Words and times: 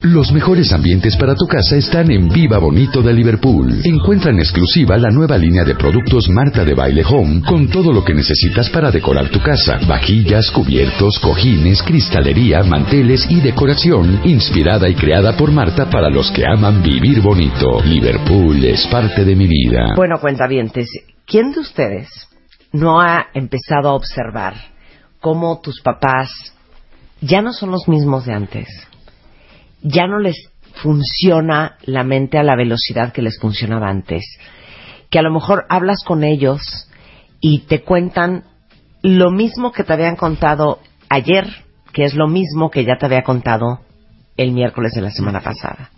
Los 0.00 0.30
mejores 0.30 0.72
ambientes 0.72 1.16
para 1.16 1.34
tu 1.34 1.44
casa 1.48 1.74
están 1.74 2.08
en 2.12 2.28
Viva 2.28 2.58
Bonito 2.58 3.02
de 3.02 3.12
Liverpool. 3.12 3.80
Encuentra 3.82 4.30
en 4.30 4.38
exclusiva 4.38 4.96
la 4.96 5.10
nueva 5.10 5.36
línea 5.36 5.64
de 5.64 5.74
productos 5.74 6.28
Marta 6.28 6.64
de 6.64 6.72
Baile 6.72 7.02
Home 7.04 7.42
con 7.42 7.68
todo 7.68 7.92
lo 7.92 8.04
que 8.04 8.14
necesitas 8.14 8.70
para 8.70 8.92
decorar 8.92 9.28
tu 9.28 9.42
casa. 9.42 9.80
Vajillas, 9.88 10.52
cubiertos, 10.52 11.18
cojines, 11.18 11.82
cristalería, 11.82 12.62
manteles 12.62 13.28
y 13.28 13.40
decoración 13.40 14.20
inspirada 14.22 14.88
y 14.88 14.94
creada 14.94 15.36
por 15.36 15.50
Marta 15.50 15.90
para 15.90 16.08
los 16.08 16.30
que 16.30 16.46
aman 16.46 16.80
vivir 16.80 17.20
bonito. 17.20 17.82
Liverpool 17.82 18.64
es 18.66 18.86
parte 18.86 19.24
de 19.24 19.34
mi 19.34 19.48
vida. 19.48 19.94
Bueno, 19.96 20.20
cuentavientes, 20.20 20.88
¿quién 21.26 21.50
de 21.50 21.58
ustedes 21.58 22.08
no 22.70 23.00
ha 23.00 23.30
empezado 23.34 23.88
a 23.88 23.94
observar 23.94 24.54
cómo 25.18 25.60
tus 25.60 25.80
papás 25.80 26.30
ya 27.20 27.42
no 27.42 27.52
son 27.52 27.72
los 27.72 27.88
mismos 27.88 28.26
de 28.26 28.34
antes? 28.34 28.87
Ya 29.82 30.06
no 30.06 30.18
les 30.18 30.50
funciona 30.82 31.76
la 31.82 32.04
mente 32.04 32.38
a 32.38 32.42
la 32.42 32.56
velocidad 32.56 33.12
que 33.12 33.22
les 33.22 33.38
funcionaba 33.38 33.88
antes. 33.88 34.24
Que 35.10 35.18
a 35.18 35.22
lo 35.22 35.32
mejor 35.32 35.64
hablas 35.68 36.04
con 36.04 36.24
ellos 36.24 36.88
y 37.40 37.60
te 37.60 37.82
cuentan 37.82 38.44
lo 39.02 39.30
mismo 39.30 39.72
que 39.72 39.84
te 39.84 39.92
habían 39.92 40.16
contado 40.16 40.80
ayer, 41.08 41.46
que 41.92 42.04
es 42.04 42.14
lo 42.14 42.28
mismo 42.28 42.70
que 42.70 42.84
ya 42.84 42.96
te 42.98 43.06
había 43.06 43.22
contado 43.22 43.80
el 44.36 44.52
miércoles 44.52 44.92
de 44.94 45.02
la 45.02 45.10
semana 45.10 45.40
pasada. 45.40 45.90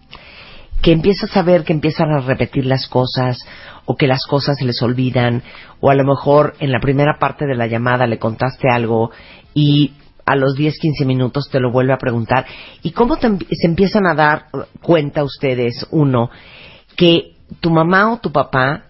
Que 0.83 0.93
empiezas 0.93 1.37
a 1.37 1.43
ver 1.43 1.65
que 1.65 1.73
empiezan 1.73 2.11
a 2.11 2.21
repetir 2.21 2.65
las 2.65 2.89
cosas 2.89 3.39
o 3.85 3.97
que 3.97 4.07
las 4.07 4.25
cosas 4.27 4.57
se 4.59 4.65
les 4.65 4.81
olvidan 4.83 5.43
o 5.81 5.91
a 5.91 5.95
lo 5.95 6.05
mejor 6.05 6.55
en 6.61 6.73
la 6.73 6.81
primera 6.81 7.19
parte 7.19 7.45
de 7.47 7.55
la 7.55 7.67
llamada 7.67 8.07
le 8.07 8.19
contaste 8.19 8.69
algo 8.71 9.11
y 9.53 9.93
a 10.31 10.37
los 10.37 10.55
10, 10.55 10.79
15 10.79 11.05
minutos 11.05 11.49
te 11.51 11.59
lo 11.59 11.73
vuelve 11.73 11.93
a 11.93 11.99
preguntar. 11.99 12.47
¿Y 12.83 12.93
cómo 12.93 13.17
se 13.17 13.67
empiezan 13.67 14.07
a 14.07 14.15
dar 14.15 14.47
cuenta 14.81 15.25
ustedes, 15.25 15.87
uno, 15.91 16.31
que 16.97 17.35
tu 17.59 17.71
mamá 17.71 18.13
o 18.13 18.19
tu 18.19 18.31
papá 18.31 18.85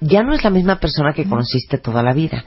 ya 0.00 0.22
no 0.22 0.32
es 0.32 0.42
la 0.42 0.50
misma 0.50 0.80
persona 0.80 1.12
que 1.12 1.28
conociste 1.28 1.76
toda 1.76 2.02
la 2.02 2.14
vida? 2.14 2.44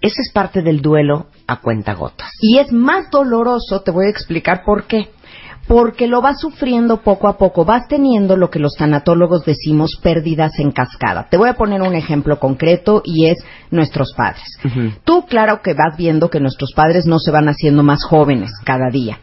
Ese 0.00 0.22
es 0.22 0.32
parte 0.32 0.62
del 0.62 0.80
duelo 0.80 1.26
a 1.48 1.60
cuenta 1.60 1.94
gotas. 1.94 2.30
Y 2.40 2.58
es 2.58 2.72
más 2.72 3.10
doloroso, 3.10 3.82
te 3.82 3.90
voy 3.90 4.06
a 4.06 4.10
explicar 4.10 4.62
por 4.64 4.84
qué 4.84 5.10
porque 5.72 6.06
lo 6.06 6.20
vas 6.20 6.38
sufriendo 6.38 6.98
poco 6.98 7.28
a 7.28 7.38
poco, 7.38 7.64
vas 7.64 7.88
teniendo 7.88 8.36
lo 8.36 8.50
que 8.50 8.58
los 8.58 8.74
tanatólogos 8.74 9.46
decimos 9.46 9.98
pérdidas 10.02 10.58
en 10.58 10.70
cascada. 10.70 11.28
Te 11.30 11.38
voy 11.38 11.48
a 11.48 11.54
poner 11.54 11.80
un 11.80 11.94
ejemplo 11.94 12.38
concreto 12.38 13.00
y 13.02 13.24
es 13.24 13.38
nuestros 13.70 14.12
padres. 14.14 14.44
Tú, 15.04 15.24
claro 15.24 15.62
que 15.62 15.72
vas 15.72 15.96
viendo 15.96 16.28
que 16.28 16.40
nuestros 16.40 16.74
padres 16.74 17.06
no 17.06 17.18
se 17.18 17.30
van 17.30 17.48
haciendo 17.48 17.82
más 17.82 18.04
jóvenes 18.04 18.50
cada 18.66 18.90
día. 18.90 19.20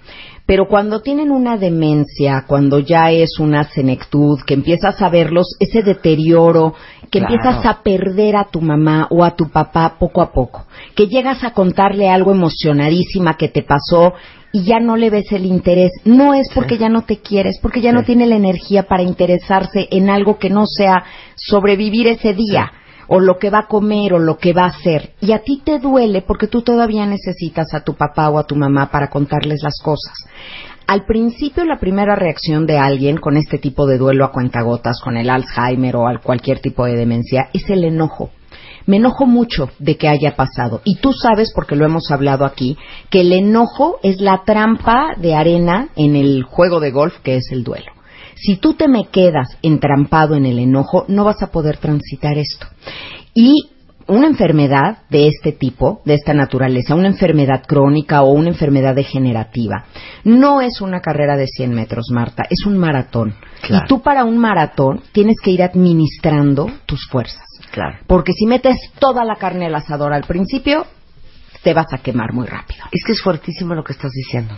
Pero 0.48 0.68
cuando 0.68 1.02
tienen 1.02 1.30
una 1.30 1.56
demencia, 1.58 2.46
cuando 2.48 2.80
ya 2.80 3.12
es 3.12 3.38
una 3.38 3.66
senectud, 3.66 4.40
que 4.48 4.56
empiezas 4.56 5.00
a 5.04 5.10
verlos, 5.10 5.56
ese 5.60 5.84
deterioro, 5.84 6.74
que 7.12 7.20
empiezas 7.20 7.64
a 7.64 7.84
perder 7.84 8.36
a 8.36 8.46
tu 8.46 8.60
mamá 8.60 9.06
o 9.12 9.24
a 9.24 9.36
tu 9.36 9.52
papá 9.52 9.98
poco 10.00 10.24
a 10.24 10.32
poco, 10.32 10.66
que 10.96 11.06
llegas 11.06 11.44
a 11.44 11.52
contarle 11.52 12.10
algo 12.10 12.32
emocionadísima 12.32 13.36
que 13.36 13.50
te 13.50 13.62
pasó 13.62 14.14
y 14.52 14.64
ya 14.64 14.80
no 14.80 14.98
le 14.98 15.10
ves 15.10 15.32
el 15.32 15.46
interés. 15.46 15.92
No 16.06 16.34
es 16.34 16.48
porque 16.54 16.78
ya 16.78 16.90
no 16.90 17.04
te 17.04 17.20
quieres, 17.20 17.60
porque 17.62 17.82
ya 17.82 17.92
no 17.92 18.04
tiene 18.04 18.28
la 18.28 18.36
energía 18.36 18.84
para 18.84 19.04
interesarse 19.04 19.88
en 19.92 20.10
algo 20.10 20.38
que 20.38 20.50
no 20.50 20.66
sea 20.66 21.04
sobrevivir 21.36 22.08
ese 22.08 22.34
día. 22.34 22.72
o 23.12 23.20
lo 23.20 23.40
que 23.40 23.50
va 23.50 23.62
a 23.62 23.68
comer 23.68 24.14
o 24.14 24.20
lo 24.20 24.38
que 24.38 24.54
va 24.54 24.66
a 24.66 24.68
hacer. 24.68 25.14
Y 25.20 25.32
a 25.32 25.40
ti 25.40 25.64
te 25.66 25.80
duele 25.80 26.22
porque 26.22 26.46
tú 26.46 26.62
todavía 26.62 27.08
necesitas 27.08 27.74
a 27.74 27.84
tu 27.84 27.96
papá 27.96 28.30
o 28.30 28.38
a 28.38 28.46
tu 28.46 28.56
mamá 28.56 28.92
para 28.92 29.10
contarles 29.10 29.64
las 29.64 29.82
cosas. 29.82 30.14
Al 30.86 31.06
principio 31.06 31.66
la 31.66 31.80
primera 31.80 32.16
reacción 32.16 32.68
de 32.68 32.78
alguien 32.78 33.18
con 33.18 33.36
este 33.36 33.58
tipo 33.58 33.88
de 33.88 33.98
duelo 33.98 34.26
a 34.26 34.32
cuentagotas, 34.32 35.02
con 35.04 35.18
el 35.18 35.32
Alzheimer 35.32 35.96
o 35.96 36.06
cualquier 36.22 36.60
tipo 36.60 36.86
de 36.86 36.98
demencia, 36.98 37.50
es 37.52 37.68
el 37.72 37.84
enojo 37.84 38.30
me 38.90 38.98
enojo 38.98 39.28
mucho 39.28 39.70
de 39.78 39.98
que 39.98 40.08
haya 40.08 40.36
pasado. 40.36 40.82
Y 40.84 40.96
tú 40.96 41.14
sabes, 41.14 41.52
porque 41.54 41.76
lo 41.76 41.86
hemos 41.86 42.10
hablado 42.10 42.44
aquí, 42.44 42.76
que 43.12 43.22
el 43.22 43.32
enojo 43.34 44.00
es 44.02 44.20
la 44.20 44.42
trampa 44.44 45.14
de 45.16 45.36
arena 45.36 45.90
en 45.96 46.16
el 46.16 46.42
juego 46.42 46.80
de 46.80 46.90
golf 46.90 47.20
que 47.22 47.36
es 47.36 47.52
el 47.52 47.64
duelo. 47.64 47.92
Si 48.36 48.56
tú 48.56 48.74
te 48.74 48.88
me 48.88 49.06
quedas 49.10 49.60
entrampado 49.62 50.36
en 50.36 50.48
el 50.48 50.58
enojo, 50.58 51.06
no 51.08 51.24
vas 51.24 51.44
a 51.44 51.52
poder 51.52 51.78
transitar 51.78 52.40
esto. 52.40 52.66
Y 53.36 53.70
una 54.08 54.26
enfermedad 54.26 55.04
de 55.12 55.28
este 55.28 55.52
tipo, 55.52 56.02
de 56.04 56.16
esta 56.16 56.34
naturaleza, 56.34 56.96
una 56.96 57.10
enfermedad 57.10 57.62
crónica 57.68 58.24
o 58.24 58.32
una 58.32 58.50
enfermedad 58.50 58.96
degenerativa, 58.96 59.86
no 60.24 60.62
es 60.62 60.82
una 60.82 61.00
carrera 61.00 61.38
de 61.38 61.46
100 61.46 61.76
metros, 61.76 62.08
Marta, 62.12 62.44
es 62.50 62.66
un 62.66 62.76
maratón. 62.76 63.36
Y 63.70 63.88
tú 63.88 64.02
para 64.02 64.24
un 64.24 64.40
maratón 64.40 65.04
tienes 65.12 65.36
que 65.44 65.52
ir 65.52 65.62
administrando 65.62 66.72
tus 66.88 67.08
fuerzas. 67.08 67.49
Claro. 67.72 67.98
Porque 68.08 68.34
si 68.34 68.46
metes 68.46 68.78
toda 69.00 69.24
la 69.24 69.36
carne 69.36 69.68
al 69.68 69.76
asador 69.76 70.14
al 70.14 70.24
principio, 70.24 70.86
te 71.64 71.74
vas 71.74 71.88
a 71.94 71.98
quemar 72.00 72.34
muy 72.34 72.48
rápido. 72.48 72.86
Es 72.92 73.04
que 73.06 73.14
es 73.14 73.22
fuertísimo 73.22 73.74
lo 73.74 73.84
que 73.84 73.94
estás 73.94 74.12
diciendo, 74.12 74.58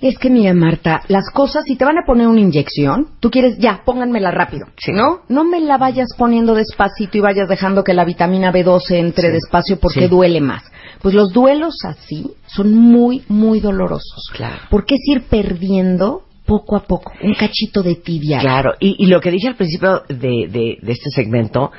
Es 0.00 0.18
que 0.18 0.30
mira, 0.30 0.52
Marta, 0.54 1.02
las 1.08 1.30
cosas, 1.32 1.64
si 1.66 1.76
te 1.76 1.84
van 1.84 1.98
a 1.98 2.06
poner 2.06 2.26
una 2.26 2.40
inyección, 2.40 3.08
tú 3.20 3.30
quieres, 3.30 3.58
ya, 3.58 3.82
pónganmela 3.84 4.30
rápido. 4.30 4.66
¿No? 4.88 5.20
No 5.28 5.44
me 5.44 5.60
la 5.60 5.78
vayas 5.78 6.08
poniendo 6.16 6.54
despacito 6.54 7.18
y 7.18 7.20
vayas 7.20 7.48
dejando 7.48 7.84
que 7.84 7.94
la 7.94 8.04
vitamina 8.04 8.52
B12 8.52 8.92
entre 8.92 9.30
despacio 9.30 9.78
porque 9.78 10.08
duele 10.08 10.40
más. 10.40 10.64
Pues 11.00 11.14
los 11.14 11.32
duelos 11.32 11.74
así 11.84 12.32
son 12.46 12.74
muy, 12.74 13.24
muy 13.28 13.60
dolorosos. 13.60 14.30
Claro. 14.32 14.62
Porque 14.70 14.96
es 14.96 15.00
ir 15.06 15.22
perdiendo 15.24 16.24
poco 16.44 16.76
a 16.76 16.82
poco, 16.82 17.12
un 17.22 17.34
cachito 17.34 17.80
de 17.80 17.94
tibia. 17.94 18.40
Claro, 18.40 18.74
y, 18.80 19.06
lo 19.06 19.20
que 19.20 19.30
dije 19.30 19.46
al 19.46 19.54
principio 19.54 20.02
de 20.08 20.78
este 20.82 21.10
segmento 21.10 21.70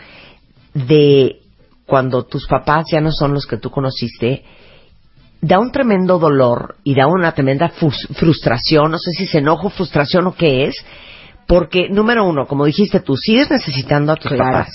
de 0.74 1.42
cuando 1.86 2.24
tus 2.24 2.48
papás 2.48 2.86
ya 2.92 3.02
no 3.02 3.12
son 3.12 3.34
los 3.34 3.46
que 3.46 3.58
tú 3.58 3.70
conociste, 3.70 4.44
da 5.42 5.60
un 5.60 5.72
tremendo 5.72 6.20
dolor 6.20 6.78
y 6.84 6.96
da 6.96 7.08
una 7.08 7.34
tremenda 7.34 7.70
frustración, 7.70 8.92
no 8.92 8.98
sé 8.98 9.12
si 9.12 9.24
es 9.24 9.36
enojo, 9.36 9.70
frustración 9.70 10.28
o 10.28 10.36
qué 10.36 10.66
es, 10.66 10.76
porque 11.48 11.90
número 11.90 12.26
uno, 12.26 12.46
como 12.48 12.66
dijiste 12.66 13.02
tú, 13.02 13.18
sigues 13.18 13.50
necesitando 13.50 14.14
a 14.14 14.16
tus 14.16 14.32
papás, 14.32 14.70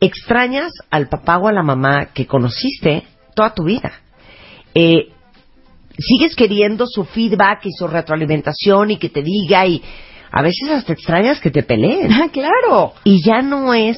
extrañas 0.00 0.72
al 0.90 1.08
papá 1.08 1.38
o 1.38 1.48
a 1.48 1.52
la 1.52 1.62
mamá 1.62 2.06
que 2.14 2.26
conociste 2.26 3.02
toda 3.34 3.52
tu 3.52 3.64
vida. 3.64 3.92
Eh, 4.74 5.08
sigues 5.98 6.34
queriendo 6.34 6.86
su 6.86 7.04
feedback 7.04 7.66
y 7.66 7.72
su 7.72 7.86
retroalimentación 7.86 8.92
y 8.92 8.96
que 8.98 9.08
te 9.08 9.22
diga 9.22 9.66
y 9.66 9.82
a 10.30 10.42
veces 10.42 10.70
hasta 10.70 10.92
extrañas 10.92 11.40
que 11.40 11.50
te 11.50 11.62
peleen. 11.62 12.12
Ah, 12.12 12.28
claro. 12.32 12.94
Y 13.04 13.22
ya 13.24 13.42
no 13.42 13.74
es 13.74 13.96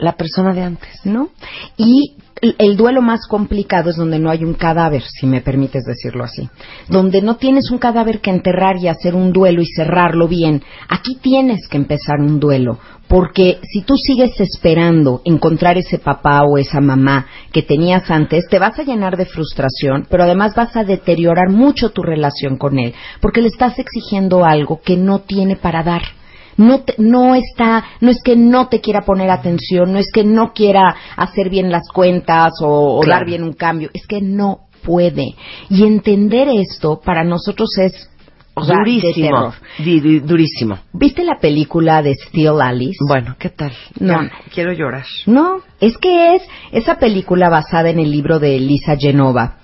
la 0.00 0.16
persona 0.16 0.52
de 0.52 0.62
antes, 0.62 1.00
¿no? 1.04 1.28
Y 1.76 2.16
el 2.40 2.76
duelo 2.76 3.02
más 3.02 3.26
complicado 3.28 3.90
es 3.90 3.96
donde 3.96 4.18
no 4.18 4.30
hay 4.30 4.44
un 4.44 4.54
cadáver, 4.54 5.02
si 5.02 5.26
me 5.26 5.42
permites 5.42 5.84
decirlo 5.84 6.24
así. 6.24 6.48
Donde 6.88 7.20
no 7.20 7.36
tienes 7.36 7.70
un 7.70 7.78
cadáver 7.78 8.20
que 8.20 8.30
enterrar 8.30 8.78
y 8.78 8.88
hacer 8.88 9.14
un 9.14 9.32
duelo 9.32 9.60
y 9.60 9.66
cerrarlo 9.66 10.26
bien. 10.26 10.62
Aquí 10.88 11.16
tienes 11.16 11.68
que 11.68 11.76
empezar 11.76 12.18
un 12.18 12.40
duelo, 12.40 12.78
porque 13.08 13.58
si 13.62 13.82
tú 13.82 13.94
sigues 13.96 14.40
esperando 14.40 15.20
encontrar 15.24 15.76
ese 15.76 15.98
papá 15.98 16.42
o 16.44 16.56
esa 16.56 16.80
mamá 16.80 17.26
que 17.52 17.62
tenías 17.62 18.10
antes, 18.10 18.46
te 18.48 18.58
vas 18.58 18.78
a 18.78 18.84
llenar 18.84 19.18
de 19.18 19.26
frustración, 19.26 20.06
pero 20.08 20.24
además 20.24 20.54
vas 20.54 20.74
a 20.76 20.84
deteriorar 20.84 21.50
mucho 21.50 21.90
tu 21.90 22.02
relación 22.02 22.56
con 22.56 22.78
él, 22.78 22.94
porque 23.20 23.42
le 23.42 23.48
estás 23.48 23.78
exigiendo 23.78 24.46
algo 24.46 24.80
que 24.80 24.96
no 24.96 25.20
tiene 25.20 25.56
para 25.56 25.82
dar 25.82 26.02
no, 26.56 26.82
no 26.98 27.34
está, 27.34 27.84
no 28.00 28.10
es 28.10 28.22
que 28.22 28.36
no 28.36 28.68
te 28.68 28.80
quiera 28.80 29.00
poner 29.02 29.30
atención, 29.30 29.92
no 29.92 29.98
es 29.98 30.10
que 30.12 30.24
no 30.24 30.52
quiera 30.52 30.94
hacer 31.16 31.48
bien 31.50 31.70
las 31.70 31.88
cuentas 31.92 32.52
o, 32.62 33.00
dar 33.06 33.24
bien 33.24 33.42
un 33.42 33.52
cambio, 33.52 33.90
es 33.92 34.06
que 34.06 34.20
no 34.20 34.68
puede. 34.82 35.34
Y 35.68 35.84
entender 35.84 36.48
esto 36.48 37.00
para 37.04 37.24
nosotros 37.24 37.70
es 37.78 38.10
durísimo, 38.54 39.54
durísimo. 40.24 40.78
¿Viste 40.92 41.24
la 41.24 41.38
película 41.38 42.02
de 42.02 42.14
Steel 42.14 42.60
Alice? 42.60 42.98
Bueno, 43.06 43.36
¿qué 43.38 43.50
tal? 43.50 43.72
No, 43.98 44.18
quiero 44.52 44.72
llorar. 44.72 45.06
No, 45.26 45.62
es 45.80 45.96
que 45.98 46.34
es 46.36 46.42
esa 46.72 46.96
película 46.98 47.48
basada 47.48 47.90
en 47.90 47.98
el 47.98 48.10
libro 48.10 48.38
de 48.38 48.58
Lisa 48.58 48.96
Genova 48.98 49.59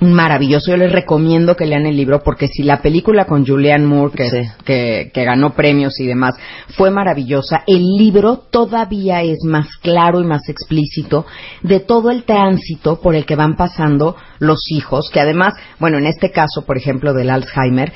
maravilloso. 0.00 0.70
Yo 0.70 0.76
les 0.76 0.92
recomiendo 0.92 1.56
que 1.56 1.66
lean 1.66 1.86
el 1.86 1.96
libro 1.96 2.22
porque 2.22 2.48
si 2.48 2.62
la 2.62 2.82
película 2.82 3.24
con 3.24 3.46
Julianne 3.46 3.86
Moore, 3.86 4.12
que, 4.14 4.30
Sí. 4.30 4.38
que, 4.64 5.10
que 5.12 5.24
ganó 5.24 5.54
premios 5.54 5.98
y 6.00 6.06
demás, 6.06 6.34
fue 6.76 6.90
maravillosa, 6.90 7.62
el 7.66 7.82
libro 7.98 8.36
todavía 8.50 9.22
es 9.22 9.38
más 9.44 9.68
claro 9.82 10.20
y 10.20 10.24
más 10.24 10.48
explícito 10.48 11.26
de 11.62 11.80
todo 11.80 12.10
el 12.10 12.24
tránsito 12.24 13.00
por 13.00 13.14
el 13.14 13.24
que 13.24 13.36
van 13.36 13.56
pasando 13.56 14.16
los 14.38 14.70
hijos, 14.70 15.10
que 15.12 15.20
además, 15.20 15.54
bueno, 15.78 15.98
en 15.98 16.06
este 16.06 16.30
caso, 16.30 16.64
por 16.66 16.76
ejemplo, 16.76 17.12
del 17.14 17.30
Alzheimer, 17.30 17.92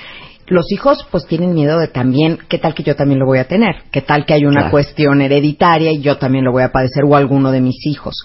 los 0.47 0.73
hijos 0.73 1.07
pues 1.13 1.27
tienen 1.27 1.55
miedo 1.55 1.79
de 1.79 1.87
también, 1.87 2.39
¿qué 2.49 2.59
tal 2.59 2.75
que 2.75 2.83
yo 2.83 2.97
también 2.97 3.21
lo 3.21 3.27
voy 3.27 3.39
a 3.39 3.45
tener? 3.47 3.83
¿Qué 3.93 4.01
tal 4.03 4.25
que 4.27 4.35
hay 4.35 4.45
una 4.47 4.63
Claro. 4.63 4.71
cuestión 4.73 5.21
hereditaria 5.23 5.93
y 5.93 6.01
yo 6.01 6.19
también 6.19 6.45
lo 6.45 6.51
voy 6.51 6.65
a 6.65 6.73
padecer 6.73 7.05
o 7.05 7.15
alguno 7.15 7.53
de 7.53 7.61
mis 7.61 7.77
hijos? 7.87 8.17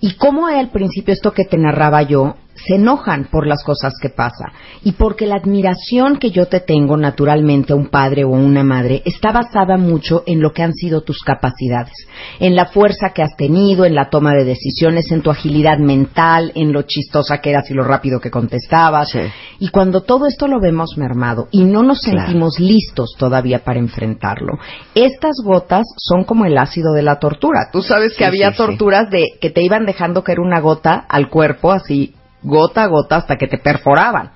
Y 0.00 0.12
cómo 0.14 0.46
al 0.46 0.70
principio 0.70 1.12
esto 1.12 1.32
que 1.32 1.44
te 1.44 1.58
narraba 1.58 2.02
yo, 2.02 2.36
se 2.54 2.74
enojan 2.76 3.28
por 3.30 3.46
las 3.46 3.62
cosas 3.64 3.94
que 4.00 4.08
pasa 4.10 4.52
y 4.84 4.92
porque 4.92 5.26
la 5.26 5.36
admiración 5.36 6.16
que 6.18 6.30
yo 6.30 6.46
te 6.46 6.60
tengo 6.60 6.96
naturalmente 6.96 7.72
a 7.72 7.76
un 7.76 7.88
padre 7.88 8.24
o 8.24 8.28
una 8.30 8.62
madre 8.62 9.02
está 9.04 9.32
basada 9.32 9.76
mucho 9.76 10.22
en 10.26 10.40
lo 10.40 10.52
que 10.52 10.62
han 10.62 10.72
sido 10.74 11.00
tus 11.02 11.20
capacidades, 11.22 11.94
en 12.40 12.54
la 12.54 12.66
fuerza 12.66 13.10
que 13.14 13.22
has 13.22 13.36
tenido, 13.36 13.84
en 13.84 13.94
la 13.94 14.10
toma 14.10 14.32
de 14.34 14.44
decisiones, 14.44 15.10
en 15.10 15.22
tu 15.22 15.30
agilidad 15.30 15.78
mental, 15.78 16.52
en 16.54 16.72
lo 16.72 16.82
chistosa 16.82 17.38
que 17.38 17.50
eras 17.50 17.70
y 17.70 17.74
lo 17.74 17.84
rápido 17.84 18.20
que 18.20 18.30
contestabas. 18.30 19.10
Sí. 19.10 19.20
Y 19.58 19.68
cuando 19.68 20.02
todo 20.02 20.26
esto 20.26 20.46
lo 20.48 20.60
vemos 20.60 20.96
mermado 20.96 21.48
y 21.50 21.64
no 21.64 21.82
nos 21.82 22.00
Claro. 22.02 22.20
sentimos 22.26 22.58
listos 22.58 23.14
todavía 23.18 23.60
para 23.64 23.78
enfrentarlo, 23.78 24.58
estas 24.94 25.36
gotas 25.44 25.84
son 25.96 26.24
como 26.24 26.44
el 26.44 26.58
ácido 26.58 26.92
de 26.92 27.02
la 27.02 27.18
tortura. 27.18 27.68
Tú 27.72 27.82
sabes 27.82 28.12
que 28.12 28.18
Sí, 28.18 28.24
había 28.24 28.50
sí. 28.50 28.56
torturas 28.56 29.08
de 29.10 29.24
que 29.40 29.50
te 29.50 29.62
iban 29.62 29.86
dejando 29.86 30.22
caer 30.22 30.40
una 30.40 30.60
gota 30.60 30.94
al 31.08 31.28
cuerpo 31.30 31.72
así 31.72 32.14
gota 32.42 32.84
a 32.84 32.88
gota 32.88 33.16
hasta 33.16 33.36
que 33.36 33.46
te 33.46 33.58
perforaban. 33.58 34.32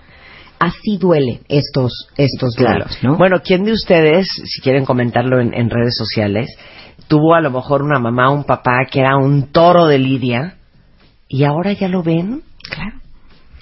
Así 0.59 0.97
duele 0.99 1.41
estos 1.49 2.09
estos 2.17 2.55
Claro. 2.57 2.79
duelos, 2.87 2.99
¿no? 3.03 3.17
Bueno, 3.19 3.37
¿quién 3.45 3.65
de 3.65 3.73
ustedes, 3.73 4.27
si 4.45 4.61
quieren 4.63 4.85
comentarlo 4.87 5.41
en, 5.41 5.53
en 5.53 5.69
redes 5.69 5.95
sociales, 5.97 6.49
tuvo 7.09 7.35
a 7.35 7.41
lo 7.43 7.51
mejor 7.51 7.83
una 7.83 7.99
mamá 7.99 8.31
o 8.31 8.35
un 8.35 8.45
papá 8.45 8.79
que 8.91 9.01
era 9.01 9.17
un 9.17 9.53
toro 9.53 9.87
de 9.87 9.99
lidia 9.99 10.57
y 11.29 11.45
ahora 11.45 11.73
ya 11.73 11.89
lo 11.89 12.03
ven 12.03 12.43
claro. 12.71 12.97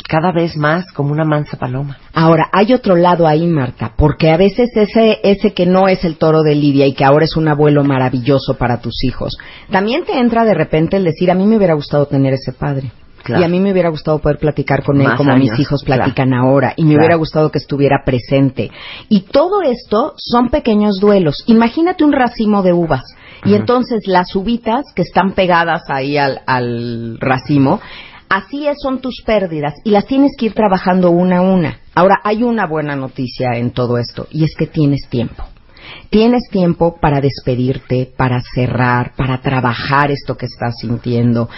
cada 0.08 0.30
vez 0.32 0.56
más 0.56 0.84
como 0.92 1.10
una 1.10 1.24
mansa 1.24 1.56
paloma? 1.56 1.98
Ahora, 2.12 2.48
hay 2.52 2.72
otro 2.72 2.94
lado 2.94 3.26
ahí, 3.26 3.46
Marta, 3.48 3.92
porque 3.96 4.30
a 4.30 4.36
veces 4.36 4.70
ese, 4.76 5.18
ese 5.24 5.52
que 5.52 5.66
no 5.66 5.88
es 5.88 6.04
el 6.04 6.16
toro 6.16 6.42
de 6.42 6.54
Lidia 6.54 6.86
y 6.86 6.94
que 6.94 7.04
ahora 7.04 7.24
es 7.24 7.36
un 7.36 7.48
abuelo 7.48 7.82
maravilloso 7.82 8.54
para 8.56 8.80
tus 8.80 9.02
hijos, 9.02 9.36
también 9.70 10.04
te 10.04 10.16
entra 10.18 10.44
de 10.44 10.54
repente 10.54 10.96
el 10.96 11.02
decir, 11.04 11.30
a 11.30 11.34
mí 11.34 11.44
me 11.44 11.56
hubiera 11.56 11.74
gustado 11.74 12.06
tener 12.06 12.34
ese 12.34 12.52
padre. 12.52 12.92
Claro. 13.24 13.40
Y 13.42 13.44
a 13.44 13.48
mí 13.48 13.58
me 13.58 13.72
hubiera 13.72 13.88
gustado 13.88 14.18
poder 14.20 14.38
platicar 14.38 14.84
con 14.84 15.00
él 15.00 15.08
Más 15.08 15.16
como 15.16 15.34
mis 15.36 15.58
hijos 15.58 15.82
claro. 15.82 16.02
platican 16.02 16.32
ahora. 16.34 16.74
Y 16.76 16.82
me 16.84 16.90
Claro. 16.90 17.00
hubiera 17.00 17.16
gustado 17.16 17.50
que 17.50 17.58
estuviera 17.58 18.02
presente. 18.04 18.70
Y 19.08 19.22
todo 19.22 19.62
esto 19.62 20.12
son 20.16 20.50
pequeños 20.50 21.00
duelos. 21.00 21.42
Imagínate 21.46 22.04
un 22.04 22.12
racimo 22.12 22.62
de 22.62 22.72
uvas. 22.72 23.02
Y 23.46 23.54
entonces 23.54 24.06
las 24.06 24.34
uvitas 24.36 24.84
que 24.94 25.02
están 25.02 25.32
pegadas 25.32 25.82
ahí 25.88 26.16
al, 26.16 26.40
al 26.46 27.18
racimo, 27.20 27.80
así 28.28 28.66
es, 28.66 28.76
son 28.82 29.00
tus 29.00 29.22
pérdidas 29.24 29.74
y 29.84 29.90
las 29.90 30.06
tienes 30.06 30.32
que 30.38 30.46
ir 30.46 30.54
trabajando 30.54 31.10
una 31.10 31.38
a 31.38 31.42
una. 31.42 31.78
Ahora, 31.94 32.20
hay 32.24 32.42
una 32.42 32.66
buena 32.66 32.96
noticia 32.96 33.50
en 33.56 33.70
todo 33.70 33.98
esto 33.98 34.26
y 34.30 34.44
es 34.44 34.54
que 34.56 34.66
tienes 34.66 35.08
tiempo. 35.08 35.44
Tienes 36.10 36.48
tiempo 36.50 36.96
para 37.00 37.20
despedirte, 37.20 38.10
para 38.16 38.40
cerrar, 38.54 39.12
para 39.16 39.40
trabajar 39.40 40.10
esto 40.10 40.36
que 40.36 40.46
estás 40.46 40.74
sintiendo. 40.80 41.48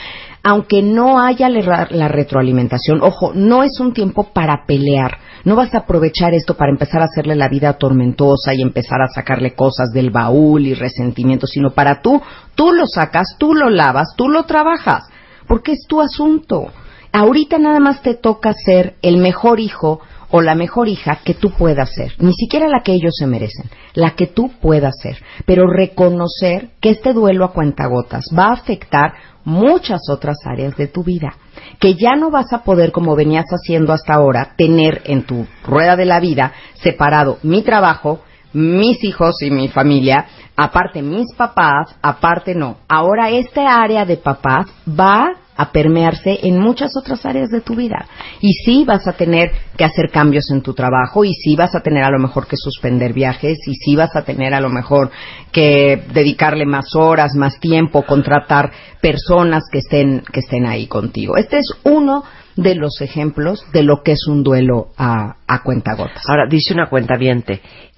Aunque 0.43 0.83
no 0.83 1.21
haya 1.21 1.49
la 1.49 2.09
retroalimentación, 2.09 3.03
ojo, 3.03 3.33
no 3.35 3.62
es 3.62 3.81
un 3.81 3.93
tiempo 3.93 4.33
para 4.33 4.65
pelear. 4.67 5.19
No 5.44 5.56
vas 5.56 5.75
a 5.75 5.79
aprovechar 5.79 6.35
esto 6.35 6.56
para 6.56 6.73
empezar 6.73 7.03
a 7.03 7.06
hacerle 7.06 7.37
la 7.37 7.49
vida 7.49 7.75
tormentosa 7.75 8.55
y 8.55 8.62
empezar 8.62 9.03
a 9.03 9.09
sacarle 9.09 9.55
cosas 9.55 9.93
del 9.93 10.11
baúl 10.11 10.67
y 10.67 10.75
resentimientos, 10.75 11.50
sino 11.50 11.71
para 11.71 12.00
tú, 12.00 12.21
tú 12.55 12.73
lo 12.73 12.87
sacas, 12.87 13.37
tú 13.38 13.55
lo 13.55 13.71
lavas, 13.71 14.15
tú 14.17 14.29
lo 14.29 14.44
trabajas, 14.44 15.05
porque 15.47 15.73
es 15.73 15.87
tu 15.88 16.00
asunto. 16.00 16.73
Ahorita 17.12 17.59
nada 17.59 17.81
más 17.81 18.03
te 18.03 18.15
toca 18.15 18.53
ser 18.53 18.97
el 19.03 19.19
mejor 19.19 19.61
hijo 19.61 20.00
o 20.31 20.41
la 20.41 20.55
mejor 20.55 20.88
hija 20.88 21.21
que 21.25 21.35
tú 21.35 21.50
puedas 21.50 21.94
ser, 21.94 22.15
ni 22.19 22.33
siquiera 22.33 22.69
la 22.69 22.83
que 22.83 22.93
ellos 22.93 23.15
se 23.17 23.27
merecen, 23.27 23.71
la 23.97 24.11
que 24.11 24.29
tú 24.29 24.53
puedas 24.61 24.95
ser, 25.03 25.17
pero 25.47 25.67
reconocer 25.67 26.69
que 26.81 26.91
este 26.91 27.13
duelo 27.13 27.45
a 27.45 27.53
cuentagotas 27.53 28.27
va 28.39 28.51
a 28.51 28.53
afectar 28.53 29.15
muchas 29.45 30.03
otras 30.11 30.37
áreas 30.45 30.77
de 30.77 30.87
tu 30.87 31.03
vida, 31.03 31.35
que 31.81 31.95
ya 31.95 32.15
no 32.15 32.31
vas 32.31 32.53
a 32.53 32.63
poder, 32.63 32.93
como 32.93 33.17
venías 33.17 33.47
haciendo 33.47 33.93
hasta 33.93 34.15
ahora, 34.15 34.55
tener 34.57 35.03
en 35.07 35.23
tu 35.23 35.47
rueda 35.65 35.97
de 35.97 36.05
la 36.05 36.21
vida 36.21 36.53
separado 36.75 37.39
mi 37.43 37.63
trabajo, 37.63 38.21
mis 38.53 39.03
hijos 39.03 39.41
y 39.43 39.51
mi 39.51 39.69
familia, 39.69 40.27
aparte 40.56 41.03
mis 41.03 41.35
papás, 41.37 41.94
aparte 42.03 42.55
no. 42.55 42.79
Ahora 42.88 43.31
esta 43.31 43.82
área 43.82 44.05
de 44.05 44.17
papás 44.17 44.67
va 44.88 45.32
a 45.56 45.73
permearse 45.73 46.38
en 46.43 46.58
muchas 46.61 46.97
otras 46.97 47.25
áreas 47.25 47.49
de 47.49 47.62
tu 47.62 47.75
vida. 47.75 48.06
Y 48.41 48.53
sí 48.53 48.85
vas 48.85 49.06
a 49.08 49.14
tener 49.14 49.53
que 49.76 49.85
hacer 49.85 50.11
cambios 50.11 50.50
en 50.50 50.61
tu 50.61 50.75
trabajo 50.75 51.25
y 51.25 51.32
sí 51.32 51.56
vas 51.56 51.75
a 51.75 51.81
tener 51.81 52.05
a 52.05 52.11
lo 52.11 52.19
mejor 52.19 52.47
que 52.47 52.56
suspender 52.56 53.12
viajes 53.12 53.58
y 53.67 53.75
sí 53.75 53.97
vas 53.97 54.14
a 54.17 54.23
tener 54.23 54.53
a 54.53 54.61
lo 54.61 54.69
mejor 54.69 55.11
que 55.53 56.03
dedicarle 56.12 56.67
más 56.67 56.94
horas, 56.94 57.35
más 57.35 57.59
tiempo, 57.59 58.02
contratar 58.02 58.70
personas 59.00 59.64
que 59.70 59.79
estén 59.79 60.23
que 60.31 60.41
estén 60.41 60.67
ahí 60.67 60.87
contigo. 60.87 61.37
Este 61.37 61.59
es 61.59 61.69
uno 61.85 62.25
de 62.56 62.75
los 62.75 63.00
ejemplos 63.03 63.64
de 63.73 63.82
lo 63.82 64.03
que 64.03 64.12
es 64.12 64.26
un 64.26 64.43
duelo 64.43 64.88
a, 64.97 65.37
a 65.47 65.62
cuentagotas. 65.62 66.23
Ahora, 66.29 66.47
dice 66.49 66.73
una 66.73 66.88
cuenta 66.88 67.17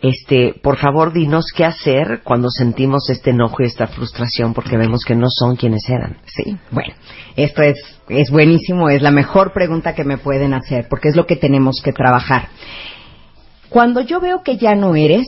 este, 0.01 0.55
por 0.63 0.79
favor 0.79 1.13
dinos 1.13 1.47
qué 1.55 1.65
hacer 1.65 2.21
cuando 2.25 2.49
sentimos 2.51 3.09
este 3.11 3.31
enojo 3.31 3.63
y 3.63 3.67
esta 3.67 3.87
frustración 3.87 4.55
porque 4.55 4.77
vemos 4.77 5.05
que 5.07 5.15
no 5.15 5.29
son 5.29 5.57
quienes 5.57 5.89
eran. 5.89 6.19
Sí, 6.27 6.57
bueno, 6.71 6.95
esto 7.37 7.63
es, 7.63 7.77
es 8.09 8.31
buenísimo, 8.31 8.91
es 8.91 9.03
la 9.03 9.11
mejor 9.11 9.53
pregunta 9.53 9.95
que 9.95 10.05
me 10.05 10.19
pueden 10.19 10.55
hacer, 10.55 10.87
porque 10.89 11.09
es 11.09 11.17
lo 11.17 11.27
que 11.27 11.37
tenemos 11.37 11.81
que 11.83 11.93
trabajar. 11.93 12.49
Cuando 13.69 14.01
yo 14.01 14.21
veo 14.21 14.43
que 14.43 14.57
ya 14.57 14.75
no 14.75 14.95
eres, 14.97 15.27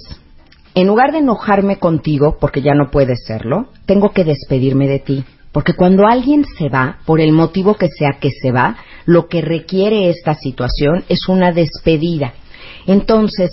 en 0.74 0.86
lugar 0.86 1.12
de 1.12 1.18
enojarme 1.18 1.78
contigo, 1.78 2.38
porque 2.40 2.62
ya 2.62 2.74
no 2.74 2.90
puedes 2.90 3.24
serlo, 3.26 3.68
tengo 3.86 4.10
que 4.10 4.24
despedirme 4.24 4.88
de 4.88 4.98
ti. 4.98 5.24
Porque 5.52 5.74
cuando 5.74 6.06
alguien 6.06 6.44
se 6.44 6.68
va, 6.68 6.98
por 7.04 7.20
el 7.20 7.32
motivo 7.32 7.74
que 7.74 7.88
sea 7.88 8.18
que 8.20 8.30
se 8.30 8.52
va, 8.52 8.76
lo 9.06 9.28
que 9.28 9.40
requiere 9.40 10.08
esta 10.08 10.34
situación 10.34 11.04
es 11.08 11.28
una 11.28 11.52
despedida. 11.52 12.32
Entonces, 12.86 13.50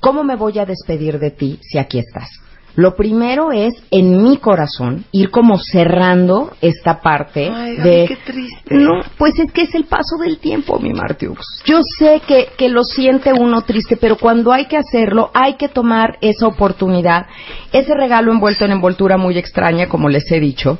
¿cómo 0.00 0.24
me 0.24 0.36
voy 0.36 0.58
a 0.58 0.66
despedir 0.66 1.18
de 1.18 1.30
ti 1.30 1.58
si 1.62 1.78
aquí 1.78 1.98
estás? 1.98 2.28
Lo 2.76 2.94
primero 2.94 3.50
es, 3.50 3.74
en 3.90 4.22
mi 4.22 4.36
corazón, 4.36 5.04
ir 5.10 5.30
como 5.30 5.58
cerrando 5.58 6.52
esta 6.60 7.00
parte 7.00 7.50
Ay, 7.52 7.76
de... 7.76 8.04
qué 8.06 8.16
triste. 8.16 8.74
No, 8.74 9.00
pues 9.18 9.38
es 9.40 9.50
que 9.52 9.62
es 9.62 9.74
el 9.74 9.84
paso 9.84 10.16
del 10.22 10.38
tiempo, 10.38 10.78
mi 10.78 10.92
Martiux. 10.92 11.62
Yo 11.64 11.80
sé 11.98 12.22
que, 12.26 12.48
que 12.56 12.68
lo 12.68 12.84
siente 12.84 13.32
uno 13.32 13.62
triste, 13.62 13.96
pero 13.96 14.16
cuando 14.16 14.52
hay 14.52 14.66
que 14.66 14.76
hacerlo, 14.76 15.30
hay 15.34 15.54
que 15.54 15.68
tomar 15.68 16.18
esa 16.20 16.46
oportunidad, 16.46 17.26
ese 17.72 17.92
regalo 17.94 18.32
envuelto 18.32 18.64
en 18.64 18.72
envoltura 18.72 19.16
muy 19.16 19.36
extraña, 19.36 19.88
como 19.88 20.08
les 20.08 20.30
he 20.30 20.38
dicho, 20.38 20.78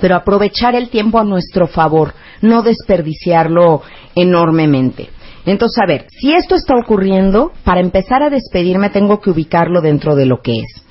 pero 0.00 0.16
aprovechar 0.16 0.74
el 0.74 0.88
tiempo 0.90 1.18
a 1.18 1.24
nuestro 1.24 1.66
favor, 1.66 2.14
no 2.42 2.62
desperdiciarlo 2.62 3.82
enormemente. 4.14 5.10
Entonces, 5.46 5.78
a 5.82 5.86
ver, 5.86 6.06
si 6.10 6.32
esto 6.34 6.54
está 6.54 6.74
ocurriendo, 6.76 7.52
para 7.64 7.80
empezar 7.80 8.22
a 8.22 8.30
despedirme 8.30 8.90
tengo 8.90 9.20
que 9.20 9.30
ubicarlo 9.30 9.80
dentro 9.80 10.14
de 10.14 10.26
lo 10.26 10.42
que 10.42 10.60
es. 10.60 10.84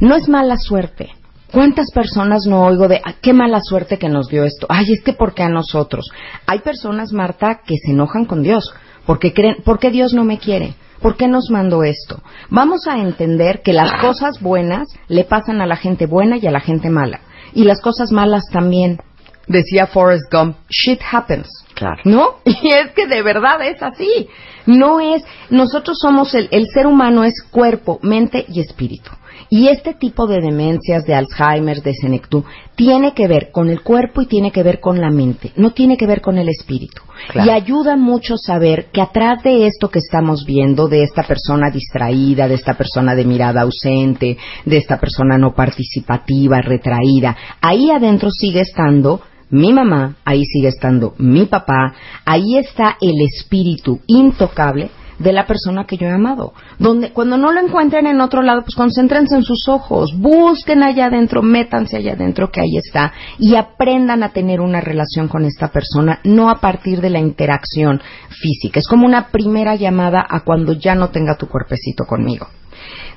No 0.00 0.16
es 0.16 0.28
mala 0.28 0.56
suerte. 0.56 1.10
¿Cuántas 1.52 1.90
personas 1.92 2.46
no 2.46 2.62
oigo 2.62 2.86
de 2.88 3.00
"Ah, 3.04 3.14
qué 3.20 3.32
mala 3.32 3.60
suerte 3.60 3.98
que 3.98 4.08
nos 4.08 4.28
dio 4.28 4.44
esto? 4.44 4.66
Ay, 4.68 4.92
es 4.92 5.02
que 5.02 5.12
¿por 5.12 5.34
qué 5.34 5.42
a 5.42 5.48
nosotros? 5.48 6.10
Hay 6.46 6.60
personas, 6.60 7.12
Marta, 7.12 7.60
que 7.66 7.76
se 7.76 7.90
enojan 7.90 8.24
con 8.24 8.42
Dios 8.42 8.72
porque 9.04 9.32
creen, 9.32 9.56
¿por 9.64 9.78
qué 9.80 9.90
Dios 9.90 10.14
no 10.14 10.24
me 10.24 10.38
quiere? 10.38 10.74
¿Por 11.02 11.16
qué 11.16 11.26
nos 11.26 11.50
mandó 11.50 11.82
esto? 11.82 12.22
Vamos 12.50 12.86
a 12.86 12.98
entender 13.00 13.62
que 13.62 13.72
las 13.72 14.00
cosas 14.00 14.40
buenas 14.40 14.88
le 15.08 15.24
pasan 15.24 15.60
a 15.60 15.66
la 15.66 15.76
gente 15.76 16.06
buena 16.06 16.36
y 16.36 16.46
a 16.46 16.50
la 16.50 16.60
gente 16.60 16.88
mala. 16.90 17.20
Y 17.52 17.64
las 17.64 17.80
cosas 17.80 18.12
malas 18.12 18.44
también. 18.52 18.98
Decía 19.46 19.86
Forrest 19.86 20.32
Gump, 20.32 20.56
shit 20.68 21.00
happens. 21.10 21.48
Claro. 21.74 22.00
¿No? 22.04 22.36
Y 22.44 22.72
es 22.72 22.92
que 22.92 23.06
de 23.06 23.22
verdad 23.22 23.62
es 23.62 23.82
así. 23.82 24.28
No 24.66 25.00
es, 25.00 25.24
nosotros 25.48 25.98
somos 26.00 26.34
el, 26.34 26.48
el 26.50 26.66
ser 26.72 26.86
humano 26.86 27.24
es 27.24 27.42
cuerpo, 27.50 27.98
mente 28.02 28.44
y 28.48 28.60
espíritu. 28.60 29.10
Y 29.52 29.66
este 29.66 29.94
tipo 29.94 30.28
de 30.28 30.40
demencias, 30.40 31.04
de 31.04 31.14
Alzheimer, 31.14 31.82
de 31.82 31.92
Senectú, 31.92 32.44
tiene 32.76 33.14
que 33.14 33.26
ver 33.26 33.50
con 33.50 33.68
el 33.68 33.82
cuerpo 33.82 34.22
y 34.22 34.26
tiene 34.26 34.52
que 34.52 34.62
ver 34.62 34.78
con 34.78 35.00
la 35.00 35.10
mente, 35.10 35.50
no 35.56 35.72
tiene 35.72 35.96
que 35.96 36.06
ver 36.06 36.20
con 36.20 36.38
el 36.38 36.48
espíritu. 36.48 37.02
Claro. 37.32 37.48
Y 37.48 37.52
ayuda 37.52 37.96
mucho 37.96 38.36
saber 38.36 38.86
que 38.92 39.02
atrás 39.02 39.42
de 39.42 39.66
esto 39.66 39.90
que 39.90 39.98
estamos 39.98 40.44
viendo, 40.46 40.86
de 40.86 41.02
esta 41.02 41.24
persona 41.24 41.68
distraída, 41.68 42.46
de 42.46 42.54
esta 42.54 42.74
persona 42.74 43.16
de 43.16 43.24
mirada 43.24 43.62
ausente, 43.62 44.38
de 44.64 44.76
esta 44.76 45.00
persona 45.00 45.36
no 45.36 45.52
participativa, 45.52 46.60
retraída, 46.62 47.36
ahí 47.60 47.90
adentro 47.90 48.30
sigue 48.30 48.60
estando 48.60 49.20
mi 49.50 49.72
mamá, 49.72 50.16
ahí 50.24 50.44
sigue 50.44 50.68
estando 50.68 51.14
mi 51.18 51.46
papá, 51.46 51.92
ahí 52.24 52.56
está 52.56 52.96
el 53.00 53.20
espíritu 53.26 53.98
intocable 54.06 54.90
de 55.20 55.32
la 55.32 55.46
persona 55.46 55.84
que 55.84 55.96
yo 55.96 56.06
he 56.06 56.12
amado. 56.12 56.54
Donde, 56.78 57.12
cuando 57.12 57.36
no 57.36 57.52
lo 57.52 57.60
encuentren 57.60 58.06
en 58.06 58.20
otro 58.20 58.42
lado, 58.42 58.62
pues 58.62 58.74
concéntrense 58.74 59.36
en 59.36 59.42
sus 59.42 59.68
ojos, 59.68 60.12
busquen 60.16 60.82
allá 60.82 61.06
adentro, 61.06 61.42
métanse 61.42 61.98
allá 61.98 62.14
adentro 62.14 62.50
que 62.50 62.60
ahí 62.60 62.76
está 62.76 63.12
y 63.38 63.54
aprendan 63.54 64.22
a 64.22 64.30
tener 64.30 64.60
una 64.60 64.80
relación 64.80 65.28
con 65.28 65.44
esta 65.44 65.68
persona, 65.68 66.20
no 66.24 66.50
a 66.50 66.60
partir 66.60 67.00
de 67.00 67.10
la 67.10 67.20
interacción 67.20 68.00
física. 68.30 68.80
Es 68.80 68.88
como 68.88 69.06
una 69.06 69.28
primera 69.28 69.74
llamada 69.76 70.26
a 70.28 70.40
cuando 70.40 70.72
ya 70.72 70.94
no 70.94 71.10
tenga 71.10 71.36
tu 71.36 71.46
cuerpecito 71.46 72.04
conmigo. 72.06 72.48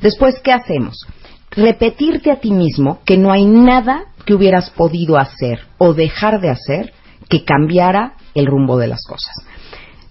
Después, 0.02 0.40
¿qué 0.44 0.52
hacemos? 0.52 1.08
Repetirte 1.52 2.32
a 2.32 2.40
ti 2.40 2.52
mismo 2.52 3.00
que 3.06 3.18
no 3.18 3.32
hay 3.32 3.46
nada 3.46 4.06
que 4.26 4.34
hubieras 4.34 4.70
podido 4.72 5.18
hacer 5.18 5.62
o 5.78 5.94
dejar 5.94 6.42
de 6.42 6.50
hacer 6.50 6.94
que 7.30 7.46
cambiara 7.46 8.14
el 8.36 8.46
rumbo 8.46 8.78
de 8.78 8.88
las 8.88 9.04
cosas. 9.06 9.34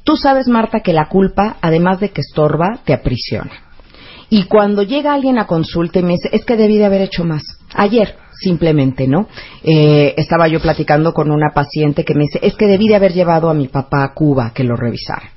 Tú 0.04 0.16
sabes, 0.16 0.48
Marta, 0.48 0.80
que 0.80 0.92
la 0.92 1.08
culpa, 1.08 1.56
además 1.60 2.00
de 2.00 2.10
que 2.10 2.20
estorba, 2.20 2.80
te 2.84 2.92
aprisiona. 2.92 3.52
Y 4.30 4.44
cuando 4.44 4.82
llega 4.82 5.12
alguien 5.12 5.38
a 5.38 5.46
consulta 5.46 5.98
y 5.98 6.02
me 6.02 6.12
dice, 6.12 6.30
es 6.32 6.44
que 6.44 6.56
debí 6.56 6.78
de 6.78 6.86
haber 6.86 7.02
hecho 7.02 7.22
más. 7.24 7.42
Ayer, 7.74 8.16
simplemente, 8.32 9.06
¿no? 9.06 9.28
Eh, 9.62 10.14
estaba 10.16 10.48
yo 10.48 10.58
platicando 10.60 11.12
con 11.12 11.30
una 11.30 11.50
paciente 11.54 12.04
que 12.04 12.14
me 12.14 12.22
dice, 12.22 12.38
es 12.42 12.54
que 12.54 12.66
debí 12.66 12.88
de 12.88 12.96
haber 12.96 13.12
llevado 13.12 13.50
a 13.50 13.54
mi 13.54 13.68
papá 13.68 14.04
a 14.04 14.14
Cuba 14.14 14.52
que 14.54 14.64
lo 14.64 14.74
revisara. 14.74 15.30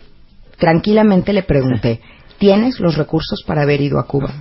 Tranquilamente 0.58 1.34
le 1.34 1.44
pregunté, 1.44 2.00
¿tienes 2.38 2.80
los 2.80 2.96
recursos 2.96 3.44
para 3.46 3.64
haber 3.64 3.82
ido 3.82 4.00
a 4.00 4.08
Cuba? 4.08 4.34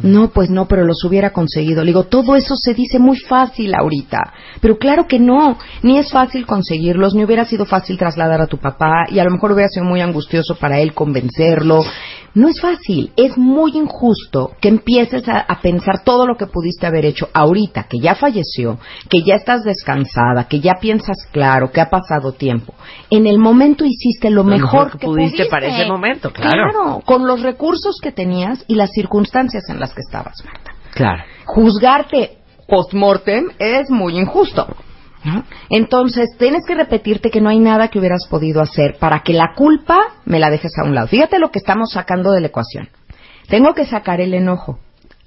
No, 0.00 0.30
pues 0.30 0.48
no, 0.48 0.66
pero 0.66 0.84
los 0.84 1.04
hubiera 1.04 1.32
conseguido. 1.32 1.82
Le 1.82 1.90
digo, 1.90 2.04
todo 2.04 2.34
eso 2.34 2.56
se 2.56 2.72
dice 2.72 2.98
muy 2.98 3.18
fácil 3.18 3.74
ahorita. 3.74 4.32
Pero 4.60 4.78
claro 4.78 5.06
que 5.06 5.18
no, 5.18 5.58
ni 5.82 5.98
es 5.98 6.10
fácil 6.10 6.46
conseguirlos, 6.46 7.14
ni 7.14 7.24
hubiera 7.24 7.44
sido 7.44 7.66
fácil 7.66 7.98
trasladar 7.98 8.40
a 8.40 8.46
tu 8.46 8.56
papá, 8.56 9.04
y 9.10 9.18
a 9.18 9.24
lo 9.24 9.30
mejor 9.30 9.52
hubiera 9.52 9.68
sido 9.68 9.84
muy 9.84 10.00
angustioso 10.00 10.56
para 10.56 10.80
él 10.80 10.94
convencerlo. 10.94 11.84
No 12.34 12.48
es 12.48 12.58
fácil, 12.62 13.12
es 13.16 13.36
muy 13.36 13.72
injusto 13.76 14.52
que 14.58 14.68
empieces 14.68 15.28
a, 15.28 15.40
a 15.40 15.60
pensar 15.60 16.02
todo 16.02 16.26
lo 16.26 16.36
que 16.36 16.46
pudiste 16.46 16.86
haber 16.86 17.04
hecho 17.04 17.28
ahorita, 17.34 17.84
que 17.84 17.98
ya 17.98 18.14
falleció, 18.14 18.78
que 19.10 19.22
ya 19.22 19.34
estás 19.34 19.64
descansada, 19.64 20.48
que 20.48 20.60
ya 20.60 20.76
piensas 20.80 21.18
claro, 21.30 21.70
que 21.70 21.82
ha 21.82 21.90
pasado 21.90 22.32
tiempo. 22.32 22.72
En 23.10 23.26
el 23.26 23.38
momento 23.38 23.84
hiciste 23.84 24.30
lo, 24.30 24.44
mejor, 24.44 24.92
que 24.92 25.06
pudiste 25.06 25.44
para 25.46 25.66
ese 25.66 25.86
momento, 25.86 26.32
claro. 26.32 26.50
Claro, 26.50 27.02
con 27.04 27.26
los 27.26 27.42
recursos 27.42 27.98
que 28.02 28.12
tenías 28.12 28.64
y 28.66 28.76
las 28.76 28.90
circunstancias 28.92 29.64
en 29.68 29.81
las 29.82 29.92
que 29.92 30.00
estabas, 30.00 30.42
Marta. 30.44 30.72
Claro. 30.94 31.24
Juzgarte 31.44 32.38
post-mortem 32.68 33.50
es 33.58 33.90
muy 33.90 34.18
injusto. 34.18 34.66
¿no? 35.24 35.44
Entonces, 35.68 36.30
tienes 36.38 36.64
que 36.66 36.74
repetirte 36.74 37.30
que 37.30 37.40
no 37.40 37.50
hay 37.50 37.58
nada 37.58 37.88
que 37.88 37.98
hubieras 37.98 38.26
podido 38.28 38.60
hacer 38.60 38.96
para 38.98 39.20
que 39.20 39.32
la 39.32 39.54
culpa 39.54 39.98
me 40.24 40.38
la 40.38 40.50
dejes 40.50 40.72
a 40.78 40.84
un 40.84 40.94
lado. 40.94 41.08
Fíjate 41.08 41.38
lo 41.38 41.50
que 41.50 41.58
estamos 41.58 41.92
sacando 41.92 42.32
de 42.32 42.40
la 42.40 42.46
ecuación. 42.48 42.88
Tengo 43.48 43.74
que 43.74 43.84
sacar 43.84 44.20
el 44.20 44.34
enojo, 44.34 44.78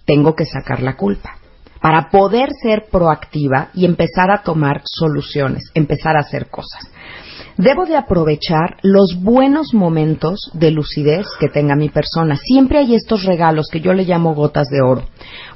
tengo 0.06 0.36
que 0.36 0.46
sacar 0.46 0.82
la 0.82 0.96
culpa 0.96 1.38
para 1.82 2.10
poder 2.10 2.50
ser 2.64 2.86
proactiva 2.92 3.70
y 3.74 3.86
empezar 3.86 4.32
a 4.32 4.42
tomar 4.42 4.82
soluciones, 4.86 5.70
empezar 5.76 6.16
a 6.18 6.22
hacer 6.22 6.50
cosas. 6.50 6.90
Debo 7.58 7.86
de 7.86 7.96
aprovechar 7.96 8.78
los 8.82 9.18
buenos 9.22 9.74
momentos 9.74 10.52
de 10.54 10.72
lucidez 10.72 11.26
que 11.40 11.48
tenga 11.48 11.76
mi 11.76 11.88
persona. 11.88 12.36
Siempre 12.36 12.80
hay 12.80 12.96
estos 12.96 13.24
regalos 13.24 13.68
que 13.72 13.80
yo 13.80 13.94
le 13.94 14.04
llamo 14.04 14.36
gotas 14.36 14.68
de 14.68 14.82
oro, 14.82 15.06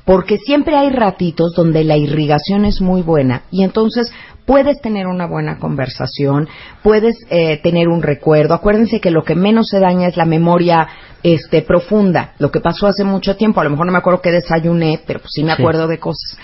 porque 0.05 0.37
siempre 0.37 0.77
hay 0.77 0.91
ratitos 0.91 1.53
donde 1.55 1.83
la 1.83 1.97
irrigación 1.97 2.63
es 2.63 2.79
muy 2.79 3.01
buena 3.01 3.43
y 3.51 3.63
entonces 3.63 4.13
puedes 4.45 4.81
tener 4.81 5.07
una 5.07 5.27
buena 5.27 5.59
conversación, 5.59 6.47
puedes 6.81 7.17
eh, 7.29 7.59
tener 7.61 7.89
un 7.89 8.01
recuerdo. 8.01 8.53
Acuérdense 8.53 9.01
que 9.01 9.11
lo 9.11 9.23
que 9.23 9.35
menos 9.35 9.67
se 9.67 9.79
daña 9.79 10.07
es 10.07 10.15
la 10.15 10.25
memoria 10.25 10.87
este, 11.21 11.61
profunda, 11.61 12.33
lo 12.39 12.49
que 12.49 12.61
pasó 12.61 12.87
hace 12.87 13.03
mucho 13.03 13.35
tiempo. 13.35 13.59
A 13.59 13.65
lo 13.65 13.71
mejor 13.71 13.85
no 13.85 13.91
me 13.91 13.97
acuerdo 13.97 14.21
qué 14.21 14.31
desayuné, 14.31 15.01
pero 15.05 15.19
pues 15.19 15.31
sí 15.33 15.43
me 15.43 15.51
acuerdo 15.51 15.85
de 15.85 15.99
cosas. 15.99 16.37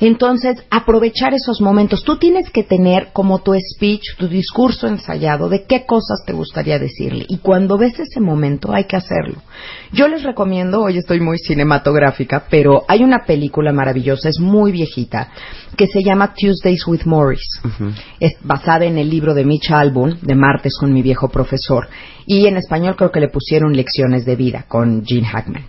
Entonces, 0.00 0.64
aprovechar 0.70 1.34
esos 1.34 1.60
momentos. 1.60 2.04
Tú 2.04 2.16
tienes 2.16 2.50
que 2.50 2.62
tener 2.62 3.08
como 3.12 3.40
tu 3.40 3.54
speech, 3.54 4.16
tu 4.18 4.28
discurso 4.28 4.86
ensayado 4.86 5.48
de 5.48 5.64
qué 5.64 5.84
cosas 5.86 6.24
te 6.26 6.32
gustaría 6.32 6.78
decirle. 6.78 7.24
Y 7.28 7.38
cuando 7.38 7.78
ves 7.78 7.98
ese 7.98 8.20
momento, 8.20 8.72
hay 8.72 8.84
que 8.84 8.96
hacerlo. 8.96 9.42
Yo 9.92 10.08
les 10.08 10.22
recomiendo, 10.22 10.82
hoy 10.82 10.98
estoy 10.98 11.20
muy 11.20 11.38
cinematográfica, 11.38 12.44
pero 12.50 12.84
hay 12.88 13.02
una 13.02 13.24
película 13.24 13.72
maravillosa, 13.72 14.28
es 14.28 14.40
muy 14.40 14.72
viejita, 14.72 15.30
que 15.76 15.86
se 15.86 16.02
llama 16.02 16.34
Tuesdays 16.34 16.86
with 16.86 17.04
Morris. 17.04 17.60
Es 18.20 18.34
basada 18.42 18.84
en 18.84 18.98
el 18.98 19.08
libro 19.08 19.34
de 19.34 19.44
Mitch 19.44 19.70
Album, 19.70 20.16
de 20.20 20.34
Martes 20.34 20.76
con 20.78 20.92
mi 20.92 21.02
viejo 21.02 21.28
profesor. 21.28 21.88
Y 22.26 22.46
en 22.46 22.56
español 22.56 22.96
creo 22.96 23.10
que 23.10 23.20
le 23.20 23.28
pusieron 23.28 23.76
Lecciones 23.76 24.24
de 24.24 24.36
Vida 24.36 24.64
con 24.68 25.04
Gene 25.04 25.26
Hackman. 25.26 25.64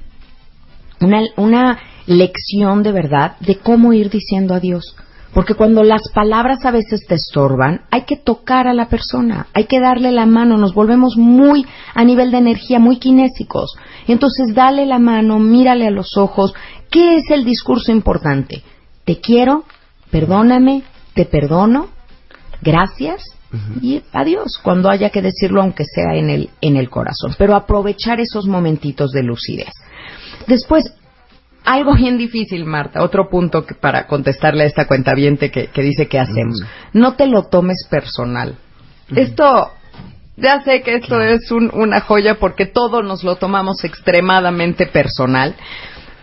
Una, 1.01 1.21
una 1.37 1.79
lección 2.07 2.83
de 2.83 2.91
verdad 2.91 3.37
de 3.39 3.57
cómo 3.57 3.93
ir 3.93 4.09
diciendo 4.09 4.53
adiós. 4.53 4.95
Porque 5.33 5.53
cuando 5.53 5.83
las 5.83 6.01
palabras 6.13 6.63
a 6.63 6.71
veces 6.71 7.05
te 7.05 7.15
estorban, 7.15 7.81
hay 7.91 8.03
que 8.03 8.15
tocar 8.15 8.67
a 8.67 8.73
la 8.73 8.87
persona, 8.87 9.47
hay 9.53 9.65
que 9.65 9.81
darle 9.81 10.13
la 10.13 10.25
mano, 10.25 10.57
nos 10.57 10.73
volvemos 10.73 11.17
muy 11.17 11.65
a 11.93 12.05
nivel 12.05 12.31
de 12.31 12.37
energía, 12.37 12.79
muy 12.79 12.99
kinésicos. 12.99 13.75
Entonces, 14.07 14.55
dale 14.55 14.85
la 14.85 14.97
mano, 14.97 15.37
mírale 15.39 15.87
a 15.87 15.91
los 15.91 16.15
ojos. 16.15 16.53
¿Qué 16.89 17.17
es 17.17 17.29
el 17.31 17.43
discurso 17.43 17.91
importante? 17.91 18.63
Te 19.03 19.19
quiero, 19.19 19.65
perdóname, 20.09 20.83
te 21.13 21.25
perdono, 21.25 21.89
gracias 22.61 23.21
y 23.81 24.01
adiós, 24.11 24.59
cuando 24.61 24.89
haya 24.89 25.09
que 25.09 25.21
decirlo, 25.21 25.61
aunque 25.61 25.83
sea 25.85 26.15
en 26.15 26.29
el, 26.29 26.49
en 26.61 26.77
el 26.77 26.89
corazón. 26.89 27.35
Pero 27.37 27.55
aprovechar 27.55 28.19
esos 28.19 28.47
momentitos 28.47 29.11
de 29.11 29.23
lucidez. 29.23 29.71
Después, 30.47 30.93
algo 31.65 31.95
bien 31.95 32.17
difícil, 32.17 32.65
Marta, 32.65 33.03
otro 33.03 33.29
punto 33.29 33.65
que 33.65 33.75
para 33.75 34.07
contestarle 34.07 34.63
a 34.63 34.67
esta 34.67 34.87
cuenta 34.87 35.13
que, 35.15 35.67
que 35.67 35.81
dice 35.81 36.07
que 36.07 36.19
hacemos. 36.19 36.61
No 36.93 37.15
te 37.15 37.27
lo 37.27 37.43
tomes 37.43 37.87
personal. 37.89 38.55
Esto, 39.15 39.71
ya 40.37 40.61
sé 40.63 40.81
que 40.81 40.95
esto 40.95 41.21
es 41.21 41.51
un- 41.51 41.71
una 41.73 42.01
joya 42.01 42.35
porque 42.39 42.65
todo 42.65 43.01
nos 43.03 43.23
lo 43.23 43.35
tomamos 43.35 43.83
extremadamente 43.83 44.87
personal. 44.87 45.55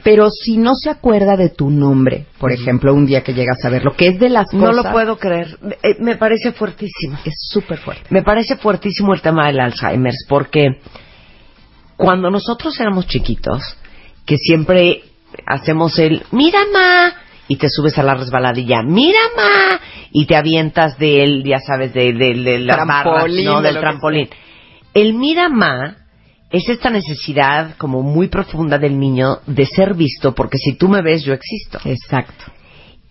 Pero 0.05 0.31
si 0.31 0.57
no 0.57 0.75
se 0.75 0.91
acuerda 0.91 1.37
de 1.37 1.49
tu 1.49 1.71
nombre, 1.71 2.27
por 2.41 2.51
ejemplo, 2.51 2.93
un 2.93 3.07
día 3.07 3.23
que 3.23 3.35
llegas 3.35 3.65
a 3.65 3.69
verlo, 3.69 3.95
que 3.97 4.09
es 4.09 4.19
de 4.19 4.31
las 4.31 4.53
No 4.53 4.67
cosas... 4.67 4.85
lo 4.85 4.91
puedo 4.91 5.17
creer. 5.17 5.57
Eh, 5.81 5.95
Me 6.01 6.17
parece 6.17 6.51
fuertísimo. 6.51 7.17
Es 7.25 7.35
súper 7.51 7.79
fuerte. 7.79 8.03
Me 8.11 8.23
parece 8.23 8.57
fuertísimo 8.57 9.15
el 9.15 9.21
tema 9.23 9.47
del 9.47 9.61
Alzheimer, 9.61 10.13
porque 10.29 10.81
cuando 11.97 12.31
nosotros 12.33 12.79
éramos 12.81 13.07
chiquitos, 13.07 13.63
que 14.27 14.37
siempre 14.39 15.03
hacemos 15.47 15.99
el 15.99 16.23
mira 16.31 16.61
ma 16.73 17.13
y 17.49 17.57
te 17.57 17.69
subes 17.69 17.99
a 17.99 18.03
la 18.03 18.15
resbaladilla, 18.15 18.83
mira 18.83 19.19
ma 19.37 19.81
y 20.13 20.27
te 20.27 20.37
avientas 20.37 20.99
del, 20.99 21.43
ya 21.45 21.59
sabes, 21.61 21.93
de, 21.95 22.13
de- 22.13 22.35
de 22.35 22.59
las 22.61 22.77
Trampolín, 22.77 23.47
barras, 23.47 23.55
no, 23.57 23.63
de 23.63 23.73
del 23.73 23.81
trampolín. 23.81 24.29
El 24.95 25.15
mira 25.15 25.49
ma 25.49 25.97
es 26.51 26.69
esta 26.69 26.91
necesidad 26.91 27.77
como 27.79 28.03
muy 28.03 28.29
profunda 28.29 28.79
del 28.79 28.99
niño 28.99 29.39
de 29.47 29.65
ser 29.67 29.95
visto, 29.95 30.35
porque 30.35 30.59
si 30.59 30.75
tú 30.77 30.89
me 30.89 31.01
ves, 31.03 31.25
yo 31.25 31.33
existo. 31.33 31.79
Exacto. 31.85 32.45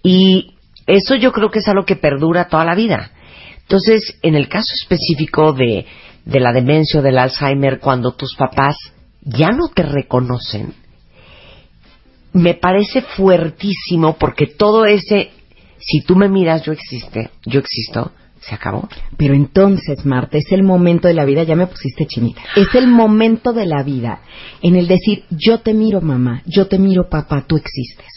Y 0.03 0.53
eso 0.87 1.15
yo 1.15 1.31
creo 1.31 1.49
que 1.49 1.59
es 1.59 1.67
algo 1.67 1.85
que 1.85 1.95
perdura 1.95 2.47
toda 2.47 2.65
la 2.65 2.75
vida. 2.75 3.11
Entonces, 3.61 4.17
en 4.21 4.35
el 4.35 4.47
caso 4.47 4.71
específico 4.81 5.53
de, 5.53 5.85
de 6.25 6.39
la 6.39 6.51
demencia 6.53 6.99
o 6.99 7.03
del 7.03 7.17
Alzheimer, 7.17 7.79
cuando 7.79 8.13
tus 8.13 8.35
papás 8.35 8.75
ya 9.23 9.51
no 9.51 9.69
te 9.73 9.83
reconocen, 9.83 10.73
me 12.33 12.53
parece 12.53 13.01
fuertísimo 13.01 14.17
porque 14.17 14.47
todo 14.47 14.85
ese, 14.85 15.31
si 15.79 16.01
tú 16.01 16.15
me 16.15 16.29
miras, 16.29 16.63
yo 16.63 16.71
existe, 16.71 17.29
yo 17.45 17.59
existo, 17.59 18.11
se 18.39 18.55
acabó. 18.55 18.87
Pero 19.17 19.33
entonces, 19.33 20.05
Marta, 20.05 20.37
es 20.37 20.51
el 20.51 20.63
momento 20.63 21.07
de 21.07 21.13
la 21.13 21.25
vida, 21.25 21.43
ya 21.43 21.55
me 21.55 21.67
pusiste 21.67 22.05
chinita, 22.05 22.41
es 22.55 22.73
el 22.75 22.87
momento 22.87 23.53
de 23.53 23.65
la 23.65 23.83
vida 23.83 24.21
en 24.61 24.75
el 24.75 24.87
decir, 24.87 25.25
yo 25.29 25.59
te 25.59 25.73
miro 25.73 26.01
mamá, 26.01 26.41
yo 26.45 26.67
te 26.67 26.79
miro 26.79 27.09
papá, 27.09 27.45
tú 27.47 27.57
existes. 27.57 28.07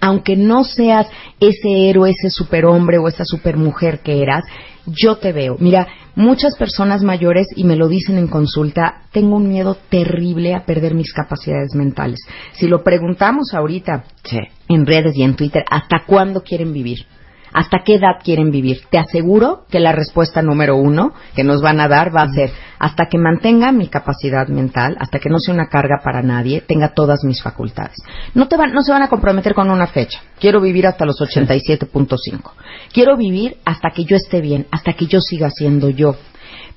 Aunque 0.00 0.36
no 0.36 0.64
seas 0.64 1.06
ese 1.40 1.88
héroe, 1.88 2.10
ese 2.10 2.30
superhombre 2.30 2.98
o 2.98 3.08
esa 3.08 3.24
supermujer 3.24 4.00
que 4.00 4.22
eras, 4.22 4.44
yo 4.86 5.16
te 5.16 5.32
veo. 5.32 5.56
Mira, 5.58 5.86
muchas 6.14 6.56
personas 6.56 7.02
mayores, 7.02 7.46
y 7.56 7.64
me 7.64 7.76
lo 7.76 7.88
dicen 7.88 8.18
en 8.18 8.28
consulta, 8.28 9.02
tengo 9.12 9.36
un 9.36 9.48
miedo 9.48 9.76
terrible 9.88 10.54
a 10.54 10.64
perder 10.64 10.94
mis 10.94 11.12
capacidades 11.12 11.74
mentales. 11.74 12.20
Si 12.52 12.66
lo 12.68 12.82
preguntamos 12.82 13.54
ahorita 13.54 14.04
Sí. 14.24 14.38
en 14.68 14.86
redes 14.86 15.16
y 15.16 15.22
en 15.22 15.36
Twitter, 15.36 15.64
¿hasta 15.70 16.04
cuándo 16.06 16.42
quieren 16.42 16.72
vivir? 16.72 17.06
¿Hasta 17.52 17.78
qué 17.84 17.94
edad 17.94 18.20
quieren 18.22 18.50
vivir? 18.50 18.82
Te 18.90 18.98
aseguro 18.98 19.64
que 19.70 19.80
la 19.80 19.92
respuesta 19.92 20.42
número 20.42 20.76
uno 20.76 21.12
que 21.34 21.44
nos 21.44 21.62
van 21.62 21.80
a 21.80 21.88
dar 21.88 22.14
va 22.14 22.22
a 22.22 22.32
ser 22.32 22.50
hasta 22.78 23.06
que 23.06 23.18
mantenga 23.18 23.72
mi 23.72 23.88
capacidad 23.88 24.48
mental, 24.48 24.96
hasta 25.00 25.18
que 25.18 25.28
no 25.28 25.38
sea 25.38 25.54
una 25.54 25.68
carga 25.68 26.00
para 26.02 26.22
nadie, 26.22 26.62
tenga 26.62 26.94
todas 26.94 27.24
mis 27.24 27.42
facultades. 27.42 27.96
No, 28.34 28.48
te 28.48 28.56
van, 28.56 28.72
no 28.72 28.82
se 28.82 28.92
van 28.92 29.02
a 29.02 29.08
comprometer 29.08 29.54
con 29.54 29.70
una 29.70 29.86
fecha. 29.86 30.20
Quiero 30.38 30.60
vivir 30.60 30.86
hasta 30.86 31.04
los 31.04 31.20
87.5. 31.20 32.52
Quiero 32.92 33.16
vivir 33.16 33.56
hasta 33.64 33.90
que 33.90 34.04
yo 34.04 34.16
esté 34.16 34.40
bien, 34.40 34.66
hasta 34.70 34.92
que 34.94 35.06
yo 35.06 35.20
siga 35.20 35.50
siendo 35.50 35.90
yo. 35.90 36.16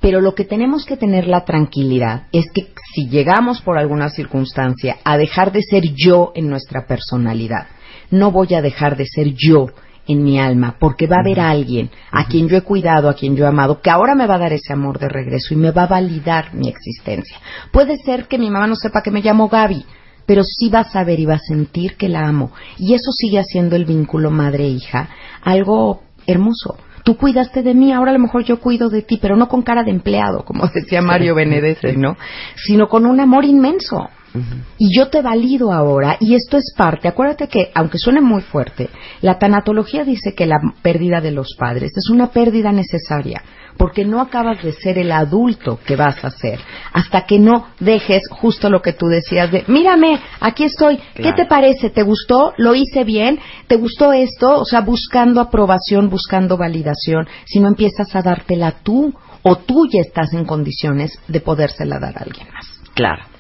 Pero 0.01 0.19
lo 0.19 0.35
que 0.35 0.43
tenemos 0.43 0.85
que 0.85 0.97
tener 0.97 1.27
la 1.27 1.45
tranquilidad 1.45 2.23
es 2.33 2.45
que 2.53 2.73
si 2.93 3.07
llegamos 3.07 3.61
por 3.61 3.77
alguna 3.77 4.09
circunstancia 4.09 4.97
a 5.05 5.17
dejar 5.17 5.51
de 5.51 5.61
ser 5.61 5.83
yo 5.95 6.33
en 6.35 6.49
nuestra 6.49 6.85
personalidad, 6.85 7.67
no 8.11 8.31
voy 8.31 8.53
a 8.53 8.61
dejar 8.61 8.97
de 8.97 9.05
ser 9.05 9.33
yo 9.33 9.67
en 10.07 10.23
mi 10.23 10.39
alma, 10.39 10.75
porque 10.79 11.07
va 11.07 11.17
a 11.17 11.21
haber 11.21 11.39
alguien 11.39 11.89
a 12.11 12.25
quien 12.25 12.47
yo 12.47 12.57
he 12.57 12.61
cuidado, 12.61 13.09
a 13.09 13.13
quien 13.13 13.35
yo 13.35 13.45
he 13.45 13.47
amado, 13.47 13.81
que 13.81 13.89
ahora 13.89 14.15
me 14.15 14.27
va 14.27 14.35
a 14.35 14.39
dar 14.39 14.53
ese 14.53 14.73
amor 14.73 14.99
de 14.99 15.09
regreso 15.09 15.53
y 15.53 15.57
me 15.57 15.71
va 15.71 15.83
a 15.83 15.87
validar 15.87 16.53
mi 16.53 16.67
existencia. 16.67 17.37
Puede 17.71 17.97
ser 17.97 18.27
que 18.27 18.37
mi 18.37 18.49
mamá 18.49 18.67
no 18.67 18.75
sepa 18.75 19.01
que 19.01 19.11
me 19.11 19.21
llamo 19.21 19.47
Gaby, 19.47 19.85
pero 20.25 20.43
sí 20.43 20.69
va 20.69 20.79
a 20.79 20.91
saber 20.91 21.19
y 21.19 21.25
va 21.25 21.35
a 21.35 21.39
sentir 21.39 21.95
que 21.95 22.09
la 22.09 22.27
amo. 22.27 22.51
Y 22.77 22.93
eso 22.93 23.11
sigue 23.11 23.39
haciendo 23.39 23.75
el 23.75 23.85
vínculo 23.85 24.31
madre-hija 24.31 25.09
algo 25.41 26.01
hermoso. 26.25 26.77
Tú 27.03 27.17
cuidaste 27.17 27.63
de 27.63 27.73
mí, 27.73 27.91
ahora 27.91 28.11
a 28.11 28.13
lo 28.13 28.19
mejor 28.19 28.43
yo 28.43 28.59
cuido 28.59 28.89
de 28.89 29.01
ti, 29.01 29.19
pero 29.21 29.35
no 29.35 29.47
con 29.47 29.61
cara 29.61 29.83
de 29.83 29.91
empleado, 29.91 30.43
como 30.45 30.67
decía 30.73 31.01
Mario 31.01 31.35
Benedetti, 31.35 31.97
¿no? 31.97 32.15
Sino 32.55 32.87
con 32.87 33.05
un 33.05 33.19
amor 33.19 33.45
inmenso. 33.45 34.09
Y 34.79 34.97
yo 34.97 35.09
te 35.09 35.21
valido 35.21 35.71
ahora, 35.71 36.17
y 36.19 36.33
esto 36.33 36.57
es 36.57 36.73
parte, 36.75 37.07
acuérdate 37.07 37.47
que, 37.47 37.69
aunque 37.75 37.99
suene 37.99 38.19
muy 38.19 38.41
fuerte, 38.41 38.89
la 39.21 39.37
tanatología 39.37 40.03
dice 40.03 40.33
que 40.33 40.47
la 40.47 40.57
pérdida 40.81 41.21
de 41.21 41.29
los 41.29 41.55
padres 41.55 41.91
es 41.95 42.09
una 42.09 42.31
pérdida 42.31 42.71
necesaria, 42.71 43.43
porque 43.77 44.05
no 44.05 44.21
acabas 44.21 44.61
de 44.63 44.71
ser 44.71 44.97
el 44.97 45.11
adulto 45.11 45.79
que 45.85 45.95
vas 45.95 46.23
a 46.23 46.29
ser, 46.29 46.59
hasta 46.91 47.25
que 47.25 47.39
no 47.39 47.67
dejes 47.79 48.21
justo 48.29 48.69
lo 48.69 48.81
que 48.81 48.93
tú 48.93 49.07
decías 49.07 49.51
de, 49.51 49.63
mírame, 49.67 50.19
aquí 50.39 50.63
estoy, 50.63 50.99
¿qué 51.15 51.33
te 51.33 51.45
parece? 51.45 51.89
¿Te 51.89 52.03
gustó? 52.03 52.53
¿Lo 52.57 52.75
hice 52.75 53.03
bien? 53.03 53.39
¿Te 53.67 53.75
gustó 53.75 54.13
esto? 54.13 54.59
O 54.59 54.65
sea, 54.65 54.81
buscando 54.81 55.41
aprobación, 55.41 56.09
buscando 56.09 56.57
validación, 56.57 57.27
si 57.45 57.59
no 57.59 57.67
empiezas 57.67 58.15
a 58.15 58.21
dártela 58.21 58.75
tú, 58.83 59.13
o 59.43 59.57
tú 59.57 59.87
ya 59.91 60.01
estás 60.01 60.33
en 60.33 60.45
condiciones 60.45 61.19
de 61.27 61.41
podérsela 61.41 61.99
dar 61.99 62.17
a 62.17 62.21
alguien 62.21 62.47
más. 62.53 62.65
Claro. 62.93 63.32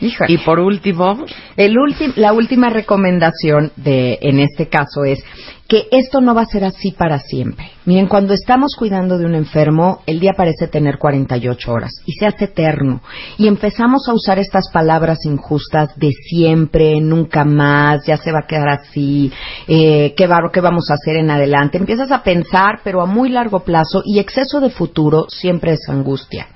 Y 0.00 0.38
por 0.38 0.60
último, 0.60 1.24
el 1.56 1.74
la 2.16 2.32
última 2.32 2.70
recomendación 2.70 3.72
de, 3.76 4.18
en 4.22 4.38
este 4.40 4.68
caso 4.68 5.04
es 5.04 5.24
que 5.68 5.86
esto 5.90 6.22
no 6.22 6.34
va 6.34 6.42
a 6.42 6.46
ser 6.46 6.64
así 6.64 6.92
para 6.92 7.18
siempre. 7.18 7.70
Miren, 7.84 8.06
cuando 8.06 8.32
estamos 8.32 8.74
cuidando 8.74 9.18
de 9.18 9.26
un 9.26 9.34
enfermo, 9.34 10.02
el 10.06 10.18
día 10.18 10.32
parece 10.34 10.66
tener 10.66 10.96
48 10.98 11.70
horas 11.70 11.90
y 12.06 12.12
se 12.12 12.26
hace 12.26 12.46
eterno. 12.46 13.02
Y 13.36 13.48
empezamos 13.48 14.08
a 14.08 14.14
usar 14.14 14.38
estas 14.38 14.70
palabras 14.72 15.18
injustas 15.26 15.94
de 15.96 16.10
siempre, 16.12 17.00
nunca 17.00 17.44
más, 17.44 18.06
ya 18.06 18.16
se 18.16 18.32
va 18.32 18.40
a 18.44 18.46
quedar 18.46 18.68
así, 18.68 19.30
eh, 19.66 20.14
¿qué, 20.16 20.26
va, 20.26 20.38
¿qué 20.50 20.60
vamos 20.60 20.90
a 20.90 20.94
hacer 20.94 21.16
en 21.16 21.30
adelante? 21.30 21.76
Empiezas 21.76 22.12
a 22.12 22.22
pensar, 22.22 22.80
pero 22.82 23.02
a 23.02 23.06
muy 23.06 23.28
largo 23.28 23.60
plazo, 23.60 24.02
y 24.06 24.20
exceso 24.20 24.60
de 24.60 24.70
futuro 24.70 25.26
siempre 25.28 25.72
es 25.72 25.86
angustia 25.88 26.48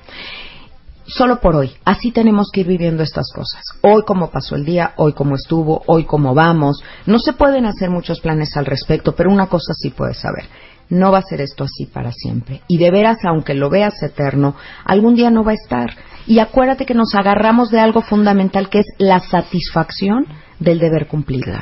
solo 1.06 1.40
por 1.40 1.56
hoy. 1.56 1.72
Así 1.84 2.12
tenemos 2.12 2.50
que 2.52 2.60
ir 2.60 2.66
viviendo 2.66 3.02
estas 3.02 3.30
cosas. 3.34 3.62
Hoy 3.82 4.02
como 4.06 4.30
pasó 4.30 4.56
el 4.56 4.64
día, 4.64 4.92
hoy 4.96 5.12
como 5.12 5.34
estuvo, 5.34 5.82
hoy 5.86 6.04
como 6.04 6.34
vamos. 6.34 6.82
No 7.06 7.18
se 7.18 7.32
pueden 7.32 7.66
hacer 7.66 7.90
muchos 7.90 8.20
planes 8.20 8.56
al 8.56 8.66
respecto, 8.66 9.14
pero 9.14 9.30
una 9.30 9.46
cosa 9.46 9.72
sí 9.74 9.90
puedes 9.90 10.18
saber. 10.18 10.44
No 10.88 11.10
va 11.10 11.18
a 11.18 11.22
ser 11.22 11.40
esto 11.40 11.64
así 11.64 11.86
para 11.86 12.12
siempre. 12.12 12.62
Y 12.68 12.78
de 12.78 12.90
veras, 12.90 13.18
aunque 13.24 13.54
lo 13.54 13.70
veas 13.70 14.02
eterno, 14.02 14.54
algún 14.84 15.14
día 15.14 15.30
no 15.30 15.44
va 15.44 15.52
a 15.52 15.54
estar. 15.54 15.90
Y 16.26 16.38
acuérdate 16.38 16.86
que 16.86 16.94
nos 16.94 17.14
agarramos 17.14 17.70
de 17.70 17.80
algo 17.80 18.02
fundamental 18.02 18.68
que 18.68 18.80
es 18.80 18.86
la 18.98 19.20
satisfacción 19.20 20.26
del 20.60 20.78
deber 20.78 21.08
cumplido. 21.08 21.54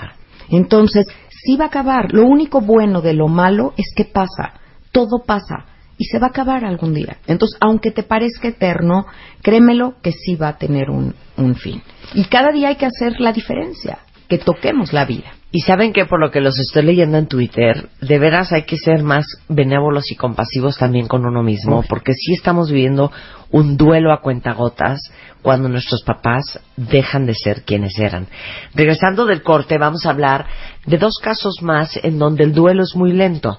Entonces, 0.48 1.06
sí 1.28 1.56
va 1.56 1.66
a 1.66 1.68
acabar. 1.68 2.12
Lo 2.12 2.26
único 2.26 2.60
bueno 2.60 3.00
de 3.00 3.14
lo 3.14 3.28
malo 3.28 3.72
es 3.76 3.86
que 3.94 4.04
pasa. 4.04 4.54
Todo 4.90 5.22
pasa 5.24 5.69
y 6.00 6.04
se 6.04 6.18
va 6.18 6.28
a 6.28 6.30
acabar 6.30 6.64
algún 6.64 6.94
día. 6.94 7.18
Entonces, 7.26 7.58
aunque 7.60 7.90
te 7.90 8.02
parezca 8.02 8.48
eterno, 8.48 9.04
créemelo 9.42 9.96
que 10.02 10.12
sí 10.12 10.34
va 10.34 10.48
a 10.48 10.56
tener 10.56 10.88
un, 10.88 11.14
fin. 11.56 11.82
Y 12.14 12.24
cada 12.24 12.52
día 12.52 12.68
hay 12.68 12.76
que 12.76 12.86
hacer 12.86 13.20
la 13.20 13.34
diferencia, 13.34 13.98
que 14.26 14.38
toquemos 14.38 14.94
la 14.94 15.04
vida. 15.04 15.34
Y 15.52 15.60
saben 15.60 15.92
que 15.92 16.06
por 16.06 16.18
lo 16.18 16.30
que 16.30 16.40
los 16.40 16.58
estoy 16.58 16.84
leyendo 16.84 17.18
en 17.18 17.26
Twitter, 17.26 17.90
de 18.00 18.18
veras 18.18 18.50
hay 18.52 18.62
que 18.62 18.78
ser 18.78 19.02
más 19.02 19.26
benévolos 19.48 20.10
y 20.10 20.16
compasivos 20.16 20.78
también 20.78 21.06
con 21.06 21.26
uno 21.26 21.42
mismo, 21.42 21.84
porque 21.86 22.14
sí 22.14 22.32
estamos 22.32 22.70
viviendo 22.70 23.12
un 23.50 23.76
duelo 23.76 24.10
a 24.12 24.22
cuentagotas 24.22 25.00
cuando 25.42 25.68
nuestros 25.68 26.02
papás 26.02 26.60
dejan 26.76 27.26
de 27.26 27.34
ser 27.34 27.62
quienes 27.64 27.98
eran. 27.98 28.26
Regresando 28.74 29.26
del 29.26 29.42
corte, 29.42 29.76
vamos 29.76 30.06
a 30.06 30.10
hablar 30.10 30.46
de 30.86 30.96
dos 30.96 31.18
casos 31.22 31.60
más 31.60 31.98
en 32.02 32.18
donde 32.18 32.44
el 32.44 32.54
duelo 32.54 32.84
es 32.84 32.94
muy 32.94 33.12
lento 33.12 33.58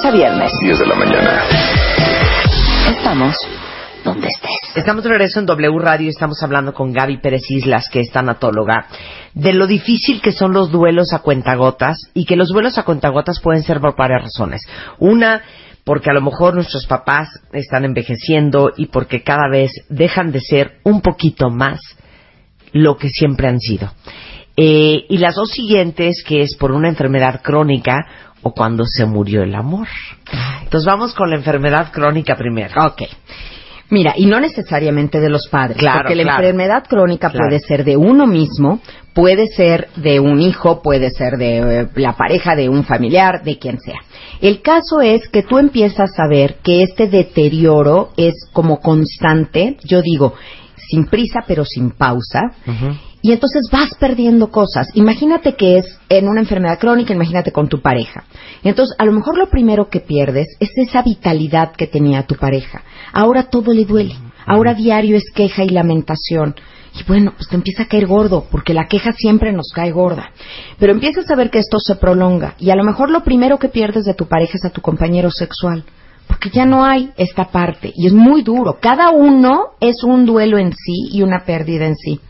lunes 0.00 0.04
a 0.04 0.10
viernes. 0.10 0.52
10 0.60 0.78
de 0.78 0.86
la 0.86 0.94
mañana. 0.94 1.42
Estamos 2.88 3.36
donde 4.04 4.28
estés. 4.28 4.76
Estamos 4.76 5.04
de 5.04 5.10
regreso 5.10 5.40
en 5.40 5.46
W 5.46 5.78
Radio 5.78 6.06
y 6.06 6.10
estamos 6.10 6.42
hablando 6.42 6.72
con 6.72 6.92
Gaby 6.92 7.18
Pérez 7.18 7.42
Islas, 7.50 7.88
que 7.90 8.00
es 8.00 8.10
tanatóloga, 8.10 8.86
de 9.34 9.52
lo 9.52 9.66
difícil 9.66 10.20
que 10.20 10.32
son 10.32 10.52
los 10.52 10.70
duelos 10.70 11.12
a 11.12 11.20
cuentagotas 11.20 11.98
y 12.14 12.24
que 12.24 12.36
los 12.36 12.48
duelos 12.48 12.78
a 12.78 12.84
cuentagotas 12.84 13.40
pueden 13.40 13.62
ser 13.62 13.80
por 13.80 13.96
varias 13.96 14.22
razones. 14.22 14.62
Una, 14.98 15.42
porque 15.84 16.10
a 16.10 16.14
lo 16.14 16.22
mejor 16.22 16.54
nuestros 16.54 16.86
papás 16.86 17.28
están 17.52 17.84
envejeciendo 17.84 18.72
y 18.76 18.86
porque 18.86 19.22
cada 19.22 19.48
vez 19.50 19.70
dejan 19.88 20.32
de 20.32 20.40
ser 20.40 20.78
un 20.84 21.02
poquito 21.02 21.50
más 21.50 21.80
lo 22.72 22.96
que 22.96 23.08
siempre 23.08 23.48
han 23.48 23.60
sido. 23.60 23.92
Eh, 24.56 25.06
y 25.08 25.18
las 25.18 25.36
dos 25.36 25.50
siguientes, 25.50 26.22
que 26.26 26.42
es 26.42 26.56
por 26.56 26.72
una 26.72 26.88
enfermedad 26.88 27.40
crónica 27.42 28.06
o 28.42 28.52
cuando 28.52 28.84
se 28.84 29.04
murió 29.04 29.42
el 29.42 29.54
amor. 29.54 29.88
Entonces 30.62 30.86
vamos 30.86 31.14
con 31.14 31.30
la 31.30 31.36
enfermedad 31.36 31.90
crónica 31.92 32.36
primero. 32.36 32.86
Ok. 32.86 33.02
Mira, 33.90 34.14
y 34.16 34.26
no 34.26 34.38
necesariamente 34.38 35.18
de 35.18 35.28
los 35.28 35.48
padres, 35.48 35.76
claro, 35.76 36.02
porque 36.02 36.14
la 36.14 36.36
enfermedad 36.36 36.84
crónica 36.88 37.30
puede 37.30 37.58
ser 37.58 37.84
de 37.84 37.96
uno 37.96 38.24
mismo, 38.24 38.80
puede 39.14 39.48
ser 39.48 39.88
de 39.96 40.20
un 40.20 40.40
hijo, 40.40 40.80
puede 40.80 41.10
ser 41.10 41.36
de 41.36 41.80
eh, 41.80 41.88
la 41.96 42.12
pareja 42.12 42.54
de 42.54 42.68
un 42.68 42.84
familiar, 42.84 43.42
de 43.42 43.58
quien 43.58 43.80
sea. 43.80 43.98
El 44.40 44.62
caso 44.62 45.00
es 45.00 45.28
que 45.28 45.42
tú 45.42 45.58
empiezas 45.58 46.10
a 46.18 46.28
ver 46.28 46.58
que 46.62 46.84
este 46.84 47.08
deterioro 47.08 48.10
es 48.16 48.34
como 48.52 48.78
constante, 48.78 49.76
yo 49.82 50.02
digo, 50.02 50.34
sin 50.76 51.06
prisa 51.06 51.40
pero 51.46 51.64
sin 51.64 51.90
pausa, 51.90 52.52
y 53.22 53.32
entonces 53.32 53.68
vas 53.70 53.94
perdiendo 53.98 54.50
cosas. 54.50 54.88
Imagínate 54.94 55.54
que 55.54 55.78
es 55.78 55.98
en 56.08 56.28
una 56.28 56.40
enfermedad 56.40 56.78
crónica, 56.78 57.14
imagínate 57.14 57.52
con 57.52 57.68
tu 57.68 57.80
pareja. 57.80 58.24
Y 58.62 58.68
entonces, 58.68 58.96
a 58.98 59.04
lo 59.04 59.12
mejor 59.12 59.38
lo 59.38 59.50
primero 59.50 59.88
que 59.88 60.00
pierdes 60.00 60.48
es 60.58 60.70
esa 60.76 61.02
vitalidad 61.02 61.72
que 61.72 61.86
tenía 61.86 62.26
tu 62.26 62.36
pareja. 62.36 62.82
Ahora 63.12 63.44
todo 63.44 63.72
le 63.72 63.84
duele. 63.84 64.16
Ahora 64.46 64.74
diario 64.74 65.16
es 65.16 65.30
queja 65.34 65.64
y 65.64 65.68
lamentación. 65.68 66.54
Y 66.98 67.04
bueno, 67.04 67.32
pues 67.36 67.48
te 67.48 67.54
empieza 67.54 67.84
a 67.84 67.86
caer 67.86 68.06
gordo, 68.06 68.46
porque 68.50 68.74
la 68.74 68.88
queja 68.88 69.12
siempre 69.12 69.52
nos 69.52 69.70
cae 69.72 69.92
gorda. 69.92 70.30
Pero 70.78 70.92
empiezas 70.92 71.30
a 71.30 71.36
ver 71.36 71.50
que 71.50 71.60
esto 71.60 71.78
se 71.78 71.96
prolonga. 71.96 72.54
Y 72.58 72.70
a 72.70 72.76
lo 72.76 72.84
mejor 72.84 73.10
lo 73.10 73.22
primero 73.22 73.58
que 73.58 73.68
pierdes 73.68 74.04
de 74.04 74.14
tu 74.14 74.26
pareja 74.26 74.52
es 74.54 74.64
a 74.64 74.70
tu 74.70 74.80
compañero 74.80 75.30
sexual 75.30 75.84
porque 76.30 76.50
ya 76.50 76.64
no 76.64 76.84
hay 76.84 77.10
esta 77.16 77.46
parte 77.46 77.92
y 77.92 78.06
es 78.06 78.12
muy 78.12 78.42
duro. 78.42 78.78
Cada 78.80 79.10
uno 79.10 79.70
es 79.80 80.04
un 80.04 80.26
duelo 80.26 80.58
en 80.58 80.70
sí 80.70 81.08
y 81.10 81.22
una 81.22 81.44
pérdida 81.44 81.86
en 81.86 81.96
sí. 81.96 82.20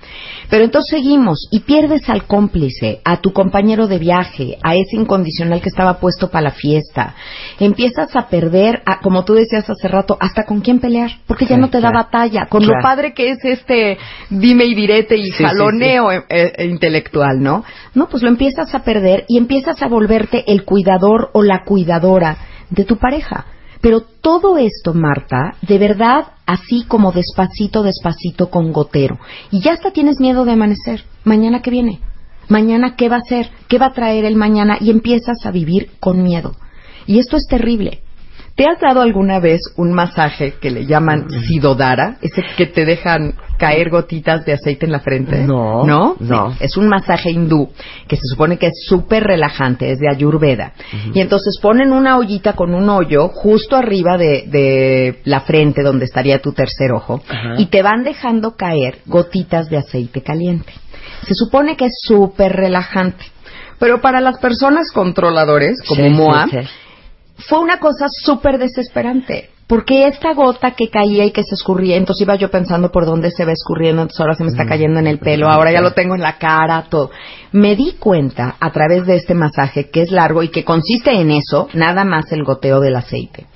Pero 0.49 0.65
entonces 0.65 0.91
seguimos 0.91 1.47
y 1.53 1.61
pierdes 1.61 2.09
al 2.09 2.25
cómplice, 2.25 3.03
a 3.05 3.19
tu 3.19 3.35
compañero 3.35 3.89
de 3.89 3.99
viaje, 3.99 4.57
a 4.63 4.75
ese 4.75 4.97
incondicional 4.97 5.61
que 5.61 5.69
estaba 5.69 6.01
puesto 6.01 6.31
para 6.31 6.45
la 6.45 6.51
fiesta. 6.53 7.15
Empiezas 7.59 8.17
a 8.17 8.29
perder, 8.29 8.83
a, 8.87 9.01
como 9.01 9.27
tú 9.27 9.35
decías 9.35 9.69
hace 9.69 9.87
rato, 9.87 10.17
hasta 10.19 10.47
con 10.47 10.63
quién 10.63 10.81
pelear, 10.81 11.11
porque 11.27 11.45
ya 11.45 11.57
Sí, 11.57 11.61
no 11.61 11.69
te 11.69 11.83
da 11.83 11.91
batalla. 11.91 12.47
Con 12.47 12.67
lo 12.67 12.73
padre 12.83 13.13
que 13.13 13.33
es 13.33 13.45
este 13.45 13.99
dime 14.31 14.65
y 14.65 14.75
direte 14.75 15.15
y 15.15 15.25
Sí, 15.25 15.33
sí, 15.33 15.45
jaloneo 15.45 16.11
eh, 16.11 16.25
eh, 16.31 16.65
intelectual, 16.65 17.43
¿no? 17.43 17.65
No, 17.95 18.09
pues 18.09 18.23
lo 18.23 18.31
empiezas 18.31 18.75
a 18.75 18.83
perder 18.83 19.27
y 19.29 19.37
empiezas 19.37 19.83
a 19.83 19.89
volverte 19.89 20.51
el 20.51 20.65
cuidador 20.65 21.29
o 21.35 21.43
la 21.43 21.65
cuidadora 21.65 22.39
de 22.71 22.87
tu 22.87 22.97
pareja. 22.97 23.45
Pero 23.81 24.01
todo 24.01 24.59
esto, 24.59 24.93
Marta, 24.93 25.55
de 25.63 25.79
verdad, 25.79 26.33
así 26.47 26.85
como 26.87 27.13
despacito, 27.13 27.83
despacito, 27.83 28.51
con 28.51 28.73
gotero. 28.73 29.19
Y 29.51 29.61
ya 29.61 29.73
hasta 29.73 29.91
tienes 29.91 30.21
miedo 30.21 30.45
de 30.45 30.53
amanecer. 30.53 31.05
Mañana 31.25 31.63
que 31.63 31.71
viene. 31.71 32.01
Mañana 32.49 32.97
qué 32.97 33.09
va 33.09 33.17
a 33.17 33.29
ser, 33.29 33.49
qué 33.69 33.79
va 33.79 33.87
a 33.87 33.93
traer 33.93 34.25
el 34.25 34.37
mañana 34.37 34.77
y 34.81 34.91
empiezas 34.91 35.47
a 35.47 35.51
vivir 35.51 35.91
con 36.01 36.23
miedo. 36.23 36.57
Y 37.07 37.19
esto 37.19 37.37
es 37.37 37.47
terrible. 37.49 38.01
¿Te 38.57 38.67
has 38.67 38.81
dado 38.81 39.01
alguna 39.01 39.39
vez 39.39 39.61
un 39.77 39.93
masaje 39.93 40.55
que 40.61 40.71
le 40.71 40.85
llaman 40.85 41.29
sidodara? 41.31 42.19
Ese 42.21 42.43
que 42.57 42.67
te 42.67 42.85
dejan 42.85 43.35
caer 43.61 43.91
gotitas 43.91 44.45
de 44.47 44.55
aceite 44.55 44.87
en 44.87 44.93
la 44.93 45.01
frente. 45.01 45.37
No, 45.45 45.85
¿No? 45.85 46.17
no. 46.19 46.57
Es 46.59 46.79
un 46.79 46.89
masaje 46.89 47.31
hindú 47.31 47.69
que 48.09 48.17
se 48.17 48.23
supone 48.25 48.57
que 48.57 48.69
es 48.69 48.73
súper 48.89 49.23
relajante, 49.23 49.93
es 49.93 49.99
de 49.99 50.09
Ayurveda. 50.09 50.73
Y 51.13 51.21
entonces 51.21 51.59
ponen 51.61 51.93
una 51.93 52.17
ollita 52.17 52.55
con 52.55 52.75
un 52.75 52.89
hoyo 52.89 53.29
justo 53.29 53.77
arriba 53.77 54.17
de, 54.17 54.45
de 54.47 55.21
la 55.25 55.43
frente 55.43 55.83
donde 55.83 56.07
estaría 56.07 56.41
tu 56.41 56.53
tercer 56.53 56.91
ojo 56.93 57.21
y 57.59 57.67
te 57.67 57.83
van 57.83 58.03
dejando 58.03 58.57
caer 58.57 59.01
gotitas 59.05 59.69
de 59.69 59.77
aceite 59.77 60.23
caliente. 60.23 60.73
Se 61.27 61.35
supone 61.35 61.77
que 61.77 61.85
es 61.85 61.93
súper 62.03 62.53
relajante. 62.53 63.25
Pero 63.79 64.01
para 64.01 64.23
las 64.23 64.39
personas 64.39 64.91
controladores, 64.93 65.83
como 65.87 66.03
Sí, 66.03 66.09
sí, 66.09 66.15
Moa, 66.15 66.47
sí. 66.51 66.57
fue 67.47 67.59
una 67.59 67.79
cosa 67.79 68.07
súper 68.09 68.57
desesperante. 68.59 69.50
Porque 69.71 70.09
esta 70.09 70.35
gota 70.35 70.73
que 70.73 70.89
caía 70.89 71.25
y 71.25 71.31
que 71.31 71.45
se 71.45 71.55
escurría, 71.55 71.97
entonces 71.97 72.23
iba 72.23 72.35
yo 72.35 72.51
pensando 72.51 72.91
por 72.91 73.07
dónde 73.07 73.31
se 73.31 73.45
va 73.45 73.53
escurriendo, 73.53 74.03
entonces 74.03 74.21
ahora 74.21 74.35
se 74.35 74.43
me 74.43 74.51
está 74.51 74.67
cayendo 74.67 74.99
en 74.99 75.07
el 75.07 75.21
pelo, 75.21 75.49
ahora 75.49 75.71
ya 75.71 75.81
lo 75.81 75.93
tengo 75.93 76.17
en 76.17 76.23
la 76.23 76.39
cara, 76.39 76.87
todo. 76.91 77.13
Me 77.53 77.77
di 77.77 77.93
cuenta 77.93 78.57
a 78.59 78.73
través 78.73 79.07
de 79.07 79.15
este 79.15 79.35
masaje 79.35 79.89
que 79.89 80.03
es 80.03 80.11
largo 80.11 80.43
y 80.43 80.49
que 80.49 80.65
consiste 80.65 81.13
en 81.13 81.31
eso, 81.31 81.69
nada 81.73 82.05
más 82.05 82.33
el 82.33 82.43
goteo 82.43 82.81
del 82.81 82.97
aceite. 82.97 83.47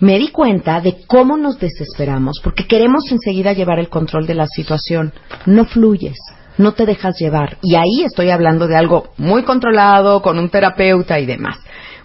Me 0.00 0.18
di 0.18 0.28
cuenta 0.28 0.80
de 0.80 0.96
cómo 1.06 1.36
nos 1.36 1.58
desesperamos 1.58 2.40
porque 2.42 2.66
queremos 2.66 3.12
enseguida 3.12 3.52
llevar 3.52 3.78
el 3.78 3.90
control 3.90 4.26
de 4.26 4.36
la 4.36 4.46
situación. 4.46 5.12
No 5.44 5.66
fluyes, 5.66 6.16
no 6.56 6.72
te 6.72 6.86
dejas 6.86 7.16
llevar. 7.20 7.58
Y 7.60 7.74
ahí 7.74 8.04
estoy 8.06 8.30
hablando 8.30 8.68
de 8.68 8.76
algo 8.76 9.10
muy 9.18 9.42
controlado, 9.42 10.22
con 10.22 10.38
un 10.38 10.48
terapeuta 10.48 11.20
y 11.20 11.26
demás. 11.26 11.58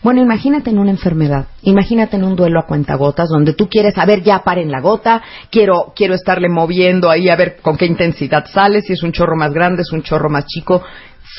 Bueno, 0.04 0.22
imagínate 0.22 0.70
en 0.70 0.78
una 0.78 0.92
enfermedad, 0.92 1.48
imagínate 1.64 2.18
en 2.18 2.24
un 2.24 2.36
duelo 2.36 2.60
a 2.60 2.68
cuentagotas 2.68 3.30
donde 3.30 3.54
tú 3.54 3.68
quieres, 3.68 3.98
a 3.98 4.06
ver, 4.06 4.22
ya 4.22 4.44
paren 4.44 4.72
la 4.72 4.80
gota, 4.80 5.24
quiero, 5.50 5.94
quiero 5.96 6.14
estarle 6.14 6.50
moviendo 6.50 7.10
ahí 7.10 7.30
a 7.30 7.36
ver 7.36 7.58
con 7.62 7.78
qué 7.78 7.86
intensidad 7.86 8.46
sale, 8.46 8.82
si 8.82 8.94
es 8.94 9.04
un 9.04 9.12
chorro 9.12 9.36
más 9.36 9.52
grande, 9.54 9.82
es 9.82 9.92
un 9.92 10.04
chorro 10.04 10.30
más 10.30 10.46
chico. 10.46 10.84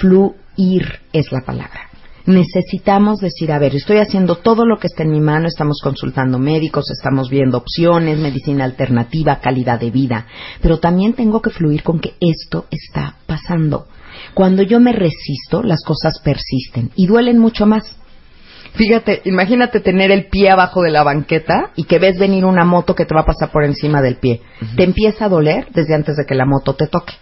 Fluir 0.01 1.01
es 1.12 1.31
la 1.33 1.40
palabra. 1.40 1.88
Necesitamos 2.27 3.21
decir, 3.21 3.51
a 3.53 3.59
ver, 3.59 3.75
estoy 3.75 3.99
haciendo 3.99 4.37
todo 4.37 4.66
lo 4.66 4.79
que 4.79 4.88
está 4.88 5.03
en 5.03 5.12
mi 5.12 5.21
mano, 5.21 5.49
estamos 5.49 5.81
consultando 5.83 6.38
médicos, 6.38 6.90
estamos 6.90 7.31
viendo 7.31 7.57
opciones, 7.57 8.18
medicina 8.18 8.64
alternativa, 8.64 9.40
calidad 9.40 9.81
de 9.81 9.90
vida, 9.90 10.27
pero 10.61 10.79
también 10.79 11.14
tengo 11.14 11.40
que 11.40 11.49
fluir 11.49 11.83
con 11.83 12.01
que 12.01 12.16
esto 12.21 12.66
está 12.71 13.14
pasando. 13.27 13.87
Cuando 14.35 14.62
yo 14.62 14.79
me 14.79 14.92
resisto, 14.92 15.62
las 15.62 15.83
cosas 15.83 16.21
persisten 16.23 16.90
y 16.97 17.07
duelen 17.07 17.38
mucho 17.38 17.64
más. 17.64 17.97
Fíjate, 18.74 19.22
imagínate 19.24 19.81
tener 19.81 20.11
el 20.11 20.26
pie 20.26 20.50
abajo 20.50 20.83
de 20.83 20.90
la 20.90 21.02
banqueta 21.02 21.70
y 21.74 21.85
que 21.85 21.98
ves 21.98 22.18
venir 22.18 22.44
una 22.44 22.64
moto 22.64 22.94
que 22.94 23.04
te 23.04 23.14
va 23.14 23.22
a 23.22 23.26
pasar 23.26 23.50
por 23.50 23.64
encima 23.64 24.00
del 24.02 24.16
pie. 24.16 24.40
Te 24.76 24.85
empieza 24.85 25.24
a 25.24 25.28
doler 25.28 25.68
desde 25.72 25.94
antes 25.94 26.16
de 26.16 26.24
que 26.26 26.35
la 26.35 26.44
moto 26.46 26.74
te 26.74 26.87
toque. 26.87 27.14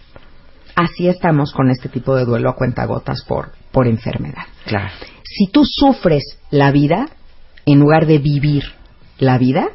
Así 0.75 1.07
estamos 1.07 1.51
con 1.53 1.71
este 1.71 1.89
tipo 1.89 2.15
de 2.15 2.25
duelo 2.25 2.49
a 2.49 2.55
cuentagotas 2.55 3.23
por, 3.27 3.51
por 3.71 3.87
enfermedad. 3.87 4.43
Claro. 4.65 4.89
Si 5.23 5.47
tú 5.51 5.63
sufres 5.65 6.23
la 6.51 6.71
vida, 6.71 7.07
en 7.65 7.79
lugar 7.79 8.05
de 8.05 8.19
vivir 8.19 8.63
la 9.17 9.37
vida, 9.39 9.69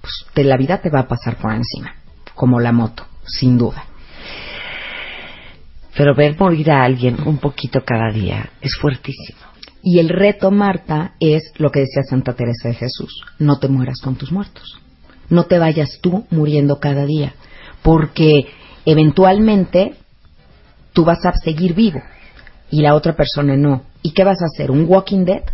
pues 0.00 0.12
te- 0.34 0.44
la 0.44 0.56
vida 0.56 0.78
te 0.78 0.90
va 0.90 1.00
a 1.00 1.08
pasar 1.08 1.36
por 1.36 1.52
encima, 1.52 1.94
como 2.34 2.60
la 2.60 2.70
moto, 2.70 3.04
sin 3.26 3.58
duda. 3.58 3.84
Pero 5.96 6.14
ver 6.14 6.36
morir 6.38 6.70
a 6.70 6.84
alguien 6.84 7.16
un 7.26 7.38
poquito 7.38 7.80
cada 7.84 8.12
día 8.12 8.50
es 8.60 8.76
fuertísimo. 8.80 9.40
Y 9.90 10.00
el 10.00 10.10
reto, 10.10 10.50
Marta, 10.50 11.14
es 11.18 11.50
lo 11.56 11.70
que 11.70 11.80
decía 11.80 12.02
Santa 12.02 12.34
Teresa 12.34 12.68
de 12.68 12.74
Jesús, 12.74 13.24
no 13.38 13.58
te 13.58 13.68
mueras 13.68 14.02
con 14.02 14.16
tus 14.16 14.30
muertos. 14.30 14.78
No 15.30 15.44
te 15.44 15.58
vayas 15.58 15.98
tú 16.02 16.26
muriendo 16.28 16.78
cada 16.78 17.06
día, 17.06 17.32
porque 17.80 18.48
eventualmente 18.84 19.94
tú 20.92 21.06
vas 21.06 21.24
a 21.24 21.32
seguir 21.32 21.72
vivo 21.72 22.02
y 22.70 22.82
la 22.82 22.94
otra 22.94 23.16
persona 23.16 23.56
no. 23.56 23.84
¿Y 24.02 24.12
qué 24.12 24.24
vas 24.24 24.42
a 24.42 24.52
hacer? 24.52 24.70
¿Un 24.70 24.84
walking 24.86 25.24
dead? 25.24 25.44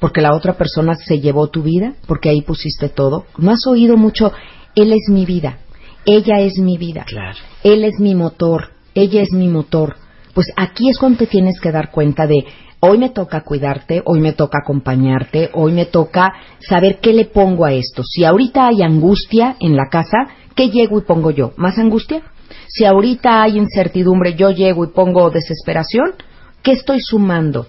Porque 0.00 0.20
la 0.20 0.34
otra 0.34 0.58
persona 0.58 0.94
se 0.94 1.18
llevó 1.20 1.48
tu 1.48 1.62
vida, 1.62 1.94
porque 2.06 2.28
ahí 2.28 2.42
pusiste 2.42 2.90
todo. 2.90 3.24
¿No 3.38 3.52
has 3.52 3.66
oído 3.66 3.96
mucho? 3.96 4.34
Él 4.74 4.92
es 4.92 5.08
mi 5.08 5.24
vida, 5.24 5.60
ella 6.04 6.40
es 6.40 6.58
mi 6.58 6.76
vida. 6.76 7.04
Claro. 7.06 7.38
Él 7.64 7.84
es 7.84 7.98
mi 8.00 8.14
motor, 8.14 8.72
ella 8.94 9.22
es 9.22 9.32
mi 9.32 9.48
motor. 9.48 9.96
Pues 10.34 10.48
aquí 10.58 10.90
es 10.90 10.98
cuando 10.98 11.20
te 11.20 11.26
tienes 11.26 11.58
que 11.58 11.72
dar 11.72 11.90
cuenta 11.90 12.26
de 12.26 12.44
hoy 12.80 12.98
me 12.98 13.10
toca 13.10 13.42
cuidarte, 13.42 14.02
hoy 14.04 14.20
me 14.20 14.32
toca 14.32 14.58
acompañarte, 14.62 15.50
hoy 15.54 15.72
me 15.72 15.86
toca 15.86 16.32
saber 16.60 16.98
qué 17.00 17.12
le 17.12 17.26
pongo 17.26 17.64
a 17.64 17.72
esto. 17.72 18.02
Si 18.04 18.24
ahorita 18.24 18.68
hay 18.68 18.82
angustia 18.82 19.56
en 19.60 19.76
la 19.76 19.88
casa, 19.90 20.18
¿qué 20.54 20.70
llego 20.70 20.98
y 20.98 21.02
pongo 21.02 21.30
yo? 21.30 21.52
¿Más 21.56 21.78
angustia? 21.78 22.22
Si 22.68 22.84
ahorita 22.84 23.42
hay 23.42 23.58
incertidumbre, 23.58 24.34
yo 24.34 24.50
llego 24.50 24.84
y 24.84 24.88
pongo 24.88 25.30
desesperación, 25.30 26.14
¿qué 26.62 26.72
estoy 26.72 27.00
sumando 27.00 27.66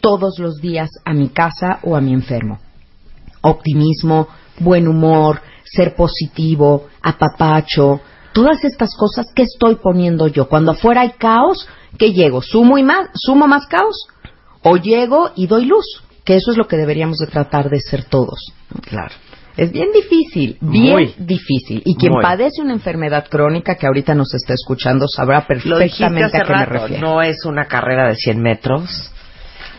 todos 0.00 0.38
los 0.38 0.60
días 0.60 0.90
a 1.04 1.12
mi 1.12 1.28
casa 1.28 1.78
o 1.82 1.96
a 1.96 2.00
mi 2.00 2.12
enfermo? 2.12 2.58
optimismo, 3.42 4.28
buen 4.58 4.88
humor, 4.88 5.40
ser 5.64 5.94
positivo, 5.94 6.86
apapacho, 7.02 8.00
todas 8.32 8.64
estas 8.64 8.94
cosas 8.96 9.26
que 9.34 9.42
estoy 9.42 9.76
poniendo 9.76 10.26
yo. 10.26 10.48
Cuando 10.48 10.72
afuera 10.72 11.02
hay 11.02 11.12
caos, 11.12 11.68
¿qué 11.98 12.12
llego? 12.12 12.42
¿Sumo, 12.42 12.78
y 12.78 12.82
más, 12.82 13.08
¿Sumo 13.14 13.46
más 13.46 13.66
caos? 13.66 14.06
¿O 14.62 14.76
llego 14.76 15.30
y 15.36 15.46
doy 15.46 15.64
luz? 15.64 15.84
Que 16.24 16.36
eso 16.36 16.50
es 16.50 16.56
lo 16.56 16.66
que 16.68 16.76
deberíamos 16.76 17.18
de 17.18 17.26
tratar 17.26 17.70
de 17.70 17.80
ser 17.80 18.04
todos. 18.04 18.52
Claro. 18.82 19.14
Es 19.56 19.72
bien 19.72 19.88
difícil, 19.92 20.56
bien 20.60 20.92
Muy. 20.92 21.14
difícil. 21.18 21.82
Y 21.84 21.96
quien 21.96 22.12
Muy. 22.12 22.22
padece 22.22 22.62
una 22.62 22.72
enfermedad 22.72 23.26
crónica 23.28 23.74
que 23.74 23.86
ahorita 23.86 24.14
nos 24.14 24.32
está 24.34 24.54
escuchando 24.54 25.06
sabrá 25.08 25.46
perfectamente 25.46 26.36
a 26.36 26.42
qué 26.44 26.52
me 26.52 26.66
refiero. 26.66 27.06
no 27.06 27.22
es 27.22 27.44
una 27.44 27.66
carrera 27.66 28.08
de 28.08 28.16
100 28.16 28.40
metros. 28.40 29.10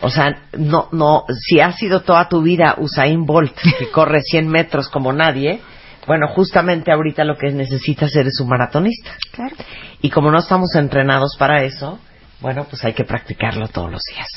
O 0.02 0.10
sea, 0.10 0.42
no, 0.58 0.88
no, 0.92 1.24
si 1.48 1.60
has 1.60 1.76
sido 1.76 2.00
toda 2.00 2.28
tu 2.28 2.42
vida 2.42 2.74
Usain 2.78 3.24
Bolt, 3.24 3.54
que 3.78 3.90
corre 3.92 4.20
100 4.20 4.48
metros 4.48 4.88
como 4.88 5.12
nadie, 5.12 5.60
bueno, 6.06 6.26
justamente 6.28 6.90
ahorita 6.90 7.24
lo 7.24 7.36
que 7.36 7.50
necesitas 7.52 8.14
eres 8.16 8.40
un 8.40 8.48
maratonista. 8.48 9.12
Claro. 9.30 9.54
Y 10.00 10.10
como 10.10 10.30
no 10.30 10.38
estamos 10.38 10.74
entrenados 10.74 11.36
para 11.38 11.62
eso, 11.62 12.00
bueno, 12.42 12.66
pues 12.68 12.84
hay 12.84 12.92
que 12.92 13.04
practicarlo 13.04 13.68
todos 13.68 13.90
los 13.90 14.02
días. 14.02 14.28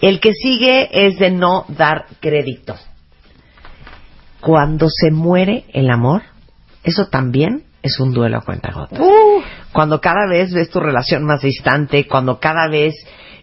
El 0.00 0.20
que 0.20 0.32
sigue 0.32 1.06
es 1.06 1.18
de 1.18 1.30
no 1.30 1.66
dar 1.68 2.06
crédito. 2.20 2.76
Cuando 4.40 4.88
se 4.88 5.10
muere 5.10 5.66
el 5.74 5.90
amor, 5.90 6.22
eso 6.82 7.08
también 7.08 7.64
es 7.82 8.00
un 8.00 8.14
duelo 8.14 8.38
a 8.38 8.42
cuentagotas. 8.42 8.98
Cuando 9.72 10.00
cada 10.00 10.26
vez 10.28 10.52
ves 10.54 10.70
tu 10.70 10.80
relación 10.80 11.24
más 11.24 11.42
distante, 11.42 12.06
cuando 12.06 12.40
cada 12.40 12.68
vez 12.68 12.94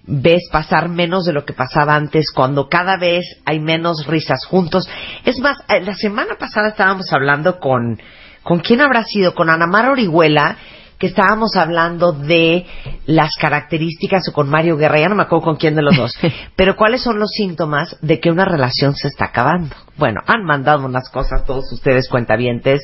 ves 0.07 0.43
pasar 0.51 0.89
menos 0.89 1.25
de 1.25 1.33
lo 1.33 1.45
que 1.45 1.53
pasaba 1.53 1.95
antes, 1.95 2.31
cuando 2.31 2.69
cada 2.69 2.97
vez 2.97 3.25
hay 3.45 3.59
menos 3.59 4.07
risas 4.07 4.45
juntos. 4.45 4.89
Es 5.25 5.37
más, 5.39 5.57
eh, 5.67 5.81
la 5.81 5.95
semana 5.95 6.35
pasada 6.39 6.69
estábamos 6.69 7.11
hablando 7.11 7.59
con, 7.59 7.99
¿con 8.41 8.59
quién 8.59 8.81
habrá 8.81 9.03
sido? 9.03 9.35
Con 9.35 9.49
Ana 9.49 9.67
Mara 9.67 9.91
Orihuela, 9.91 10.57
que 10.99 11.07
estábamos 11.07 11.55
hablando 11.55 12.11
de 12.11 12.65
las 13.05 13.35
características, 13.39 14.27
o 14.29 14.33
con 14.33 14.49
Mario 14.49 14.77
Guerra, 14.77 14.99
ya 14.99 15.09
no 15.09 15.15
me 15.15 15.23
acuerdo 15.23 15.45
con 15.45 15.55
quién 15.57 15.75
de 15.75 15.83
los 15.83 15.95
dos, 15.95 16.13
pero 16.55 16.75
cuáles 16.75 17.01
son 17.01 17.19
los 17.19 17.29
síntomas 17.31 17.95
de 18.01 18.19
que 18.19 18.31
una 18.31 18.45
relación 18.45 18.95
se 18.95 19.07
está 19.09 19.25
acabando. 19.25 19.75
Bueno, 19.97 20.21
han 20.25 20.43
mandado 20.43 20.85
unas 20.85 21.09
cosas 21.09 21.45
todos 21.45 21.71
ustedes 21.71 22.07
cuentavientes, 22.09 22.81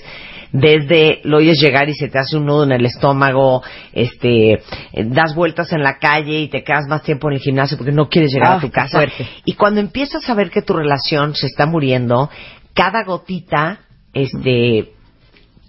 desde 0.52 1.22
lo 1.24 1.38
oyes 1.38 1.60
llegar 1.60 1.90
y 1.90 1.96
se 1.96 2.10
te 2.10 2.20
hace 2.20 2.38
un 2.38 2.46
nudo 2.46 2.64
en 2.66 2.72
el 2.74 2.86
estómago, 2.86 3.64
este, 3.92 4.62
das 5.06 5.34
vueltas 5.34 5.74
en 5.74 5.82
la 5.82 5.98
calle 5.98 6.42
y 6.42 6.48
te 6.48 6.64
quedas 6.64 6.86
más 6.88 7.02
tiempo 7.02 7.28
en 7.30 7.36
el 7.38 7.40
gimnasio 7.42 7.76
porque 7.78 7.92
no 7.92 8.08
quieres 8.08 8.32
llegar 8.32 8.52
Ah, 8.52 8.56
a 8.58 8.60
tu 8.60 8.68
qué 8.68 8.74
casa. 8.74 8.98
fuerte. 9.00 9.28
Y 9.46 9.54
cuando 9.54 9.80
empiezas 9.80 10.30
a 10.30 10.36
ver 10.36 10.52
que 10.52 10.62
tu 10.62 10.74
relación 10.74 11.34
se 11.34 11.48
está 11.48 11.66
muriendo, 11.66 12.30
cada 12.76 13.04
gotita 13.04 13.80
este 14.14 14.92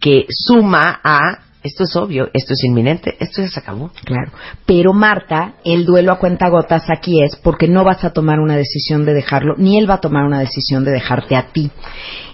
que 0.00 0.26
suma 0.28 1.00
a 1.02 1.38
esto 1.64 1.84
es 1.84 1.96
obvio, 1.96 2.28
esto 2.34 2.52
es 2.52 2.62
inminente, 2.62 3.16
esto 3.18 3.40
ya 3.40 3.48
se 3.48 3.58
acabó. 3.58 3.90
Claro. 4.04 4.30
Pero 4.66 4.92
Marta, 4.92 5.54
el 5.64 5.86
duelo 5.86 6.12
a 6.12 6.18
cuenta 6.18 6.50
gotas 6.50 6.84
aquí 6.90 7.22
es 7.22 7.36
porque 7.36 7.66
no 7.66 7.84
vas 7.84 8.04
a 8.04 8.10
tomar 8.10 8.38
una 8.38 8.54
decisión 8.54 9.06
de 9.06 9.14
dejarlo, 9.14 9.54
ni 9.56 9.78
él 9.78 9.88
va 9.88 9.94
a 9.94 10.00
tomar 10.00 10.24
una 10.24 10.40
decisión 10.40 10.84
de 10.84 10.92
dejarte 10.92 11.36
a 11.36 11.52
ti. 11.52 11.70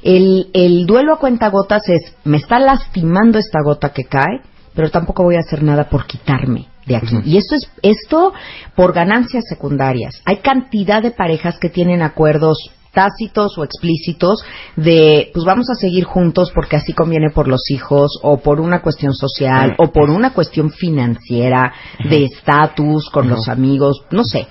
El, 0.03 0.51
el 0.53 0.85
duelo 0.85 1.15
a 1.15 1.19
cuenta 1.19 1.49
gotas 1.49 1.89
es, 1.89 2.13
me 2.25 2.39
está 2.39 2.59
lastimando 2.59 3.39
esta 3.39 3.63
gota 3.63 3.93
que 3.93 4.05
cae, 4.05 4.41
pero 4.75 4.91
tampoco 4.91 5.23
voy 5.23 5.37
a 5.37 5.41
hacer 5.47 5.63
nada 5.63 5.89
por 5.89 6.07
quitarme 6.07 6.67
de 6.87 6.97
aquí. 6.97 7.17
Y 7.25 7.37
esto 7.37 7.55
es 7.55 7.71
esto 7.83 8.33
por 8.75 8.93
ganancias 8.93 9.45
secundarias. 9.49 10.21
Hay 10.25 10.39
cantidad 10.39 11.03
de 11.03 11.13
parejas 11.13 11.59
que 11.61 11.71
tienen 11.71 12.03
acuerdos 12.03 12.71
tácitos 12.93 13.57
o 13.59 13.65
explícitos 13.65 14.43
de 14.77 15.31
pues 15.33 15.45
vamos 15.45 15.71
a 15.71 15.75
seguir 15.75 16.05
juntos 16.05 16.51
porque 16.55 16.77
así 16.77 16.93
conviene 16.93 17.31
por 17.31 17.49
los 17.49 17.71
hijos 17.71 18.19
o 18.23 18.39
por 18.39 18.61
una 18.61 18.83
cuestión 18.83 19.15
social 19.15 19.75
o 19.79 19.93
por 19.93 20.11
una 20.11 20.33
cuestión 20.33 20.71
financiera 20.71 21.73
de 22.09 22.25
estatus 22.25 23.09
con 23.11 23.29
los 23.29 23.49
amigos, 23.49 24.03
no 24.11 24.25
sé. 24.25 24.47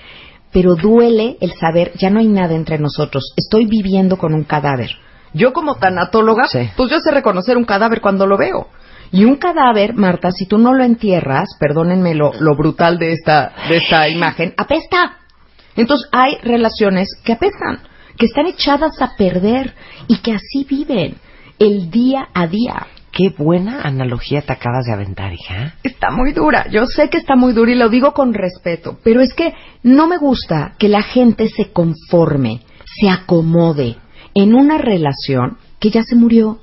Pero 0.51 0.75
duele 0.75 1.37
el 1.41 1.53
saber 1.53 1.91
ya 1.95 2.09
no 2.09 2.19
hay 2.19 2.27
nada 2.27 2.55
entre 2.55 2.79
nosotros. 2.79 3.33
Estoy 3.37 3.65
viviendo 3.65 4.17
con 4.17 4.33
un 4.33 4.43
cadáver. 4.43 4.89
Yo 5.33 5.53
como 5.53 5.75
tanatóloga, 5.75 6.47
Sí. 6.47 6.69
pues 6.75 6.89
yo 6.89 6.99
sé 6.99 7.11
reconocer 7.11 7.55
un 7.55 7.65
cadáver 7.65 8.01
cuando 8.01 8.25
lo 8.25 8.35
veo. 8.37 8.67
Y 9.11 9.25
un 9.25 9.35
cadáver, 9.37 9.93
Marta, 9.95 10.31
si 10.31 10.45
tú 10.47 10.57
no 10.57 10.73
lo 10.73 10.83
entierras, 10.83 11.49
perdónenme 11.59 12.15
lo, 12.15 12.31
lo 12.39 12.55
brutal 12.55 12.97
de 12.97 13.11
esta, 13.13 13.53
de 13.67 13.77
esta 13.77 14.07
imagen, 14.07 14.53
apesta. 14.57 15.17
Entonces 15.75 16.07
hay 16.11 16.37
relaciones 16.43 17.09
que 17.23 17.33
apestan, 17.33 17.79
que 18.19 18.25
están 18.25 18.45
echadas 18.45 19.01
a 19.01 19.15
perder 19.15 19.73
y 20.07 20.17
que 20.17 20.33
así 20.33 20.67
viven 20.69 21.15
el 21.57 21.89
día 21.89 22.27
a 22.33 22.47
día. 22.47 22.87
Qué 23.11 23.29
buena 23.35 23.81
analogía 23.81 24.41
te 24.41 24.53
acabas 24.53 24.85
de 24.85 24.93
aventar, 24.93 25.33
hija. 25.33 25.75
Está 25.83 26.11
muy 26.11 26.33
dura, 26.33 26.67
yo 26.69 26.85
sé 26.85 27.09
que 27.09 27.17
está 27.17 27.35
muy 27.35 27.53
dura 27.53 27.71
y 27.71 27.75
lo 27.75 27.89
digo 27.89 28.13
con 28.13 28.33
respeto, 28.33 28.99
pero 29.03 29.21
es 29.21 29.33
que 29.33 29.53
no 29.83 30.07
me 30.07 30.17
gusta 30.17 30.73
que 30.77 30.89
la 30.89 31.01
gente 31.01 31.47
se 31.47 31.71
conforme, 31.71 32.61
se 32.99 33.09
acomode 33.09 33.95
en 34.35 34.53
una 34.53 34.77
relación 34.77 35.57
que 35.79 35.89
ya 35.89 36.03
se 36.03 36.15
murió 36.15 36.59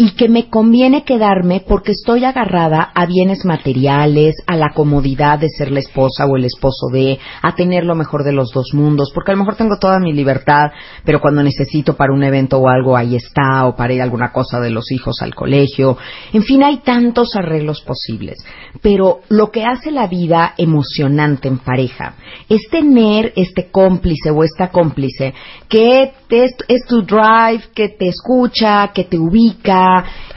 y 0.00 0.12
que 0.12 0.28
me 0.28 0.48
conviene 0.48 1.02
quedarme 1.02 1.60
porque 1.66 1.90
estoy 1.90 2.24
agarrada 2.24 2.92
a 2.94 3.04
bienes 3.04 3.44
materiales, 3.44 4.36
a 4.46 4.56
la 4.56 4.70
comodidad 4.72 5.40
de 5.40 5.48
ser 5.48 5.72
la 5.72 5.80
esposa 5.80 6.24
o 6.24 6.36
el 6.36 6.44
esposo 6.44 6.86
de, 6.92 7.18
a 7.42 7.56
tener 7.56 7.84
lo 7.84 7.96
mejor 7.96 8.22
de 8.22 8.32
los 8.32 8.52
dos 8.52 8.70
mundos, 8.74 9.10
porque 9.12 9.32
a 9.32 9.34
lo 9.34 9.40
mejor 9.40 9.56
tengo 9.56 9.76
toda 9.76 9.98
mi 9.98 10.12
libertad, 10.12 10.70
pero 11.04 11.20
cuando 11.20 11.42
necesito 11.42 11.96
para 11.96 12.14
un 12.14 12.22
evento 12.22 12.58
o 12.58 12.68
algo 12.68 12.96
ahí 12.96 13.16
está, 13.16 13.66
o 13.66 13.74
para 13.74 13.92
ir 13.92 14.00
a 14.00 14.04
alguna 14.04 14.30
cosa 14.30 14.60
de 14.60 14.70
los 14.70 14.92
hijos 14.92 15.20
al 15.20 15.34
colegio, 15.34 15.98
en 16.32 16.44
fin, 16.44 16.62
hay 16.62 16.78
tantos 16.78 17.34
arreglos 17.34 17.80
posibles, 17.80 18.38
pero 18.80 19.22
lo 19.28 19.50
que 19.50 19.64
hace 19.64 19.90
la 19.90 20.06
vida 20.06 20.54
emocionante 20.56 21.48
en 21.48 21.58
pareja 21.58 22.14
es 22.48 22.60
tener 22.70 23.32
este 23.34 23.68
cómplice 23.72 24.30
o 24.30 24.44
esta 24.44 24.70
cómplice 24.70 25.34
que 25.68 26.12
es 26.28 26.84
tu 26.86 27.02
drive, 27.02 27.64
que 27.74 27.88
te 27.88 28.08
escucha, 28.08 28.92
que 28.94 29.04
te 29.04 29.18
ubica, 29.18 29.87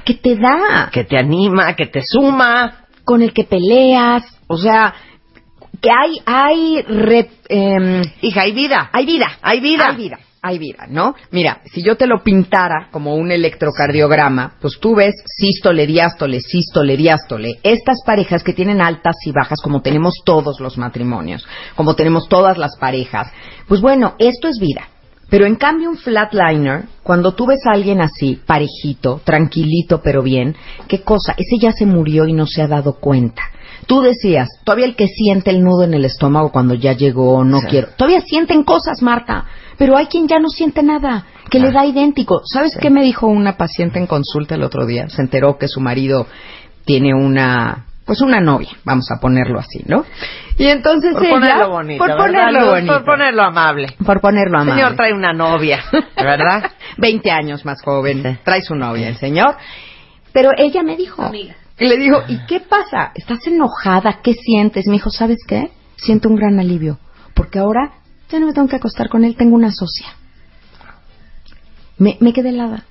que 0.06 0.16
te 0.16 0.36
da, 0.36 0.90
Que 0.92 1.04
te 1.04 1.18
anima, 1.18 1.76
que 1.76 1.88
te 1.88 2.02
suma. 2.04 2.78
con 3.04 3.22
el 3.22 3.34
que 3.34 3.44
peleas, 3.44 4.24
o 4.48 4.58
sea, 4.58 4.94
que 5.82 5.90
hay, 5.90 6.18
hay, 6.26 6.82
re- 6.84 7.30
em, 7.50 8.02
Hija, 8.22 8.42
hay 8.42 8.52
vida. 8.54 8.90
hay 8.94 9.06
vida, 9.06 9.28
Hay 9.42 9.60
vida. 9.60 9.88
hay 9.90 9.96
vida, 9.98 10.20
hay 10.44 10.60
vida, 10.60 10.86
¿no? 10.88 11.16
Mira, 11.32 11.62
si 11.74 11.82
yo 11.82 11.98
te 11.98 12.06
lo 12.08 12.22
pintara 12.24 12.90
como 12.92 13.16
un 13.16 13.32
electrocardiograma, 13.32 14.54
pues 14.62 14.80
tú 14.80 14.96
ves 14.96 15.16
sístole, 15.26 15.88
diástole, 15.88 16.40
sístole, 16.42 16.96
diástole. 16.96 17.54
Estas 17.64 17.98
parejas 18.06 18.44
que 18.44 18.54
tienen 18.54 18.82
altas 18.82 19.16
y 19.26 19.32
bajas, 19.32 19.60
como 19.64 19.82
tenemos 19.82 20.14
todos 20.24 20.60
los 20.60 20.78
matrimonios, 20.78 21.46
como 21.76 21.96
tenemos 21.96 22.28
todas 22.30 22.58
las 22.58 22.78
parejas, 22.80 23.32
pues 23.68 23.82
bueno, 23.82 24.14
esto 24.20 24.48
es 24.48 24.58
vida. 24.60 24.88
Pero 25.32 25.46
en 25.46 25.56
cambio 25.56 25.90
un 25.90 25.98
flatliner, 25.98 26.84
cuando 27.04 27.34
tú 27.34 27.48
ves 27.48 27.62
a 27.66 27.72
alguien 27.74 28.02
así, 28.02 28.40
parejito, 28.46 29.22
tranquilito 29.24 30.02
pero 30.04 30.22
bien, 30.22 30.58
¿qué 30.90 31.04
cosa? 31.04 31.34
Ese 31.38 31.56
ya 31.58 31.72
se 31.72 31.86
murió 31.86 32.28
y 32.28 32.34
no 32.34 32.46
se 32.46 32.62
ha 32.62 32.68
dado 32.68 32.96
cuenta. 33.00 33.42
Tú 33.88 34.02
decías, 34.02 34.50
todavía 34.66 34.86
el 34.88 34.98
que 34.98 35.08
siente 35.08 35.50
el 35.50 35.64
nudo 35.64 35.86
en 35.86 35.94
el 35.94 36.04
estómago 36.04 36.52
cuando 36.52 36.74
ya 36.74 36.92
llegó, 36.92 37.46
no 37.46 37.62
Sí. 37.62 37.68
quiero. 37.70 37.88
Todavía 37.96 38.20
sienten 38.20 38.64
cosas, 38.66 39.02
Marta, 39.02 39.46
pero 39.78 39.96
hay 39.96 40.08
quien 40.08 40.28
ya 40.28 40.38
no 40.40 40.50
siente 40.50 40.84
nada, 40.84 41.26
que 41.50 41.60
le 41.60 41.72
da 41.72 41.86
idéntico. 41.86 42.42
¿Sabes 42.44 42.78
qué 42.78 42.90
me 42.90 43.02
dijo 43.02 43.28
una 43.28 43.56
paciente 43.56 44.00
en 44.00 44.08
consulta 44.08 44.56
el 44.56 44.64
otro 44.64 44.86
día? 44.86 45.08
Se 45.08 45.22
enteró 45.22 45.58
que 45.58 45.70
su 45.70 45.80
marido 45.80 46.28
tiene 46.84 47.14
una, 47.14 47.86
pues 48.06 48.20
una 48.20 48.42
novia, 48.42 48.70
vamos 48.84 49.10
a 49.12 49.22
ponerlo 49.22 49.60
así, 49.60 49.82
¿no? 49.88 50.04
Y 50.62 50.68
entonces 50.68 51.14
Por 51.14 51.24
ella, 51.24 51.32
ponerlo 51.34 51.70
bonito. 51.70 51.98
por 52.00 52.08
¿verdad, 52.10 52.26
ponerlo 52.26 52.72
bonito, 52.72 52.94
Por 52.94 53.06
ponerlo 53.06 53.44
amable. 53.44 53.96
por 54.06 54.22
ponerlo 54.22 54.58
El 54.58 54.62
amable. 54.62 54.74
señor 54.84 54.96
trae 54.96 55.14
una 55.14 55.34
novia, 55.34 55.84
¿verdad? 56.16 56.72
20 56.98 57.32
años 57.32 57.66
más 57.66 57.82
joven, 57.82 58.22
Sí. 58.24 58.38
trae 58.44 58.62
su 58.62 58.76
novia 58.76 59.08
el 59.10 59.18
señor. 59.18 59.56
Pero 60.34 60.52
ella 60.58 60.84
me 60.84 60.96
dijo, 60.96 61.32
y 61.34 61.86
le 61.88 61.98
dijo, 61.98 62.22
¿y 62.28 62.46
qué 62.46 62.60
pasa? 62.60 63.12
¿Estás 63.16 63.46
enojada? 63.48 64.20
¿Qué 64.24 64.34
sientes? 64.34 64.86
Me 64.88 64.94
dijo, 64.94 65.10
¿sabes 65.10 65.40
qué? 65.48 65.72
Siento 65.98 66.30
un 66.30 66.36
gran 66.36 66.60
alivio, 66.60 67.00
porque 67.34 67.58
ahora 67.60 67.94
ya 68.30 68.40
no 68.40 68.46
me 68.48 68.54
tengo 68.54 68.68
que 68.68 68.76
acostar 68.78 69.10
con 69.10 69.24
él, 69.26 69.36
tengo 69.36 69.56
una 69.56 69.72
socia. 69.72 70.08
Me, 71.98 72.18
me 72.20 72.34
quedé 72.34 72.50
helada, 72.50 72.84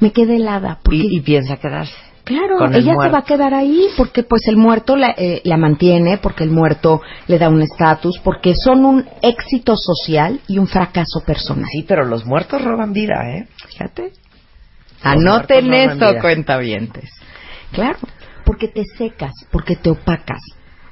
me 0.00 0.12
quedé 0.12 0.36
helada, 0.36 0.78
porque 0.82 0.98
Y, 0.98 1.16
y 1.18 1.20
piensa 1.20 1.56
quedarse. 1.58 1.94
Claro, 2.24 2.56
con 2.56 2.72
el 2.74 2.80
ella 2.80 2.92
se 2.92 2.94
muerto. 2.94 3.12
va 3.12 3.18
a 3.18 3.24
quedar 3.24 3.52
ahí 3.52 3.88
porque 3.98 4.22
pues 4.22 4.48
el 4.48 4.56
muerto 4.56 4.96
la, 4.96 5.14
eh, 5.16 5.42
la 5.44 5.58
mantiene, 5.58 6.16
porque 6.18 6.42
el 6.42 6.50
muerto 6.50 7.02
le 7.26 7.38
da 7.38 7.50
un 7.50 7.60
estatus, 7.60 8.18
porque 8.24 8.54
son 8.54 8.84
un 8.86 9.06
éxito 9.20 9.74
social 9.76 10.40
y 10.48 10.58
un 10.58 10.66
fracaso 10.66 11.20
personal. 11.26 11.66
Sí, 11.70 11.84
pero 11.86 12.04
los 12.06 12.24
muertos 12.24 12.62
roban 12.62 12.92
vida, 12.94 13.28
¿eh? 13.28 13.46
Fíjate. 13.68 14.02
Los 14.04 15.04
Anoten 15.04 15.74
esto, 15.74 16.06
cuentavientes. 16.20 17.10
Claro, 17.72 17.98
porque 18.44 18.68
te 18.68 18.84
secas, 18.96 19.32
porque 19.50 19.76
te 19.76 19.90
opacas, 19.90 20.40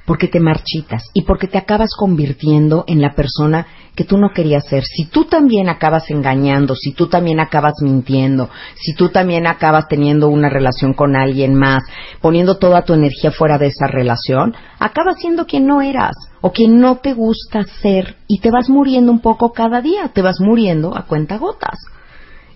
porque 0.05 0.27
te 0.27 0.39
marchitas 0.39 1.03
y 1.13 1.23
porque 1.23 1.47
te 1.47 1.57
acabas 1.57 1.91
convirtiendo 1.97 2.83
en 2.87 3.01
la 3.01 3.13
persona 3.13 3.67
que 3.95 4.03
tú 4.03 4.17
no 4.17 4.31
querías 4.33 4.65
ser. 4.65 4.83
Si 4.83 5.05
tú 5.05 5.25
también 5.25 5.69
acabas 5.69 6.09
engañando, 6.09 6.75
si 6.75 6.93
tú 6.93 7.07
también 7.07 7.39
acabas 7.39 7.75
mintiendo, 7.81 8.49
si 8.75 8.95
tú 8.95 9.09
también 9.09 9.47
acabas 9.47 9.87
teniendo 9.87 10.29
una 10.29 10.49
relación 10.49 10.93
con 10.93 11.15
alguien 11.15 11.53
más, 11.55 11.83
poniendo 12.19 12.57
toda 12.57 12.83
tu 12.83 12.93
energía 12.93 13.31
fuera 13.31 13.57
de 13.57 13.67
esa 13.67 13.87
relación, 13.87 14.55
acabas 14.79 15.17
siendo 15.19 15.45
quien 15.45 15.67
no 15.67 15.81
eras 15.81 16.15
o 16.41 16.51
quien 16.51 16.79
no 16.79 16.97
te 16.97 17.13
gusta 17.13 17.63
ser 17.81 18.17
y 18.27 18.39
te 18.39 18.51
vas 18.51 18.69
muriendo 18.69 19.11
un 19.11 19.19
poco 19.19 19.53
cada 19.53 19.81
día, 19.81 20.09
te 20.09 20.21
vas 20.21 20.39
muriendo 20.39 20.97
a 20.97 21.03
cuenta 21.05 21.37
gotas. 21.37 21.77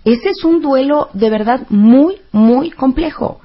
Ese 0.04 0.30
es 0.30 0.44
un 0.44 0.62
duelo 0.62 1.10
de 1.14 1.30
verdad 1.30 1.62
muy, 1.70 2.16
muy 2.32 2.72
complejo. 2.72 3.42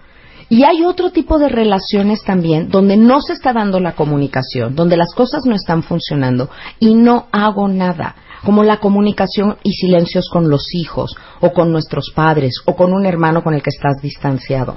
Y 0.53 0.65
hay 0.65 0.85
otro 0.85 1.13
tipo 1.13 1.39
de 1.39 1.49
relaciones 1.49 2.23
también 2.25 2.69
donde 2.69 2.99
no 2.99 3.23
se 3.23 3.33
está 3.33 3.55
dando 3.55 3.81
la 3.81 3.93
comunicación, 3.93 4.77
donde 4.77 4.99
las 4.99 5.15
cosas 5.15 5.47
no 5.47 5.55
están 5.55 5.83
funcionando 5.83 6.51
y 6.79 6.95
no 6.95 7.27
hago 7.33 7.69
nada, 7.69 8.17
como 8.45 8.63
la 8.63 8.77
comunicación 8.77 9.57
y 9.63 9.73
silencios 9.73 10.29
con 10.31 10.51
los 10.51 10.75
hijos 10.75 11.17
o 11.41 11.55
con 11.55 11.73
nuestros 11.73 12.13
padres 12.15 12.61
o 12.67 12.77
con 12.77 12.93
un 12.93 13.07
hermano 13.07 13.43
con 13.43 13.55
el 13.55 13.63
que 13.63 13.71
estás 13.71 14.03
distanciado. 14.03 14.77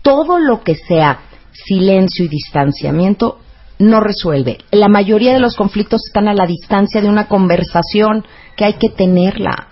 Todo 0.00 0.38
lo 0.38 0.62
que 0.62 0.76
sea 0.76 1.18
silencio 1.50 2.26
y 2.26 2.28
distanciamiento 2.28 3.40
no 3.80 3.98
resuelve. 3.98 4.58
La 4.70 4.86
mayoría 4.86 5.32
de 5.32 5.40
los 5.40 5.56
conflictos 5.56 6.02
están 6.06 6.28
a 6.28 6.34
la 6.34 6.46
distancia 6.46 7.00
de 7.00 7.08
una 7.08 7.26
conversación 7.26 8.24
que 8.56 8.64
hay 8.64 8.74
que 8.74 8.90
tenerla. 8.90 9.66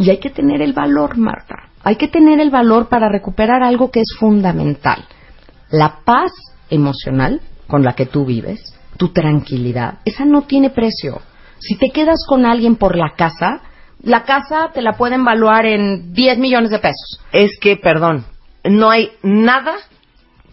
Y 0.00 0.10
hay 0.10 0.18
que 0.18 0.30
tener 0.30 0.62
el 0.62 0.72
valor, 0.72 1.16
Marta. 1.16 1.71
Hay 1.84 1.96
que 1.96 2.08
tener 2.08 2.40
el 2.40 2.50
valor 2.50 2.88
para 2.88 3.08
recuperar 3.08 3.62
algo 3.62 3.90
que 3.90 4.00
es 4.00 4.16
fundamental. 4.18 5.04
La 5.70 6.00
paz 6.04 6.32
emocional 6.70 7.40
con 7.66 7.82
la 7.82 7.94
que 7.94 8.06
tú 8.06 8.24
vives, 8.24 8.74
tu 8.96 9.08
tranquilidad, 9.08 9.98
esa 10.04 10.24
no 10.24 10.42
tiene 10.42 10.70
precio. 10.70 11.20
Si 11.58 11.76
te 11.76 11.90
quedas 11.90 12.24
con 12.28 12.44
alguien 12.44 12.76
por 12.76 12.96
la 12.96 13.14
casa, 13.16 13.60
la 14.02 14.24
casa 14.24 14.70
te 14.74 14.82
la 14.82 14.94
pueden 14.94 15.20
evaluar 15.20 15.66
en 15.66 16.12
10 16.12 16.38
millones 16.38 16.70
de 16.70 16.78
pesos. 16.78 17.20
Es 17.32 17.58
que, 17.60 17.76
perdón, 17.76 18.24
no 18.64 18.90
hay 18.90 19.12
nada 19.22 19.74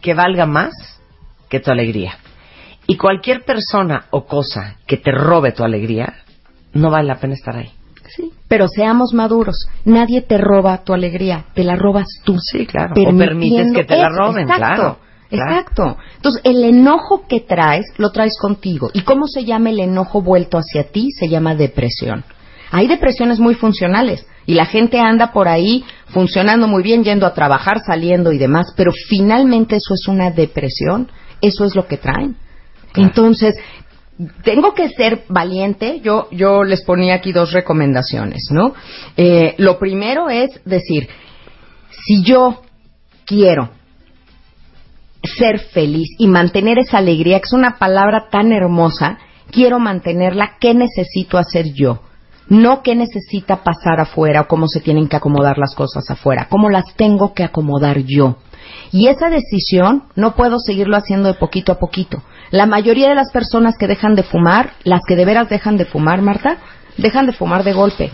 que 0.01 0.13
valga 0.13 0.45
más 0.45 0.71
que 1.49 1.59
tu 1.59 1.71
alegría. 1.71 2.17
Y 2.87 2.97
cualquier 2.97 3.43
persona 3.43 4.05
o 4.11 4.25
cosa 4.25 4.77
que 4.87 4.97
te 4.97 5.11
robe 5.11 5.51
tu 5.51 5.63
alegría, 5.63 6.13
no 6.73 6.89
vale 6.89 7.07
la 7.07 7.19
pena 7.19 7.33
estar 7.33 7.55
ahí. 7.55 7.71
Sí. 8.15 8.31
Pero 8.47 8.67
seamos 8.67 9.13
maduros. 9.13 9.67
Nadie 9.85 10.21
te 10.21 10.37
roba 10.37 10.83
tu 10.83 10.93
alegría, 10.93 11.45
te 11.53 11.63
la 11.63 11.75
robas 11.75 12.07
tú. 12.23 12.37
Sí, 12.39 12.65
claro. 12.65 12.93
O 12.95 13.17
permites 13.17 13.71
que 13.73 13.83
te 13.83 13.97
la 13.97 14.09
roben, 14.09 14.43
exacto, 14.43 14.57
claro. 14.57 14.75
claro. 14.75 15.09
Exacto. 15.31 15.97
Entonces, 16.15 16.41
el 16.43 16.63
enojo 16.63 17.27
que 17.27 17.41
traes, 17.41 17.85
lo 17.97 18.11
traes 18.11 18.33
contigo. 18.39 18.89
¿Y 18.93 19.01
cómo 19.01 19.27
se 19.27 19.45
llama 19.45 19.69
el 19.69 19.79
enojo 19.79 20.21
vuelto 20.21 20.57
hacia 20.57 20.91
ti? 20.91 21.09
Se 21.11 21.29
llama 21.29 21.53
depresión. 21.53 22.23
Hay 22.71 22.87
depresiones 22.87 23.39
muy 23.39 23.55
funcionales 23.55 24.25
Y 24.45 24.53
la 24.53 24.65
gente 24.65 24.99
anda 24.99 25.31
por 25.31 25.47
ahí 25.47 25.83
funcionando 26.07 26.67
muy 26.67 26.81
bien, 26.81 27.03
yendo 27.03 27.27
a 27.27 27.33
trabajar, 27.33 27.79
saliendo 27.85 28.31
y 28.31 28.39
demás, 28.39 28.73
pero 28.75 28.91
finalmente 28.91 29.75
eso 29.75 29.93
es 29.93 30.07
una 30.07 30.31
depresión, 30.31 31.07
eso 31.39 31.65
es 31.65 31.75
lo 31.75 31.85
que 31.85 31.97
traen. 31.97 32.35
Entonces, 32.95 33.55
tengo 34.43 34.73
que 34.73 34.89
ser 34.89 35.23
valiente. 35.29 36.01
Yo, 36.01 36.27
yo 36.31 36.63
les 36.63 36.83
ponía 36.83 37.15
aquí 37.15 37.31
dos 37.31 37.51
recomendaciones, 37.51 38.49
¿no? 38.51 38.73
Eh, 39.15 39.55
lo 39.57 39.79
primero 39.79 40.29
es 40.29 40.49
decir, 40.65 41.07
si 41.89 42.23
yo 42.23 42.61
quiero 43.25 43.69
ser 45.23 45.59
feliz 45.59 46.09
y 46.17 46.27
mantener 46.27 46.79
esa 46.79 46.97
alegría, 46.97 47.39
que 47.39 47.45
es 47.45 47.53
una 47.53 47.77
palabra 47.77 48.27
tan 48.31 48.51
hermosa, 48.51 49.17
quiero 49.51 49.79
mantenerla, 49.79 50.57
¿qué 50.59 50.73
necesito 50.73 51.37
hacer 51.37 51.73
yo? 51.73 52.01
No 52.47 52.81
qué 52.81 52.95
necesita 52.95 53.63
pasar 53.63 53.99
afuera 53.99 54.41
o 54.41 54.47
cómo 54.47 54.67
se 54.67 54.79
tienen 54.79 55.07
que 55.07 55.15
acomodar 55.15 55.57
las 55.57 55.75
cosas 55.75 56.09
afuera, 56.09 56.47
cómo 56.49 56.69
las 56.69 56.95
tengo 56.95 57.33
que 57.33 57.43
acomodar 57.43 57.99
yo. 57.99 58.37
Y 58.91 59.07
esa 59.07 59.29
decisión 59.29 60.05
no 60.15 60.35
puedo 60.35 60.57
seguirlo 60.59 60.97
haciendo 60.97 61.27
de 61.27 61.35
poquito 61.35 61.71
a 61.71 61.79
poquito. 61.79 62.23
La 62.51 62.65
mayoría 62.65 63.09
de 63.09 63.15
las 63.15 63.31
personas 63.31 63.75
que 63.77 63.87
dejan 63.87 64.15
de 64.15 64.23
fumar, 64.23 64.71
las 64.83 65.01
que 65.07 65.15
de 65.15 65.25
veras 65.25 65.49
dejan 65.49 65.77
de 65.77 65.85
fumar, 65.85 66.21
Marta, 66.21 66.57
dejan 66.97 67.25
de 67.25 67.33
fumar 67.33 67.63
de 67.63 67.73
golpe. 67.73 68.11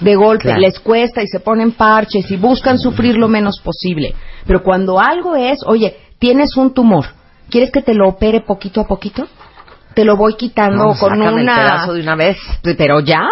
De 0.00 0.14
golpe, 0.14 0.56
les 0.58 0.78
cuesta 0.78 1.22
y 1.22 1.26
se 1.26 1.40
ponen 1.40 1.72
parches 1.72 2.30
y 2.30 2.36
buscan 2.36 2.78
sufrir 2.78 3.16
lo 3.16 3.28
menos 3.28 3.60
posible. 3.60 4.14
Pero 4.46 4.62
cuando 4.62 5.00
algo 5.00 5.34
es, 5.34 5.58
oye, 5.66 5.96
tienes 6.18 6.56
un 6.56 6.72
tumor, 6.72 7.06
¿quieres 7.50 7.70
que 7.70 7.82
te 7.82 7.94
lo 7.94 8.08
opere 8.08 8.40
poquito 8.40 8.80
a 8.80 8.86
poquito? 8.86 9.26
Te 9.94 10.04
lo 10.04 10.16
voy 10.16 10.36
quitando 10.36 10.94
con 10.98 11.20
una... 11.20 11.30
el 11.30 11.46
pedazo 11.46 11.94
de 11.94 12.02
una 12.02 12.14
vez. 12.14 12.36
Pero 12.76 13.00
ya, 13.00 13.26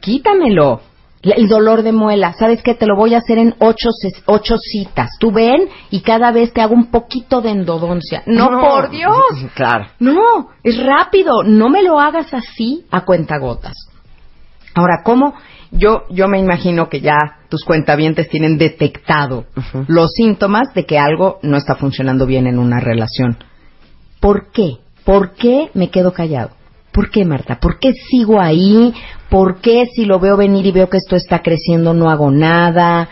quítamelo. 0.00 0.80
El 1.22 1.48
dolor 1.48 1.82
de 1.82 1.92
muela, 1.92 2.34
¿sabes 2.38 2.62
qué? 2.62 2.74
Te 2.74 2.86
lo 2.86 2.94
voy 2.96 3.14
a 3.14 3.18
hacer 3.18 3.38
en 3.38 3.54
ocho, 3.58 3.88
ocho 4.26 4.56
citas. 4.58 5.10
Tú 5.18 5.32
ven 5.32 5.68
y 5.90 6.00
cada 6.00 6.30
vez 6.30 6.52
te 6.52 6.60
hago 6.60 6.74
un 6.74 6.90
poquito 6.90 7.40
de 7.40 7.50
endodoncia. 7.50 8.22
No, 8.26 8.60
por 8.60 8.90
Dios. 8.90 9.14
Claro. 9.54 9.86
No, 9.98 10.50
es 10.62 10.78
rápido. 10.84 11.42
No 11.44 11.68
me 11.68 11.82
lo 11.82 11.98
hagas 11.98 12.32
así 12.32 12.84
a 12.90 13.04
cuentagotas. 13.04 13.74
Ahora, 14.74 15.00
¿cómo? 15.02 15.34
Yo, 15.72 16.02
yo 16.10 16.28
me 16.28 16.38
imagino 16.38 16.88
que 16.88 17.00
ya 17.00 17.16
tus 17.48 17.64
cuentavientes 17.64 18.28
tienen 18.28 18.58
detectado 18.58 19.46
los 19.88 20.12
síntomas 20.12 20.72
de 20.74 20.84
que 20.84 20.98
algo 20.98 21.38
no 21.42 21.56
está 21.56 21.74
funcionando 21.74 22.26
bien 22.26 22.46
en 22.46 22.58
una 22.58 22.78
relación. 22.78 23.38
¿Por 24.20 24.50
qué? 24.52 24.78
¿Por 25.04 25.32
qué 25.32 25.70
me 25.74 25.90
quedo 25.90 26.12
callado? 26.12 26.50
¿Por 26.92 27.10
qué, 27.10 27.24
Marta? 27.24 27.58
¿Por 27.60 27.78
qué 27.78 27.92
sigo 27.92 28.40
ahí? 28.40 28.94
¿Por 29.28 29.60
qué 29.60 29.86
si 29.94 30.04
lo 30.04 30.20
veo 30.20 30.36
venir 30.36 30.66
y 30.66 30.72
veo 30.72 30.88
que 30.88 30.98
esto 30.98 31.16
está 31.16 31.40
creciendo 31.42 31.94
no 31.94 32.10
hago 32.10 32.30
nada? 32.30 33.08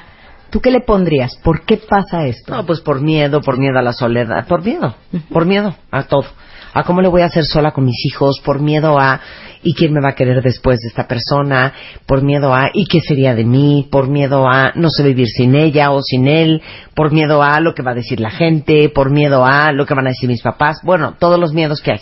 ¿Tú 0.50 0.60
qué 0.60 0.70
le 0.70 0.80
pondrías? 0.80 1.36
¿Por 1.42 1.62
qué 1.62 1.76
pasa 1.78 2.26
esto? 2.26 2.54
No, 2.54 2.64
pues 2.64 2.80
por 2.80 3.00
miedo, 3.00 3.40
por 3.40 3.58
miedo 3.58 3.78
a 3.78 3.82
la 3.82 3.92
soledad, 3.92 4.46
por 4.46 4.62
miedo, 4.62 4.94
por 5.32 5.46
miedo 5.46 5.74
a 5.90 6.04
todo. 6.04 6.26
A 6.72 6.84
cómo 6.84 7.00
le 7.00 7.08
voy 7.08 7.22
a 7.22 7.26
hacer 7.26 7.44
sola 7.44 7.72
con 7.72 7.84
mis 7.84 8.06
hijos, 8.06 8.40
por 8.44 8.60
miedo 8.60 8.98
a 8.98 9.20
y 9.64 9.74
quién 9.74 9.92
me 9.92 10.00
va 10.00 10.10
a 10.10 10.14
querer 10.14 10.42
después 10.42 10.78
de 10.80 10.88
esta 10.88 11.08
persona, 11.08 11.72
por 12.06 12.22
miedo 12.22 12.54
a 12.54 12.70
y 12.72 12.84
qué 12.86 13.00
sería 13.00 13.34
de 13.34 13.44
mí, 13.44 13.88
por 13.90 14.08
miedo 14.08 14.46
a 14.46 14.72
no 14.76 14.90
sé 14.90 15.02
vivir 15.02 15.26
sin 15.26 15.56
ella 15.56 15.90
o 15.90 16.02
sin 16.02 16.28
él, 16.28 16.62
por 16.94 17.10
miedo 17.12 17.42
a 17.42 17.58
lo 17.60 17.74
que 17.74 17.82
va 17.82 17.92
a 17.92 17.94
decir 17.94 18.20
la 18.20 18.30
gente, 18.30 18.88
por 18.90 19.10
miedo 19.10 19.44
a 19.44 19.72
lo 19.72 19.86
que 19.86 19.94
van 19.94 20.06
a 20.06 20.10
decir 20.10 20.28
mis 20.28 20.42
papás, 20.42 20.78
bueno, 20.84 21.16
todos 21.18 21.40
los 21.40 21.52
miedos 21.52 21.80
que 21.80 21.92
hay. 21.92 22.00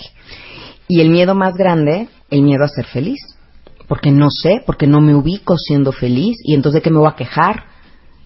Y 0.88 1.00
el 1.00 1.08
miedo 1.08 1.34
más 1.34 1.54
grande, 1.54 2.08
el 2.30 2.42
miedo 2.42 2.64
a 2.64 2.68
ser 2.68 2.84
feliz. 2.84 3.31
Porque 3.92 4.10
no 4.10 4.30
sé, 4.30 4.62
porque 4.64 4.86
no 4.86 5.02
me 5.02 5.14
ubico 5.14 5.58
siendo 5.58 5.92
feliz 5.92 6.38
y 6.44 6.54
entonces 6.54 6.78
de 6.78 6.82
qué 6.82 6.88
me 6.88 6.98
voy 6.98 7.10
a 7.10 7.14
quejar. 7.14 7.64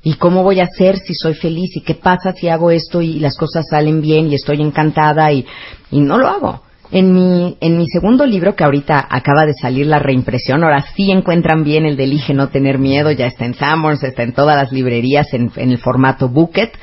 ¿Y 0.01 0.15
cómo 0.15 0.45
voy 0.45 0.61
a 0.61 0.63
hacer 0.63 0.97
si 0.97 1.13
soy 1.13 1.35
feliz? 1.35 1.75
¿Y 1.75 1.81
qué 1.81 1.97
pasa 1.97 2.31
si 2.31 2.47
hago 2.49 2.71
esto 2.71 3.03
y 3.03 3.19
las 3.19 3.37
cosas 3.37 3.65
salen 3.69 4.01
bien 4.01 4.31
y 4.31 4.37
estoy 4.37 4.63
encantada 4.63 5.33
y, 5.33 5.45
y 5.91 5.99
no 5.99 6.19
lo 6.19 6.29
hago? 6.29 6.63
En 6.93 7.13
mi, 7.13 7.57
en 7.61 7.79
mi 7.79 7.89
segundo 7.89 8.25
libro, 8.27 8.55
que 8.55 8.63
ahorita 8.63 9.09
acaba 9.11 9.45
de 9.45 9.55
salir 9.55 9.89
la 9.89 9.99
reimpresión, 9.99 10.63
ahora 10.63 10.85
sí 10.95 11.11
encuentran 11.11 11.65
bien 11.65 11.85
el 11.85 11.97
de 11.97 12.05
Elige 12.05 12.33
no 12.33 12.49
tener 12.51 12.79
miedo, 12.79 13.11
ya 13.11 13.27
está 13.27 13.45
en 13.45 13.55
Summers, 13.55 14.05
está 14.05 14.23
en 14.23 14.35
todas 14.35 14.55
las 14.55 14.71
librerías 14.71 15.27
en, 15.35 15.51
el 15.57 15.79
formato 15.79 16.29
Bucket. 16.29 16.79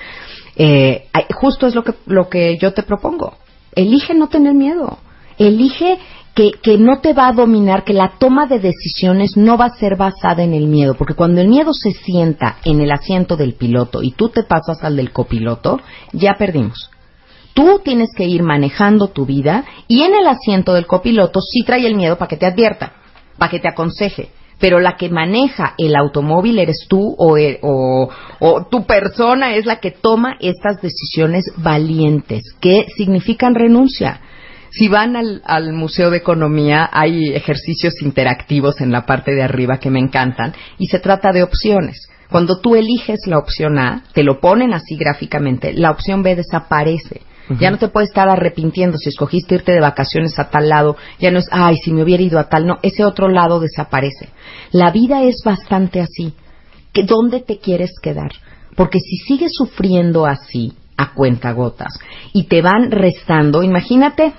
Eh, 0.57 1.05
justo 1.33 1.67
es 1.67 1.75
lo 1.75 1.85
que, 1.85 1.93
lo 2.05 2.27
que 2.27 2.57
yo 2.57 2.73
te 2.73 2.83
propongo. 2.83 3.37
Elige 3.73 4.13
no 4.13 4.27
tener 4.27 4.53
miedo. 4.53 4.97
Elige 5.37 5.99
que, 6.35 6.51
que, 6.51 6.77
no 6.77 6.99
te 6.99 7.13
va 7.13 7.27
a 7.27 7.33
dominar, 7.33 7.83
que 7.83 7.93
la 7.93 8.13
toma 8.17 8.47
de 8.47 8.59
decisiones 8.59 9.37
no 9.37 9.57
va 9.57 9.65
a 9.65 9.77
ser 9.77 9.95
basada 9.95 10.43
en 10.43 10.53
el 10.53 10.67
miedo, 10.67 10.95
porque 10.95 11.13
cuando 11.13 11.41
el 11.41 11.47
miedo 11.47 11.73
se 11.73 11.91
sienta 11.91 12.57
en 12.65 12.81
el 12.81 12.91
asiento 12.91 13.37
del 13.37 13.53
piloto 13.53 14.01
y 14.01 14.11
tú 14.11 14.29
te 14.29 14.43
pasas 14.43 14.83
al 14.83 14.95
del 14.95 15.11
copiloto, 15.11 15.79
ya 16.11 16.35
perdimos. 16.37 16.89
Tú 17.53 17.81
tienes 17.83 18.09
que 18.15 18.25
ir 18.25 18.41
manejando 18.41 19.09
tu 19.09 19.25
vida 19.25 19.63
y 19.87 20.01
en 20.01 20.15
el 20.15 20.25
asiento 20.27 20.73
del 20.73 20.87
copiloto 20.87 21.39
sí 21.39 21.63
trae 21.63 21.85
el 21.85 21.95
miedo 21.95 22.17
para 22.17 22.29
que 22.29 22.37
te 22.37 22.47
advierta, 22.47 22.93
para 23.37 23.51
que 23.51 23.59
te 23.59 23.69
aconseje. 23.69 24.29
Pero 24.59 24.79
la 24.79 24.95
que 24.95 25.09
maneja 25.09 25.75
el 25.77 25.95
automóvil 25.95 26.57
eres 26.57 26.85
tú 26.87 27.15
o, 27.17 27.37
e, 27.37 27.59
o, 27.61 28.09
o 28.39 28.65
tu 28.65 28.85
persona 28.85 29.55
es 29.55 29.65
la 29.65 29.79
que 29.79 29.91
toma 29.91 30.37
estas 30.39 30.81
decisiones 30.81 31.43
valientes, 31.57 32.43
que 32.59 32.87
significan 32.95 33.53
renuncia. 33.53 34.21
Si 34.75 34.87
van 34.87 35.15
al, 35.15 35.43
al, 35.45 35.71
Museo 35.73 36.09
de 36.09 36.17
Economía, 36.17 36.89
hay 36.91 37.29
ejercicios 37.35 38.01
interactivos 38.01 38.81
en 38.81 38.91
la 38.91 39.05
parte 39.05 39.35
de 39.35 39.43
arriba 39.43 39.77
que 39.77 39.91
me 39.91 39.99
encantan 39.99 40.53
y 40.79 40.87
se 40.87 40.97
trata 40.97 41.31
de 41.31 41.43
opciones. 41.43 42.09
Cuando 42.31 42.59
tú 42.59 42.75
eliges 42.75 43.19
la 43.27 43.37
opción 43.37 43.77
A, 43.77 44.03
te 44.13 44.23
lo 44.23 44.39
ponen 44.39 44.73
así 44.73 44.95
gráficamente, 44.95 45.73
la 45.73 45.91
opción 45.91 46.23
B 46.23 46.35
desaparece. 46.35 47.21
Ya 47.59 47.69
no 47.69 47.77
te 47.77 47.89
puedes 47.89 48.09
estar 48.09 48.29
arrepintiendo 48.29 48.97
si 48.97 49.09
escogiste 49.09 49.55
irte 49.55 49.73
de 49.73 49.81
vacaciones 49.81 50.39
a 50.39 50.49
tal 50.49 50.69
lado. 50.69 50.95
Ya 51.19 51.29
no 51.29 51.39
es, 51.39 51.49
ay, 51.51 51.75
si 51.75 51.91
me 51.91 52.01
hubiera 52.01 52.23
ido 52.23 52.39
a 52.39 52.47
tal. 52.47 52.65
No, 52.65 52.79
ese 52.81 53.03
otro 53.03 53.27
lado 53.27 53.59
desaparece. 53.59 54.29
La 54.71 54.91
vida 54.91 55.21
es 55.23 55.41
bastante 55.45 55.99
así. 55.99 56.33
¿Dónde 56.93 57.41
te 57.41 57.59
quieres 57.59 57.91
quedar? 58.01 58.31
Porque 58.75 58.99
si 58.99 59.17
sigues 59.17 59.51
sufriendo 59.53 60.25
así, 60.25 60.73
a 60.95 61.13
cuentagotas, 61.13 61.99
y 62.31 62.45
te 62.45 62.61
van 62.61 62.91
restando, 62.91 63.61
imagínate 63.61 64.33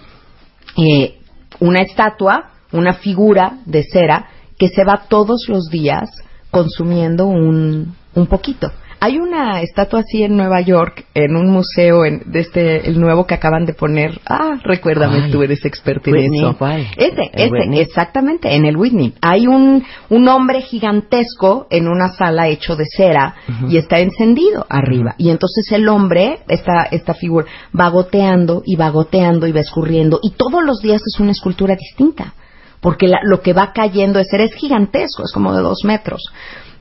eh, 0.76 1.18
una 1.60 1.82
estatua, 1.82 2.50
una 2.72 2.94
figura 2.94 3.58
de 3.66 3.84
cera 3.84 4.28
que 4.58 4.68
se 4.68 4.84
va 4.84 5.04
todos 5.08 5.46
los 5.48 5.68
días 5.70 6.10
consumiendo 6.50 7.26
un, 7.26 7.94
un 8.14 8.26
poquito. 8.26 8.70
Hay 9.04 9.18
una 9.18 9.60
estatua 9.60 10.00
así 10.00 10.22
en 10.22 10.34
Nueva 10.34 10.62
York, 10.62 11.04
en 11.12 11.36
un 11.36 11.50
museo 11.50 12.06
en, 12.06 12.22
de 12.24 12.40
este, 12.40 12.88
el 12.88 12.98
nuevo 12.98 13.26
que 13.26 13.34
acaban 13.34 13.66
de 13.66 13.74
poner. 13.74 14.18
Ah, 14.26 14.58
recuérdame, 14.64 15.30
tú 15.30 15.42
eres 15.42 15.62
experto 15.66 16.08
en 16.08 16.32
eso. 16.32 16.56
Ese, 16.96 17.30
ese, 17.34 17.82
exactamente, 17.82 18.54
en 18.54 18.64
el 18.64 18.78
Whitney. 18.78 19.12
Hay 19.20 19.46
un, 19.46 19.84
un 20.08 20.28
hombre 20.28 20.62
gigantesco 20.62 21.66
en 21.68 21.86
una 21.86 22.14
sala 22.16 22.48
hecho 22.48 22.76
de 22.76 22.86
cera 22.86 23.34
y 23.68 23.76
está 23.76 23.98
encendido 23.98 24.64
arriba. 24.70 25.14
Y 25.18 25.28
entonces 25.28 25.70
el 25.72 25.86
hombre, 25.90 26.38
esta, 26.48 26.84
esta 26.84 27.12
figura, 27.12 27.44
va 27.78 27.90
goteando 27.90 28.62
y 28.64 28.76
va 28.76 28.88
goteando 28.88 29.46
y 29.46 29.52
va 29.52 29.60
escurriendo. 29.60 30.18
Y 30.22 30.30
todos 30.30 30.64
los 30.64 30.80
días 30.80 31.02
es 31.06 31.20
una 31.20 31.32
escultura 31.32 31.76
distinta 31.76 32.32
porque 32.80 33.10
lo 33.22 33.42
que 33.42 33.52
va 33.52 33.72
cayendo 33.74 34.18
es, 34.18 34.28
es 34.32 34.54
gigantesco, 34.54 35.24
es 35.24 35.32
como 35.32 35.54
de 35.54 35.60
dos 35.60 35.84
metros 35.84 36.22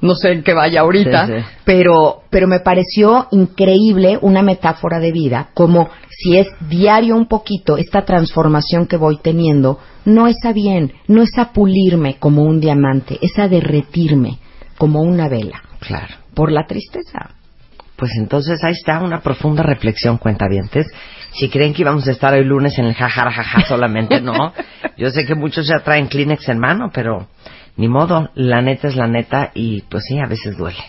no 0.04 0.16
sé 0.16 0.34
en 0.34 0.44
qué 0.44 0.54
vaya 0.54 0.82
ahorita, 0.82 1.46
pero 1.64 2.24
pero 2.30 2.46
me 2.46 2.60
pareció 2.60 3.28
increíble 3.32 4.20
una 4.22 4.42
metáfora 4.42 5.00
de 5.00 5.14
vida, 5.14 5.48
como 5.54 5.90
si 6.10 6.38
es 6.38 6.48
diario 6.68 7.16
un 7.16 7.28
poquito 7.28 7.78
esta 7.78 8.04
transformación 8.04 8.86
que 8.86 8.98
voy 8.98 9.18
teniendo, 9.18 9.80
no 10.04 10.28
es 10.28 10.44
a 10.44 10.52
bien, 10.52 10.92
no 11.08 11.22
es 11.22 11.32
a 11.38 11.54
pulirme 11.54 12.18
como 12.20 12.44
un 12.44 12.60
diamante, 12.60 13.18
es 13.22 13.40
a 13.40 13.48
derretirme 13.48 14.40
como 14.78 15.02
una 15.02 15.30
vela. 15.30 15.64
Claro. 15.80 16.16
Por 16.34 16.52
la 16.52 16.66
tristeza. 16.68 17.30
Pues 17.96 18.12
entonces 18.18 18.62
ahí 18.64 18.74
está 18.74 19.00
una 19.00 19.22
profunda 19.22 19.64
reflexión, 19.64 20.18
cuentavientes. 20.18 20.88
Si 21.32 21.48
creen 21.48 21.74
que 21.74 21.84
íbamos 21.84 22.06
a 22.10 22.12
estar 22.12 22.34
hoy 22.34 22.44
lunes 22.44 22.78
en 22.78 22.86
el 22.86 22.94
jajaja 22.94 23.62
solamente, 23.62 24.20
no. 24.20 24.52
Yo 24.98 25.12
sé 25.12 25.26
que 25.26 25.36
muchos 25.36 25.66
ya 25.66 25.80
traen 25.80 26.08
Kleenex 26.08 26.50
en 26.50 26.60
mano, 26.60 26.92
pero 26.94 27.28
ni 27.76 27.88
modo, 27.88 28.30
la 28.36 28.62
neta 28.62 28.88
es 28.88 28.96
la 28.96 29.08
neta 29.08 29.52
y 29.56 29.82
pues 29.82 30.04
sí, 30.08 30.20
a 30.20 30.28
veces 30.28 30.58
duele. 30.58 30.80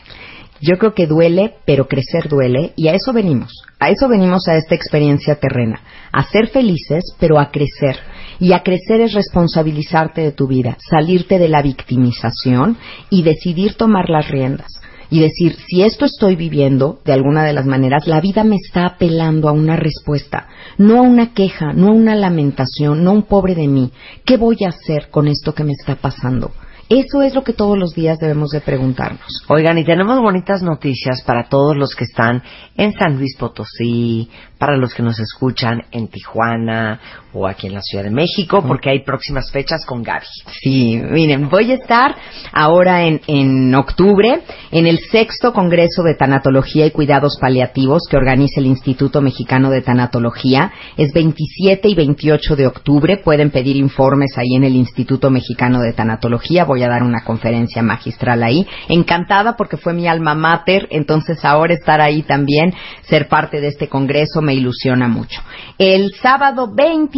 Yo 0.61 0.79
creo 0.79 0.95
que 0.95 1.07
duele, 1.07 1.55
pero 1.67 1.89
crecer 1.89 2.29
duele 2.29 2.73
y 2.77 2.89
a 2.89 2.95
eso 2.95 3.13
venimos. 3.13 3.53
A 3.81 3.91
eso 3.91 4.09
venimos 4.09 4.49
a 4.49 4.57
esta 4.57 4.75
experiencia 4.75 5.35
terrena. 5.35 5.81
A 6.13 6.25
ser 6.25 6.49
felices, 6.49 7.05
pero 7.19 7.39
a 7.39 7.51
crecer. 7.51 7.97
Y 8.39 8.53
a 8.53 8.63
crecer 8.63 9.01
es 9.01 9.13
responsabilizarte 9.13 10.23
de 10.23 10.33
tu 10.33 10.47
vida, 10.47 10.77
salirte 10.91 11.39
de 11.39 11.49
la 11.49 11.61
victimización 11.61 12.79
y 13.11 13.23
decidir 13.23 13.75
tomar 13.75 14.09
las 14.09 14.29
riendas. 14.29 14.81
Y 15.11 15.21
decir, 15.21 15.57
si 15.69 15.83
esto 15.83 16.07
estoy 16.07 16.35
viviendo, 16.35 16.99
de 17.05 17.13
alguna 17.13 17.45
de 17.45 17.53
las 17.53 17.67
maneras, 17.67 18.07
la 18.07 18.21
vida 18.21 18.43
me 18.43 18.57
está 18.57 18.87
apelando 18.87 19.49
a 19.49 19.53
una 19.53 19.77
respuesta, 19.77 20.49
no 20.79 20.99
a 20.99 21.03
una 21.03 21.35
queja, 21.35 21.73
no 21.75 21.89
a 21.89 21.93
una 21.93 22.15
lamentación, 22.15 23.05
no 23.05 23.11
a 23.11 23.15
un 23.15 23.23
pobre 23.25 23.55
de 23.55 23.69
mí. 23.69 23.93
¿Qué 24.25 24.37
voy 24.39 24.57
a 24.65 24.71
hacer 24.71 25.11
con 25.11 25.29
esto 25.29 25.55
que 25.55 25.65
me 25.65 25.73
está 25.73 25.97
pasando? 25.97 26.53
Eso 26.89 27.23
es 27.23 27.35
lo 27.35 27.43
que 27.43 27.53
todos 27.53 27.79
los 27.79 27.95
días 27.95 28.19
debemos 28.19 28.51
de 28.51 28.61
preguntarnos. 28.61 29.45
Oigan, 29.49 29.79
y 29.79 29.85
tenemos 29.85 30.21
bonitas 30.21 30.63
noticias 30.63 31.23
para 31.23 31.49
todos 31.49 31.77
los 31.77 31.95
que 31.95 32.05
están 32.05 32.43
en 32.77 32.93
San 32.93 33.17
Luis 33.17 33.37
Potosí, 33.37 34.29
para 34.59 34.77
los 34.77 34.95
que 34.95 35.03
nos 35.03 35.19
escuchan 35.19 35.83
en 35.93 36.09
Tijuana 36.09 37.01
o 37.35 37.47
aquí 37.47 37.67
en 37.67 37.75
la 37.75 37.83
Ciudad 37.83 38.05
de 38.05 38.11
México, 38.11 38.65
porque 38.67 38.91
hay 38.91 39.01
próximas 39.01 39.51
fechas 39.51 39.85
con 39.85 40.03
Gaby. 40.03 40.27
Sí, 40.63 41.01
miren, 41.11 41.49
voy 41.49 41.73
a 41.73 41.75
estar 41.75 42.15
ahora 42.53 43.05
en, 43.05 43.21
en 43.27 43.75
octubre 43.75 44.41
en 44.71 44.87
el 44.87 44.99
sexto 45.11 45.53
Congreso 45.53 46.03
de 46.03 46.15
Tanatología 46.15 46.87
y 46.87 46.91
Cuidados 46.91 47.39
Paliativos 47.41 48.03
que 48.11 48.17
organiza 48.17 48.61
el 48.61 48.67
Instituto 48.67 49.21
Mexicano 49.21 49.71
de 49.71 49.83
Tanatología. 49.83 50.73
Es 50.97 51.13
27 51.13 51.89
y 51.89 51.95
28 51.95 52.57
de 52.57 52.67
octubre. 52.67 53.17
Pueden 53.19 53.51
pedir 53.51 53.77
informes 53.77 54.37
ahí 54.37 54.55
en 54.57 54.65
el 54.65 54.75
Instituto 54.75 55.31
Mexicano 55.31 55.81
de 55.81 55.93
Tanatología. 55.93 56.65
Voy 56.65 56.83
a 56.83 56.89
dar 56.89 57.03
una 57.03 57.25
conferencia 57.25 57.83
magistral 57.83 58.43
ahí. 58.43 58.67
Encantada 58.89 59.57
porque 59.57 59.77
fue 59.77 59.93
mi 59.93 60.07
alma 60.07 60.35
mater, 60.35 60.89
entonces 60.91 61.45
ahora 61.45 61.75
estar 61.75 62.01
ahí 62.01 62.23
también, 62.23 62.75
ser 63.03 63.29
parte 63.29 63.61
de 63.61 63.69
este 63.69 63.89
congreso 63.89 64.41
me 64.43 64.55
ilusiona 64.55 65.09
mucho. 65.09 65.41
El 65.79 66.13
sábado 66.15 66.69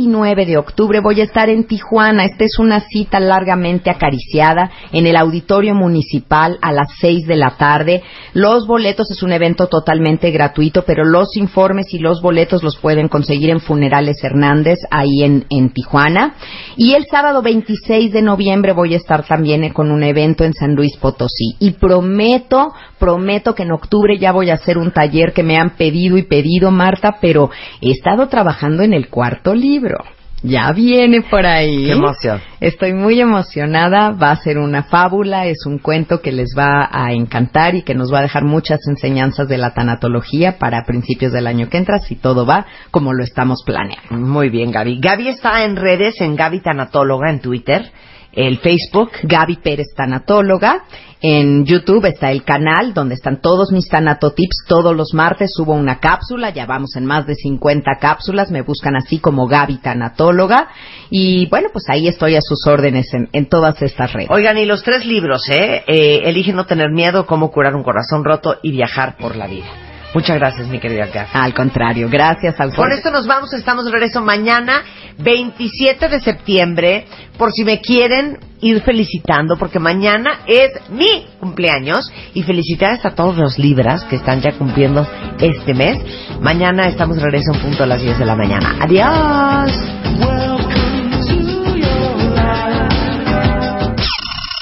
29 0.07 0.47
de 0.47 0.57
octubre 0.57 1.01
voy 1.01 1.21
a 1.21 1.25
estar 1.25 1.49
en 1.49 1.65
Tijuana. 1.65 2.25
Esta 2.25 2.45
es 2.45 2.61
una 2.61 2.79
cita 2.79 3.19
largamente 3.19 3.91
acariciada 3.91 4.71
en 4.93 5.05
el 5.05 5.17
Auditorio 5.17 5.75
Municipal 5.75 6.59
a 6.63 6.73
las 6.73 6.91
6 7.01 7.27
de 7.27 7.35
la 7.35 7.57
tarde. 7.57 8.05
Los 8.33 8.69
boletos 8.69 9.11
es 9.11 9.25
un 9.25 9.33
evento 9.33 9.67
totalmente 9.67 10.31
gratuito, 10.31 10.85
pero 10.87 11.05
los 11.05 11.37
informes 11.37 11.93
y 11.93 11.99
los 11.99 12.23
boletos 12.23 12.63
los 12.63 12.77
pueden 12.77 13.09
conseguir 13.09 13.51
en 13.51 13.59
Funerales 13.59 14.23
Hernández, 14.23 14.79
ahí 14.93 15.25
en, 15.25 15.45
en 15.51 15.71
Tijuana. 15.71 16.37
Y 16.77 16.95
el 16.95 17.07
sábado 17.11 17.43
26 17.43 18.13
de 18.13 18.23
noviembre 18.23 18.75
voy 18.75 18.95
a 18.95 18.99
estar 18.99 19.27
también 19.27 19.73
con 19.73 19.91
un 19.91 20.05
evento 20.05 20.45
en 20.45 20.53
San 20.53 20.77
Luis 20.77 20.97
Potosí. 20.99 21.57
Y 21.59 21.73
prometo, 21.73 22.73
prometo 23.01 23.57
que 23.57 23.65
en 23.65 23.73
octubre 23.73 24.17
ya 24.19 24.31
voy 24.31 24.51
a 24.51 24.55
hacer 24.55 24.79
un 24.79 24.93
taller 24.93 25.33
que 25.33 25.43
me 25.43 25.57
han 25.57 25.71
pedido 25.71 26.17
y 26.17 26.23
pedido, 26.23 26.71
Marta, 26.71 27.17
pero 27.21 27.51
he 27.81 27.91
estado 27.91 28.29
trabajando 28.29 28.85
en 28.85 28.93
el 28.93 29.09
cuarto 29.09 29.53
libro. 29.53 29.96
Ya 30.43 30.71
viene 30.73 31.23
por 31.23 31.47
ahí. 31.47 31.87
Qué 31.87 31.93
emoción. 31.93 32.41
Estoy 32.61 32.93
muy 32.93 33.21
emocionada. 33.21 34.11
Va 34.11 34.31
a 34.31 34.37
ser 34.37 34.59
una 34.59 34.85
fábula, 34.85 35.47
es 35.47 35.65
un 35.67 35.79
cuento 35.79 36.21
que 36.21 36.31
les 36.31 36.55
va 36.57 36.89
a 36.91 37.13
encantar 37.13 37.75
y 37.75 37.83
que 37.83 37.95
nos 37.95 38.13
va 38.13 38.19
a 38.19 38.23
dejar 38.23 38.45
muchas 38.45 38.81
enseñanzas 38.87 39.49
de 39.49 39.59
la 39.59 39.73
tanatología 39.73 40.59
para 40.59 40.85
principios 40.85 41.33
del 41.33 41.47
año 41.47 41.69
que 41.69 41.79
entra, 41.79 41.99
si 41.99 42.17
todo 42.17 42.45
va 42.47 42.67
como 42.91 43.15
lo 43.15 43.25
estamos 43.25 43.63
planeando. 43.65 44.17
Muy 44.17 44.51
bien, 44.51 44.71
Gaby. 44.71 45.01
Gaby 45.01 45.29
está 45.29 45.65
en 45.65 45.77
redes, 45.77 46.21
en 46.21 46.37
Gaby 46.37 46.61
Tanatóloga, 46.61 47.31
en 47.31 47.41
Twitter, 47.41 47.91
el 48.37 48.59
Facebook. 48.59 49.11
Gaby 49.25 49.57
Pérez 49.57 49.89
Tanatóloga. 49.97 50.85
En 51.21 51.65
YouTube 51.65 52.05
está 52.05 52.31
el 52.31 52.45
canal 52.45 52.93
donde 52.93 53.15
están 53.15 53.41
todos 53.41 53.73
mis 53.73 53.89
tanatotips. 53.89 54.65
Todos 54.69 54.95
los 54.95 55.15
martes 55.15 55.51
subo 55.55 55.73
una 55.73 55.99
cápsula. 55.99 56.51
Ya 56.51 56.67
vamos 56.67 56.95
en 56.95 57.07
más 57.07 57.27
de 57.27 57.35
50 57.35 57.91
cápsulas. 57.99 58.51
Me 58.51 58.63
buscan 58.63 58.95
así 58.95 59.19
como 59.19 59.49
Gaby 59.49 59.79
Tanatóloga. 59.79 60.69
Y 61.11 61.47
bueno, 61.47 61.71
pues 61.73 61.87
ahí 61.89 62.07
estoy 62.07 62.37
a 62.37 62.41
sus 62.43 62.67
órdenes 62.67 63.09
en, 63.13 63.47
todas 63.47 63.81
estas 63.81 64.13
redes. 64.13 64.31
Oigan, 64.31 64.59
y 64.59 64.67
los 64.67 64.83
tres 64.83 65.07
libros, 65.07 65.49
¿eh? 65.49 65.83
¿eh? 65.87 66.21
Elige 66.25 66.53
no 66.53 66.67
tener 66.67 66.91
miedo, 66.91 67.27
cómo 67.27 67.51
curar 67.51 67.75
un 67.75 67.83
corazón 67.83 68.23
roto 68.23 68.59
y 68.63 68.73
viajar 68.73 69.17
por 69.17 69.37
la 69.37 69.47
vida. 69.47 69.86
Muchas 70.17 70.39
gracias, 70.39 70.67
mi 70.69 70.81
querida 70.81 71.09
Gaby. 71.13 71.29
Al 71.35 71.53
contrario, 71.53 72.09
gracias 72.11 72.59
al 72.59 72.75
Con 72.75 72.91
esto 72.91 73.11
nos 73.11 73.27
vamos, 73.27 73.53
estamos 73.53 73.85
de 73.85 73.91
regreso 73.91 74.23
mañana, 74.23 74.83
27 75.19 76.09
de 76.09 76.21
septiembre, 76.23 77.05
por 77.37 77.53
si 77.53 77.65
me 77.65 77.83
quieren 77.83 78.39
ir 78.63 78.81
felicitando, 78.81 79.59
porque 79.59 79.79
mañana 79.79 80.41
es 80.47 80.71
mi 80.89 81.27
cumpleaños 81.39 82.11
y 82.33 82.43
felicidades 82.45 83.05
a 83.05 83.11
todos 83.11 83.37
los 83.37 83.59
libras 83.59 84.05
que 84.05 84.17
están 84.17 84.41
ya 84.41 84.53
cumpliendo 84.53 85.07
este 85.39 85.75
mes. 85.75 85.99
Mañana 86.41 86.89
estamos 86.89 87.19
de 87.19 87.23
regreso 87.23 87.53
en 87.53 87.61
punto 87.61 87.83
a 87.83 87.87
las 87.87 88.01
10 88.01 88.19
de 88.19 88.25
la 88.25 88.37
mañana. 88.37 88.75
Adiós. 88.81 89.71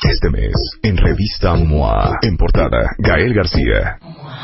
Este 0.03 0.31
mes, 0.31 0.53
en 0.83 0.97
revista 0.97 1.55
MOA, 1.55 2.11
en 2.23 2.37
portada, 2.37 2.91
Gael 2.99 3.33
García. 3.35 4.14